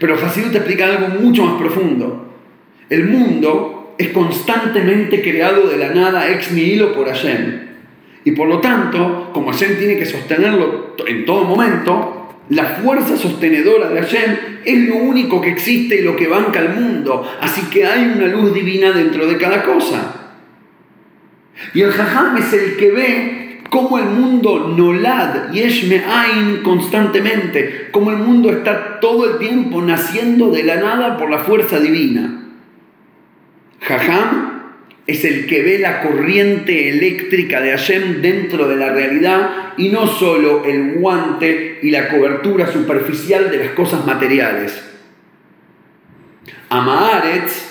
Pero 0.00 0.16
Hasidut 0.16 0.50
te 0.50 0.58
explica 0.58 0.86
algo 0.86 1.20
mucho 1.20 1.44
más 1.44 1.60
profundo. 1.60 2.34
El 2.90 3.04
mundo 3.04 3.81
es 4.02 4.08
constantemente 4.10 5.22
creado 5.22 5.68
de 5.68 5.76
la 5.76 5.94
nada 5.94 6.30
ex 6.30 6.52
nihilo 6.52 6.94
por 6.94 7.08
Hashem. 7.08 7.72
Y 8.24 8.32
por 8.32 8.48
lo 8.48 8.60
tanto, 8.60 9.30
como 9.32 9.50
Hashem 9.50 9.78
tiene 9.78 9.96
que 9.96 10.06
sostenerlo 10.06 10.94
en 11.06 11.24
todo 11.24 11.44
momento, 11.44 12.22
la 12.48 12.64
fuerza 12.64 13.16
sostenedora 13.16 13.88
de 13.88 14.00
Hashem 14.00 14.36
es 14.64 14.88
lo 14.88 14.96
único 14.96 15.40
que 15.40 15.50
existe 15.50 15.96
y 15.96 16.02
lo 16.02 16.16
que 16.16 16.28
banca 16.28 16.60
el 16.60 16.80
mundo. 16.80 17.28
Así 17.40 17.62
que 17.70 17.86
hay 17.86 18.12
una 18.16 18.26
luz 18.26 18.52
divina 18.54 18.92
dentro 18.92 19.26
de 19.26 19.36
cada 19.38 19.62
cosa. 19.62 20.32
Y 21.74 21.82
el 21.82 21.90
Jajam 21.90 22.36
es 22.36 22.52
el 22.52 22.76
que 22.76 22.90
ve 22.90 23.60
cómo 23.70 23.98
el 23.98 24.04
mundo 24.04 24.74
nolad, 24.76 25.50
yeshme 25.50 26.04
ain 26.04 26.58
constantemente, 26.62 27.88
cómo 27.90 28.10
el 28.10 28.18
mundo 28.18 28.50
está 28.50 29.00
todo 29.00 29.32
el 29.32 29.38
tiempo 29.38 29.80
naciendo 29.80 30.50
de 30.50 30.62
la 30.62 30.76
nada 30.76 31.16
por 31.16 31.30
la 31.30 31.38
fuerza 31.38 31.80
divina. 31.80 32.41
Jajam 33.82 34.62
es 35.06 35.24
el 35.24 35.46
que 35.46 35.62
ve 35.62 35.78
la 35.78 36.00
corriente 36.00 36.88
eléctrica 36.88 37.60
de 37.60 37.70
Hashem 37.70 38.22
dentro 38.22 38.68
de 38.68 38.76
la 38.76 38.92
realidad 38.92 39.74
y 39.76 39.88
no 39.88 40.06
solo 40.06 40.64
el 40.64 40.94
guante 40.94 41.80
y 41.82 41.90
la 41.90 42.08
cobertura 42.08 42.70
superficial 42.70 43.50
de 43.50 43.58
las 43.58 43.70
cosas 43.70 44.06
materiales. 44.06 44.82
Amaaretz, 46.68 47.70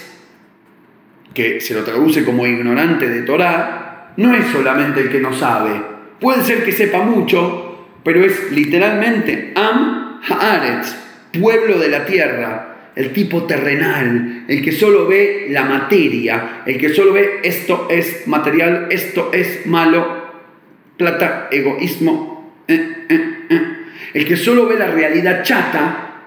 que 1.33 1.61
se 1.61 1.73
lo 1.73 1.83
traduce 1.83 2.25
como 2.25 2.45
ignorante 2.45 3.07
de 3.07 3.21
Torah, 3.21 4.13
no 4.17 4.35
es 4.35 4.45
solamente 4.47 4.99
el 4.99 5.09
que 5.09 5.21
no 5.21 5.33
sabe, 5.33 5.91
Puede 6.21 6.43
ser 6.43 6.63
que 6.63 6.71
sepa 6.71 6.99
mucho, 6.99 7.87
pero 8.03 8.23
es 8.23 8.51
literalmente 8.51 9.53
Am 9.55 10.21
Haaretz, 10.21 10.95
pueblo 11.33 11.79
de 11.79 11.87
la 11.89 12.05
tierra, 12.05 12.70
el 12.95 13.13
tipo 13.13 13.43
terrenal, 13.43 14.45
el 14.47 14.63
que 14.63 14.71
solo 14.71 15.07
ve 15.07 15.47
la 15.49 15.63
materia, 15.63 16.61
el 16.65 16.77
que 16.77 16.93
solo 16.93 17.13
ve 17.13 17.39
esto 17.43 17.87
es 17.89 18.27
material, 18.27 18.87
esto 18.89 19.31
es 19.33 19.65
malo, 19.65 20.43
plata, 20.97 21.47
egoísmo, 21.51 22.63
eh, 22.67 23.05
eh, 23.09 23.37
eh. 23.49 23.61
el 24.13 24.25
que 24.25 24.37
solo 24.37 24.67
ve 24.67 24.77
la 24.77 24.87
realidad 24.87 25.43
chata 25.43 26.23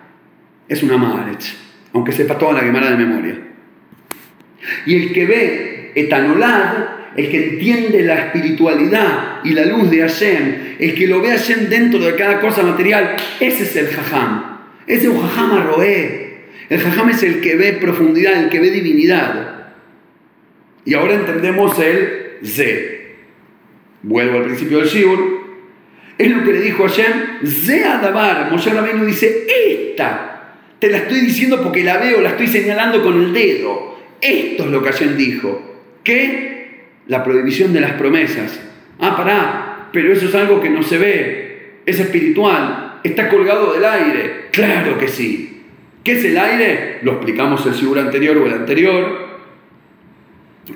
es 0.69 0.83
una 0.83 0.95
Haaretz, 0.95 1.55
aunque 1.93 2.13
sepa 2.13 2.39
toda 2.39 2.55
la 2.55 2.61
quemada 2.61 2.91
de 2.91 2.97
memoria. 2.97 3.39
Y 4.87 4.95
el 4.97 5.13
que 5.13 5.27
ve 5.27 5.93
etanolad 5.95 6.95
el 7.17 7.31
que 7.31 7.51
entiende 7.51 8.03
la 8.03 8.27
espiritualidad 8.27 9.41
y 9.45 9.51
la 9.51 9.67
luz 9.67 9.91
de 9.91 10.01
Hashem, 10.01 10.55
el 10.79 10.95
que 10.95 11.07
lo 11.07 11.21
ve 11.21 11.31
Hashem 11.31 11.69
dentro 11.69 12.01
de 12.01 12.15
cada 12.17 12.41
cosa 12.41 12.63
material, 12.63 13.17
ese 13.39 13.63
es 13.63 13.77
el 13.77 13.87
jajam. 13.89 14.59
Ese 14.87 15.03
es 15.03 15.09
un 15.09 15.21
jajam 15.21 15.53
arroé. 15.53 16.24
El 16.69 16.81
jajam 16.81 17.11
es 17.11 17.23
el 17.23 17.41
que 17.41 17.57
ve 17.57 17.75
profundidad, 17.75 18.43
el 18.43 18.49
que 18.49 18.61
ve 18.61 18.71
divinidad. 18.71 19.73
Y 20.85 20.95
ahora 20.95 21.15
entendemos 21.15 21.79
el 21.79 22.39
ze. 22.45 23.17
Vuelvo 24.03 24.39
al 24.39 24.45
principio 24.45 24.79
del 24.79 24.89
Shibur. 24.89 25.45
Es 26.17 26.31
lo 26.31 26.45
que 26.45 26.53
le 26.53 26.61
dijo 26.61 26.87
Hashem, 26.87 27.47
ze 27.47 27.85
adabar. 27.85 28.51
Moshe 28.51 28.71
Rabbeinu 28.71 29.05
dice, 29.05 29.47
esta. 29.67 30.57
Te 30.79 30.89
la 30.89 30.99
estoy 30.99 31.21
diciendo 31.21 31.63
porque 31.63 31.83
la 31.83 31.99
veo, 31.99 32.21
la 32.21 32.31
estoy 32.31 32.47
señalando 32.47 33.03
con 33.03 33.21
el 33.21 33.33
dedo. 33.33 33.99
Esto 34.21 34.65
es 34.65 34.71
lo 34.71 34.83
que 34.83 34.93
Hashem 34.93 35.17
dijo. 35.17 35.81
¿Qué? 36.03 36.55
la 37.07 37.23
prohibición 37.23 37.73
de 37.73 37.81
las 37.81 37.93
promesas. 37.93 38.61
Ah, 38.99 39.17
pará, 39.17 39.89
pero 39.93 40.13
eso 40.13 40.27
es 40.27 40.35
algo 40.35 40.61
que 40.61 40.71
no 40.71 40.83
se 40.83 40.99
ve, 40.99 41.81
es 41.87 42.01
espiritual, 42.01 43.01
está 43.03 43.29
colgado 43.29 43.73
del 43.75 43.85
aire. 43.85 44.47
Claro 44.51 44.99
que 44.99 45.09
sí. 45.09 45.54
¿Qué 46.05 46.13
es 46.13 46.25
el 46.25 46.37
aire? 46.37 46.99
Lo 47.03 47.13
explicamos 47.13 47.65
el 47.67 47.75
siglo 47.75 47.99
anterior 47.99 48.37
o 48.37 48.47
el 48.47 48.53
anterior. 48.53 49.25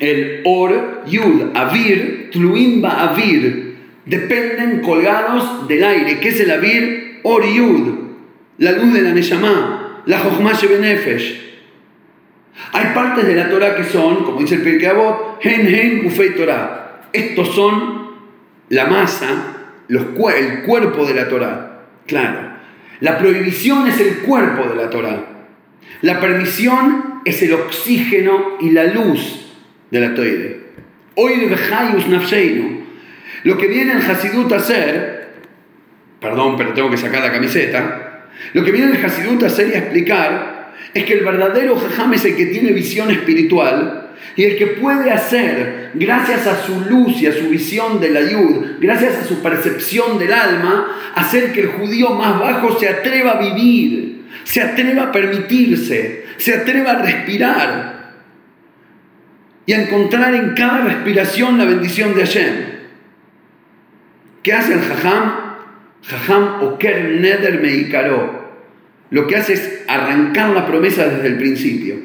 El 0.01 0.41
or, 0.45 1.03
yud, 1.07 1.55
avir, 1.55 2.31
tluimba, 2.33 3.11
avir, 3.11 3.77
dependen 4.07 4.81
colgados 4.81 5.69
del 5.69 5.85
aire. 5.85 6.19
¿Qué 6.19 6.29
es 6.31 6.41
el 6.41 6.51
avir? 6.51 7.21
Or, 7.25 7.45
yud, 7.45 7.95
la 8.57 8.73
luz 8.73 8.93
de 8.95 9.03
la 9.03 9.13
Neshama, 9.13 10.03
la 10.07 10.19
Jochma 10.19 10.53
Benefesh. 10.53 11.47
Hay 12.73 12.95
partes 12.95 13.27
de 13.27 13.35
la 13.35 13.51
Torah 13.51 13.77
que 13.77 13.85
son, 13.85 14.25
como 14.25 14.41
dice 14.41 14.57
el 14.57 14.63
Pirkei 14.63 14.89
Avot, 14.89 15.39
Hen 15.43 15.67
Hen 15.67 16.07
Ufei 16.07 16.35
Torah. 16.35 17.03
Estos 17.13 17.55
son 17.55 18.13
la 18.71 18.87
masa, 18.87 19.75
el 19.89 20.07
cuerpo 20.65 21.07
de 21.07 21.15
la 21.15 21.29
Torah. 21.29 21.83
Claro. 22.07 22.48
La 23.01 23.19
prohibición 23.19 23.87
es 23.87 24.01
el 24.01 24.19
cuerpo 24.19 24.69
de 24.69 24.77
la 24.77 24.91
Torah. 24.91 25.25
La 26.03 26.21
permisión 26.21 27.21
es 27.25 27.43
el 27.43 27.53
oxígeno 27.55 28.57
y 28.61 28.71
la 28.71 28.85
luz 28.85 29.53
de 29.91 30.01
la 30.01 30.15
Torah. 30.15 30.29
Hoy 31.15 31.35
Lo 33.45 33.59
que 33.59 33.67
viene 33.67 33.93
en 33.93 33.99
Hasidut 33.99 34.53
a 34.53 34.57
hacer, 34.57 35.29
perdón, 36.21 36.57
pero 36.57 36.73
tengo 36.73 36.91
que 36.91 36.97
sacar 36.97 37.23
la 37.23 37.33
camiseta, 37.33 38.29
lo 38.53 38.65
que 38.65 38.73
viene 38.73 38.97
en 38.97 39.05
Hasidut 39.05 39.43
a 39.43 39.47
hacer 39.47 39.69
y 39.69 39.75
a 39.75 39.79
explicar 39.79 40.75
es 40.95 41.05
que 41.05 41.15
el 41.15 41.25
verdadero 41.25 41.77
jajam 41.77 42.15
es 42.15 42.25
el 42.25 42.37
que 42.37 42.47
tiene 42.47 42.73
visión 42.73 43.11
espiritual 43.11 43.98
y 44.37 44.45
el 44.45 44.57
que 44.57 44.67
puede 44.67 45.11
hacer, 45.11 45.91
gracias 45.95 46.47
a 46.47 46.63
su 46.63 46.81
luz 46.83 47.21
y 47.21 47.27
a 47.27 47.33
su 47.33 47.49
visión 47.49 48.01
de 48.01 48.11
la 48.11 48.21
yud, 48.21 48.79
gracias 48.81 49.17
a 49.17 49.25
su 49.25 49.43
percepción 49.43 50.19
del 50.19 50.33
alma, 50.33 50.97
hacer 51.15 51.53
que 51.53 51.63
el 51.63 51.69
judío 51.69 52.11
más 52.11 52.39
bajo 52.39 52.79
se 52.79 52.89
atreva 52.89 53.33
a 53.33 53.41
vivir, 53.41 54.27
se 54.45 54.63
atreva 54.63 55.05
a 55.05 55.13
permitirse, 55.13 56.25
se 56.37 56.55
atreva 56.55 56.93
a 56.93 57.03
respirar 57.03 58.13
y 59.67 59.73
a 59.73 59.83
encontrar 59.83 60.35
en 60.35 60.55
cada 60.55 60.83
respiración 60.83 61.59
la 61.59 61.65
bendición 61.65 62.15
de 62.15 62.21
Hashem. 62.21 62.55
¿Qué 64.43 64.53
hace 64.53 64.75
el 64.75 64.81
jajam? 64.81 65.49
Jajam 66.03 66.63
Oker 66.63 67.21
Neder 67.21 67.61
Meikaró 67.61 68.39
lo 69.11 69.27
que 69.27 69.37
hace 69.37 69.55
es 69.55 69.85
arrancar 69.89 70.51
la 70.51 70.67
promesa 70.67 71.09
desde 71.09 71.29
el 71.29 71.39
principio. 71.39 71.97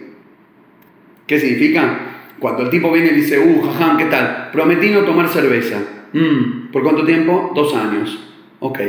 ¿Qué 1.28 1.39
significa? 1.39 1.99
Cuando 2.39 2.63
el 2.63 2.69
tipo 2.69 2.91
viene 2.91 3.11
y 3.11 3.15
dice, 3.15 3.39
uh, 3.39 3.61
jajam, 3.61 3.97
¿qué 3.97 4.05
tal? 4.05 4.49
Prometí 4.51 4.89
no 4.89 5.01
tomar 5.01 5.30
cerveza. 5.30 5.78
Mm, 6.11 6.71
¿Por 6.71 6.84
cuánto 6.84 7.05
tiempo? 7.05 7.51
Dos 7.55 7.74
años. 7.76 8.19
Ok. 8.59 8.80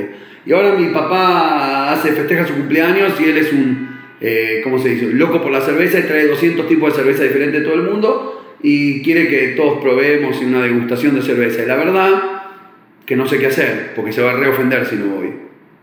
Y 0.47 0.53
ahora 0.53 0.75
mi 0.75 0.89
papá 0.89 1.93
hace, 1.93 2.13
festeja 2.13 2.47
su 2.47 2.55
cumpleaños 2.55 3.13
y 3.21 3.25
él 3.25 3.39
es 3.39 3.53
un, 3.53 3.89
eh, 4.21 4.61
¿cómo 4.63 4.79
se 4.79 4.91
dice? 4.91 5.07
Loco 5.13 5.41
por 5.41 5.53
la 5.53 5.61
cerveza 5.61 6.01
y 6.01 6.03
trae 6.03 6.27
200 6.27 6.67
tipos 6.69 6.93
de 6.93 7.03
cerveza 7.03 7.23
diferentes 7.23 7.61
de 7.61 7.67
todo 7.67 7.75
el 7.75 7.91
mundo 7.91 8.57
y 8.63 9.03
quiere 9.03 9.29
que 9.29 9.49
todos 9.57 9.81
probemos 9.81 10.41
una 10.41 10.63
degustación 10.63 11.15
de 11.15 11.23
cerveza. 11.23 11.63
Y 11.63 11.67
la 11.67 11.77
verdad 11.77 12.23
que 13.07 13.17
no 13.17 13.27
sé 13.27 13.39
qué 13.39 13.47
hacer, 13.47 13.93
porque 13.95 14.13
se 14.13 14.23
va 14.23 14.33
a 14.33 14.37
reofender 14.37 14.87
si 14.87 14.97
no 14.97 15.07
voy. 15.17 15.33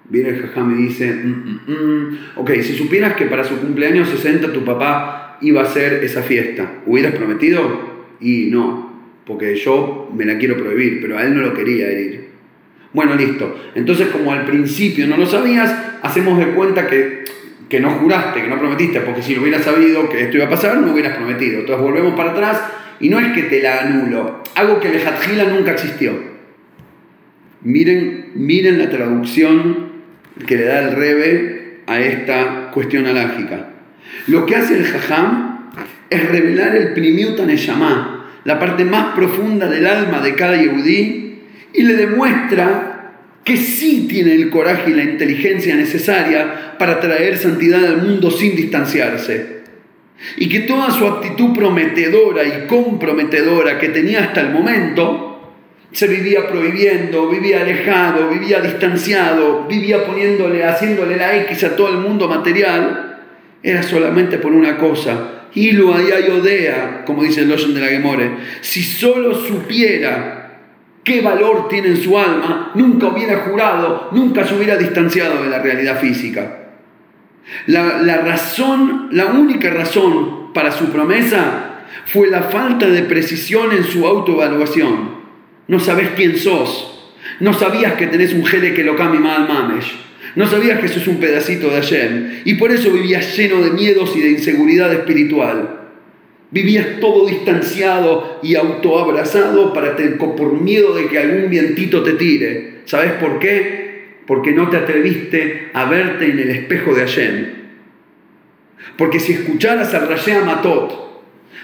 Viene 0.10 0.30
el 0.30 0.42
jajam 0.42 0.78
y 0.78 0.88
dice, 0.88 1.12
mm, 1.12 1.62
mm, 1.68 1.72
mm. 1.72 2.18
ok, 2.36 2.52
si 2.62 2.76
supieras 2.76 3.14
que 3.14 3.26
para 3.26 3.44
su 3.44 3.58
cumpleaños 3.58 4.10
60 4.10 4.52
tu 4.52 4.66
papá 4.66 5.31
iba 5.42 5.62
a 5.62 5.66
hacer 5.66 6.04
esa 6.04 6.22
fiesta, 6.22 6.82
¿hubieras 6.86 7.14
prometido? 7.16 7.92
Y 8.20 8.48
no, 8.52 8.92
porque 9.26 9.56
yo 9.56 10.10
me 10.16 10.26
la 10.26 10.38
quiero 10.38 10.58
prohibir, 10.58 11.00
pero 11.02 11.18
a 11.18 11.24
él 11.24 11.36
no 11.36 11.42
lo 11.42 11.54
quería 11.54 11.92
ir. 11.92 12.32
Bueno, 12.94 13.16
listo. 13.16 13.58
Entonces, 13.76 14.08
como 14.10 14.32
al 14.32 14.46
principio 14.46 15.08
no 15.08 15.18
lo 15.18 15.26
sabías, 15.26 15.74
hacemos 16.02 16.38
de 16.38 16.48
cuenta 16.48 16.88
que, 16.88 17.24
que 17.70 17.80
no 17.80 17.92
juraste, 17.92 18.42
que 18.42 18.48
no 18.48 18.60
prometiste, 18.60 19.00
porque 19.02 19.22
si 19.22 19.34
lo 19.34 19.42
hubieras 19.42 19.64
sabido 19.64 20.10
que 20.10 20.24
esto 20.24 20.38
iba 20.38 20.46
a 20.46 20.50
pasar, 20.50 20.78
no 20.78 20.92
hubieras 20.92 21.16
prometido. 21.16 21.62
Entonces 21.62 21.84
volvemos 21.84 22.14
para 22.16 22.32
atrás 22.32 22.62
y 23.00 23.10
no 23.10 23.20
es 23.20 23.32
que 23.34 23.44
te 23.44 23.62
la 23.62 23.82
anulo, 23.82 24.44
algo 24.56 24.80
que 24.80 24.90
Lejatjila 24.90 25.46
nunca 25.46 25.72
existió. 25.72 26.14
Miren, 27.64 28.32
miren 28.36 28.78
la 28.78 28.90
traducción 28.90 29.92
que 30.46 30.58
le 30.58 30.66
da 30.66 30.82
el 30.82 30.96
Rebe 30.96 31.82
a 31.88 32.00
esta 32.00 32.72
cuestión 32.74 33.06
alágica. 33.08 33.71
Lo 34.28 34.46
que 34.46 34.56
hace 34.56 34.76
el 34.76 34.86
Jajam 34.86 35.70
es 36.10 36.30
revelar 36.30 36.76
el 36.76 36.94
Primiut 36.94 37.40
Neshama, 37.40 38.28
la 38.44 38.60
parte 38.60 38.86
más 38.86 39.16
profunda 39.16 39.68
del 39.68 39.88
alma 39.88 40.20
de 40.20 40.36
cada 40.36 40.58
Yehudí, 40.58 41.40
y 41.74 41.84
le 41.84 41.94
demuestra 41.94 43.14
que 43.44 43.58
sí 43.58 44.08
tiene 44.10 44.34
el 44.34 44.50
coraje 44.50 44.92
y 44.92 44.94
la 44.94 45.04
inteligencia 45.04 45.76
necesaria 45.76 46.76
para 46.78 47.00
traer 47.00 47.38
santidad 47.38 47.86
al 47.86 48.04
mundo 48.04 48.30
sin 48.30 48.56
distanciarse. 48.56 49.62
Y 50.38 50.50
que 50.50 50.62
toda 50.62 50.92
su 50.92 51.08
actitud 51.08 51.56
prometedora 51.56 52.44
y 52.44 52.68
comprometedora 52.68 53.80
que 53.80 53.90
tenía 53.90 54.26
hasta 54.26 54.42
el 54.42 54.52
momento, 54.52 55.32
se 55.92 56.08
vivía 56.08 56.48
prohibiendo, 56.48 57.30
vivía 57.30 57.62
alejado, 57.62 58.30
vivía 58.30 58.62
distanciado, 58.62 59.66
vivía 59.68 60.06
poniéndole, 60.06 60.64
haciéndole 60.64 61.18
la 61.18 61.36
X 61.38 61.64
a 61.64 61.76
todo 61.76 61.90
el 61.90 61.98
mundo 61.98 62.30
material, 62.30 63.11
era 63.64 63.84
solamente 63.84 64.38
por 64.38 64.54
una 64.54 64.78
cosa. 64.78 65.48
Y 65.54 65.72
lo 65.74 65.92
odea, 65.92 67.04
como 67.06 67.24
dice 67.24 67.42
el 67.42 67.50
Lotion 67.50 67.74
de 67.74 67.82
la 67.82 67.88
Gemore, 67.88 68.32
si 68.62 68.82
solo 68.84 69.36
supiera 69.36 70.60
qué 71.04 71.22
valor 71.22 71.68
tiene 71.68 71.90
en 71.90 71.98
su 71.98 72.18
alma, 72.18 72.72
nunca 72.76 73.08
hubiera 73.08 73.40
jurado, 73.40 74.10
nunca 74.12 74.46
se 74.46 74.56
hubiera 74.56 74.78
distanciado 74.78 75.44
de 75.44 75.50
la 75.50 75.60
realidad 75.60 76.00
física. 76.00 76.60
La, 77.68 78.02
la 78.02 78.18
razón, 78.20 79.10
la 79.12 79.26
única 79.26 79.70
razón 79.72 80.54
para 80.54 80.72
su 80.72 80.90
promesa 80.90 81.86
fue 82.06 82.30
la 82.30 82.44
falta 82.44 82.88
de 82.88 83.04
precisión 83.04 83.72
en 83.74 83.84
su 83.84 84.06
autoevaluación. 84.06 85.22
No 85.68 85.80
sabes 85.80 86.12
quién 86.16 86.38
sos. 86.38 87.14
No 87.40 87.54
sabías 87.54 87.94
que 87.94 88.08
tenés 88.08 88.34
un 88.34 88.46
gele 88.46 88.74
que 88.74 88.84
lo 88.84 88.96
cambie 88.96 89.20
mal 89.20 89.48
mamesh. 89.48 90.11
No 90.36 90.48
sabías 90.48 90.80
que 90.80 90.88
sos 90.88 91.08
un 91.08 91.20
pedacito 91.20 91.70
de 91.70 91.76
Hashem. 91.76 92.42
Y 92.46 92.54
por 92.56 92.72
eso 92.72 92.92
vivías 92.92 93.36
lleno 93.38 93.62
de 93.62 93.72
miedos 93.72 94.16
y 94.16 94.22
de 94.22 94.30
inseguridad 94.30 94.92
espiritual. 94.94 95.82
Vivías 96.52 97.00
todo 97.00 97.28
distanciado 97.28 98.40
y 98.44 98.56
autoabrazado 98.56 99.74
para 99.74 99.96
por 100.18 100.62
miedo 100.62 100.94
de 100.96 101.08
que 101.08 101.20
algún 101.20 101.50
vientito 101.50 102.04
te 102.04 102.14
tire. 102.14 102.82
¿Sabes 102.86 103.14
por 103.14 103.40
qué? 103.40 104.20
Porque 104.28 104.52
no 104.52 104.70
te 104.70 104.78
atreviste 104.78 105.70
a 105.74 105.86
verte 105.86 106.26
en 106.26 106.40
el 106.40 106.50
espejo 106.50 106.94
de 106.94 107.02
Hashem. 107.02 107.46
Porque 108.98 109.20
si 109.20 109.34
escucharas 109.34 109.94
al 109.94 110.08
Rashea 110.10 110.44
Matot, 110.44 111.02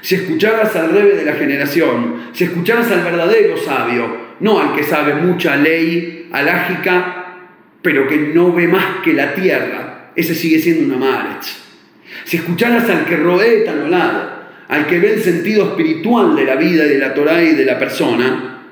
si 0.02 0.16
escucharas 0.16 0.76
al 0.76 0.92
rebe 0.92 1.16
de 1.16 1.26
la 1.26 1.34
generación, 1.34 2.30
si 2.32 2.46
escucharas 2.46 2.90
al 2.92 3.04
verdadero 3.04 3.58
sabio, 3.58 4.28
no 4.40 4.60
al 4.60 4.76
que 4.76 4.84
sabe 4.84 5.16
mucha 5.16 5.58
ley 5.58 6.30
alágica, 6.32 7.27
pero 7.82 8.08
que 8.08 8.18
no 8.18 8.54
ve 8.54 8.68
más 8.68 9.02
que 9.04 9.14
la 9.14 9.34
tierra, 9.34 10.12
ese 10.16 10.36
sigue 10.36 10.60
siendo 10.60 10.86
una 10.86 11.06
marech. 11.06 11.46
Si 12.26 12.38
escucharas 12.38 12.90
al 12.90 13.06
que 13.06 13.18
rodea 13.18 13.66
tan 13.66 13.92
lado, 13.92 14.38
al 14.68 14.88
que 14.88 15.00
ve 15.00 15.14
el 15.14 15.22
sentido 15.22 15.70
espiritual 15.70 16.36
de 16.36 16.46
la 16.46 16.56
vida 16.56 16.86
de 16.86 16.98
la 16.98 17.14
Torah 17.14 17.42
y 17.44 17.54
de 17.54 17.66
la 17.66 17.80
persona, 17.80 18.64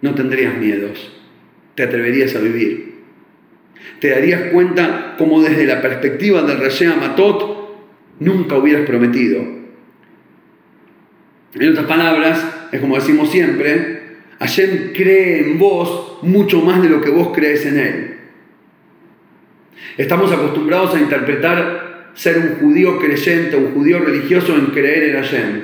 no 0.00 0.14
tendrías 0.14 0.56
miedos, 0.56 1.12
te 1.74 1.82
atreverías 1.82 2.34
a 2.34 2.40
vivir. 2.40 2.94
Te 4.00 4.10
darías 4.10 4.50
cuenta 4.52 5.14
como 5.16 5.42
desde 5.42 5.66
la 5.66 5.80
perspectiva 5.80 6.42
del 6.42 6.58
Reshea 6.58 6.96
Matot 6.96 7.54
nunca 8.20 8.56
hubieras 8.56 8.86
prometido. 8.86 9.42
En 11.54 11.70
otras 11.70 11.86
palabras, 11.86 12.44
es 12.72 12.80
como 12.80 12.96
decimos 12.96 13.30
siempre, 13.30 14.03
Hashem 14.38 14.92
cree 14.92 15.40
en 15.40 15.58
vos 15.58 16.18
mucho 16.22 16.60
más 16.60 16.82
de 16.82 16.88
lo 16.88 17.00
que 17.00 17.10
vos 17.10 17.30
crees 17.34 17.64
en 17.66 17.78
Él. 17.78 18.14
Estamos 19.96 20.32
acostumbrados 20.32 20.94
a 20.94 21.00
interpretar 21.00 22.10
ser 22.14 22.38
un 22.38 22.56
judío 22.56 22.98
creyente, 22.98 23.56
un 23.56 23.72
judío 23.74 24.00
religioso 24.00 24.54
en 24.54 24.66
creer 24.66 25.04
en 25.04 25.22
Hashem. 25.22 25.62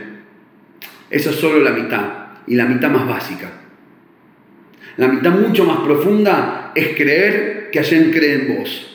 Eso 1.11 1.31
es 1.31 1.37
solo 1.37 1.61
la 1.61 1.73
mitad, 1.73 2.05
y 2.47 2.55
la 2.55 2.67
mitad 2.67 2.91
más 2.91 3.07
básica. 3.07 3.51
La 4.97 5.09
mitad 5.09 5.31
mucho 5.31 5.65
más 5.65 5.81
profunda 5.81 6.73
es 6.75 6.89
creer 6.97 7.71
que 7.73 7.81
Hashem 7.81 8.11
cree 8.11 8.35
en 8.35 8.57
vos. 8.57 8.87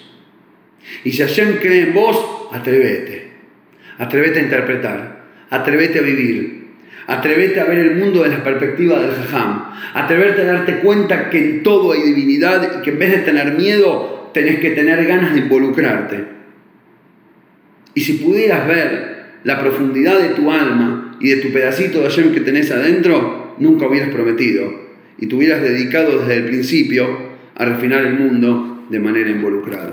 Y 1.03 1.11
si 1.11 1.21
Hashem 1.21 1.57
cree 1.57 1.83
en 1.83 1.93
vos, 1.93 2.49
atrévete. 2.53 3.31
Atrévete 3.97 4.39
a 4.39 4.43
interpretar, 4.43 5.25
atrévete 5.49 5.99
a 5.99 6.01
vivir, 6.01 6.64
atrévete 7.07 7.59
a 7.59 7.65
ver 7.65 7.79
el 7.79 7.95
mundo 7.95 8.23
desde 8.23 8.37
la 8.37 8.43
perspectiva 8.43 8.99
del 8.99 9.11
jajam, 9.11 9.71
atrévete 9.93 10.41
a 10.41 10.45
darte 10.45 10.79
cuenta 10.79 11.29
que 11.29 11.37
en 11.37 11.63
todo 11.63 11.91
hay 11.91 12.01
divinidad 12.01 12.79
y 12.79 12.81
que 12.83 12.91
en 12.91 12.99
vez 12.99 13.11
de 13.11 13.17
tener 13.19 13.53
miedo, 13.53 14.31
tenés 14.33 14.59
que 14.59 14.71
tener 14.71 15.05
ganas 15.05 15.33
de 15.33 15.41
involucrarte. 15.41 16.25
Y 17.93 18.01
si 18.01 18.13
pudieras 18.13 18.67
ver 18.67 19.15
la 19.43 19.59
profundidad 19.59 20.19
de 20.19 20.29
tu 20.29 20.51
alma 20.51 21.17
y 21.19 21.29
de 21.29 21.37
tu 21.37 21.53
pedacito 21.53 21.99
de 22.01 22.09
Hashem 22.09 22.33
que 22.33 22.41
tenés 22.41 22.71
adentro, 22.71 23.55
nunca 23.57 23.87
hubieras 23.87 24.09
prometido 24.09 24.85
y 25.17 25.27
te 25.27 25.35
hubieras 25.35 25.61
dedicado 25.61 26.19
desde 26.19 26.37
el 26.37 26.45
principio 26.45 27.07
a 27.55 27.65
refinar 27.65 28.05
el 28.05 28.15
mundo 28.15 28.85
de 28.89 28.99
manera 28.99 29.29
involucrada. 29.29 29.91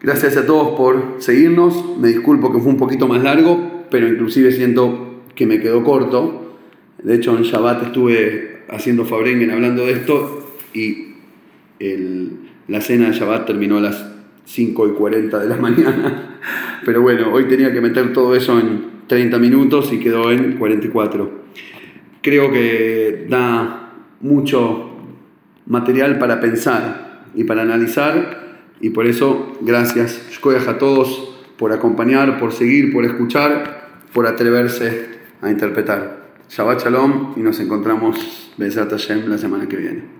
Gracias 0.00 0.36
a 0.36 0.46
todos 0.46 0.76
por 0.76 1.16
seguirnos. 1.18 1.98
Me 1.98 2.08
disculpo 2.08 2.52
que 2.52 2.60
fue 2.60 2.70
un 2.70 2.78
poquito 2.78 3.08
más 3.08 3.22
largo, 3.22 3.77
pero 3.90 4.08
inclusive 4.08 4.52
siento 4.52 5.22
que 5.34 5.46
me 5.46 5.60
quedó 5.60 5.82
corto. 5.84 6.56
De 7.02 7.14
hecho, 7.14 7.36
en 7.36 7.44
Shabbat 7.44 7.84
estuve 7.84 8.62
haciendo 8.68 9.04
Fabrengen 9.04 9.50
hablando 9.50 9.86
de 9.86 9.92
esto 9.92 10.54
y 10.74 11.14
la 12.66 12.80
cena 12.80 13.10
de 13.10 13.18
Shabbat 13.18 13.46
terminó 13.46 13.78
a 13.78 13.80
las 13.80 14.04
5 14.44 14.88
y 14.88 14.90
40 14.92 15.38
de 15.38 15.48
la 15.48 15.56
mañana. 15.60 16.40
Pero 16.84 17.02
bueno, 17.02 17.32
hoy 17.32 17.44
tenía 17.44 17.72
que 17.72 17.80
meter 17.80 18.12
todo 18.12 18.34
eso 18.34 18.58
en 18.58 18.98
30 19.06 19.38
minutos 19.38 19.92
y 19.92 19.98
quedó 20.00 20.30
en 20.32 20.56
44. 20.56 21.48
Creo 22.22 22.50
que 22.52 23.26
da 23.28 23.92
mucho 24.20 24.96
material 25.66 26.18
para 26.18 26.40
pensar 26.40 27.24
y 27.34 27.44
para 27.44 27.62
analizar 27.62 28.48
y 28.80 28.90
por 28.90 29.06
eso, 29.06 29.58
gracias, 29.60 30.22
a 30.68 30.78
todos 30.78 31.37
por 31.58 31.72
acompañar, 31.72 32.38
por 32.38 32.52
seguir, 32.52 32.92
por 32.92 33.04
escuchar, 33.04 33.88
por 34.12 34.26
atreverse 34.26 35.18
a 35.42 35.50
interpretar. 35.50 36.28
Shabbat 36.48 36.82
Shalom 36.82 37.34
y 37.36 37.40
nos 37.40 37.60
encontramos, 37.60 38.52
Besat 38.56 38.90
Hashem, 38.90 39.28
la 39.28 39.36
semana 39.36 39.68
que 39.68 39.76
viene. 39.76 40.17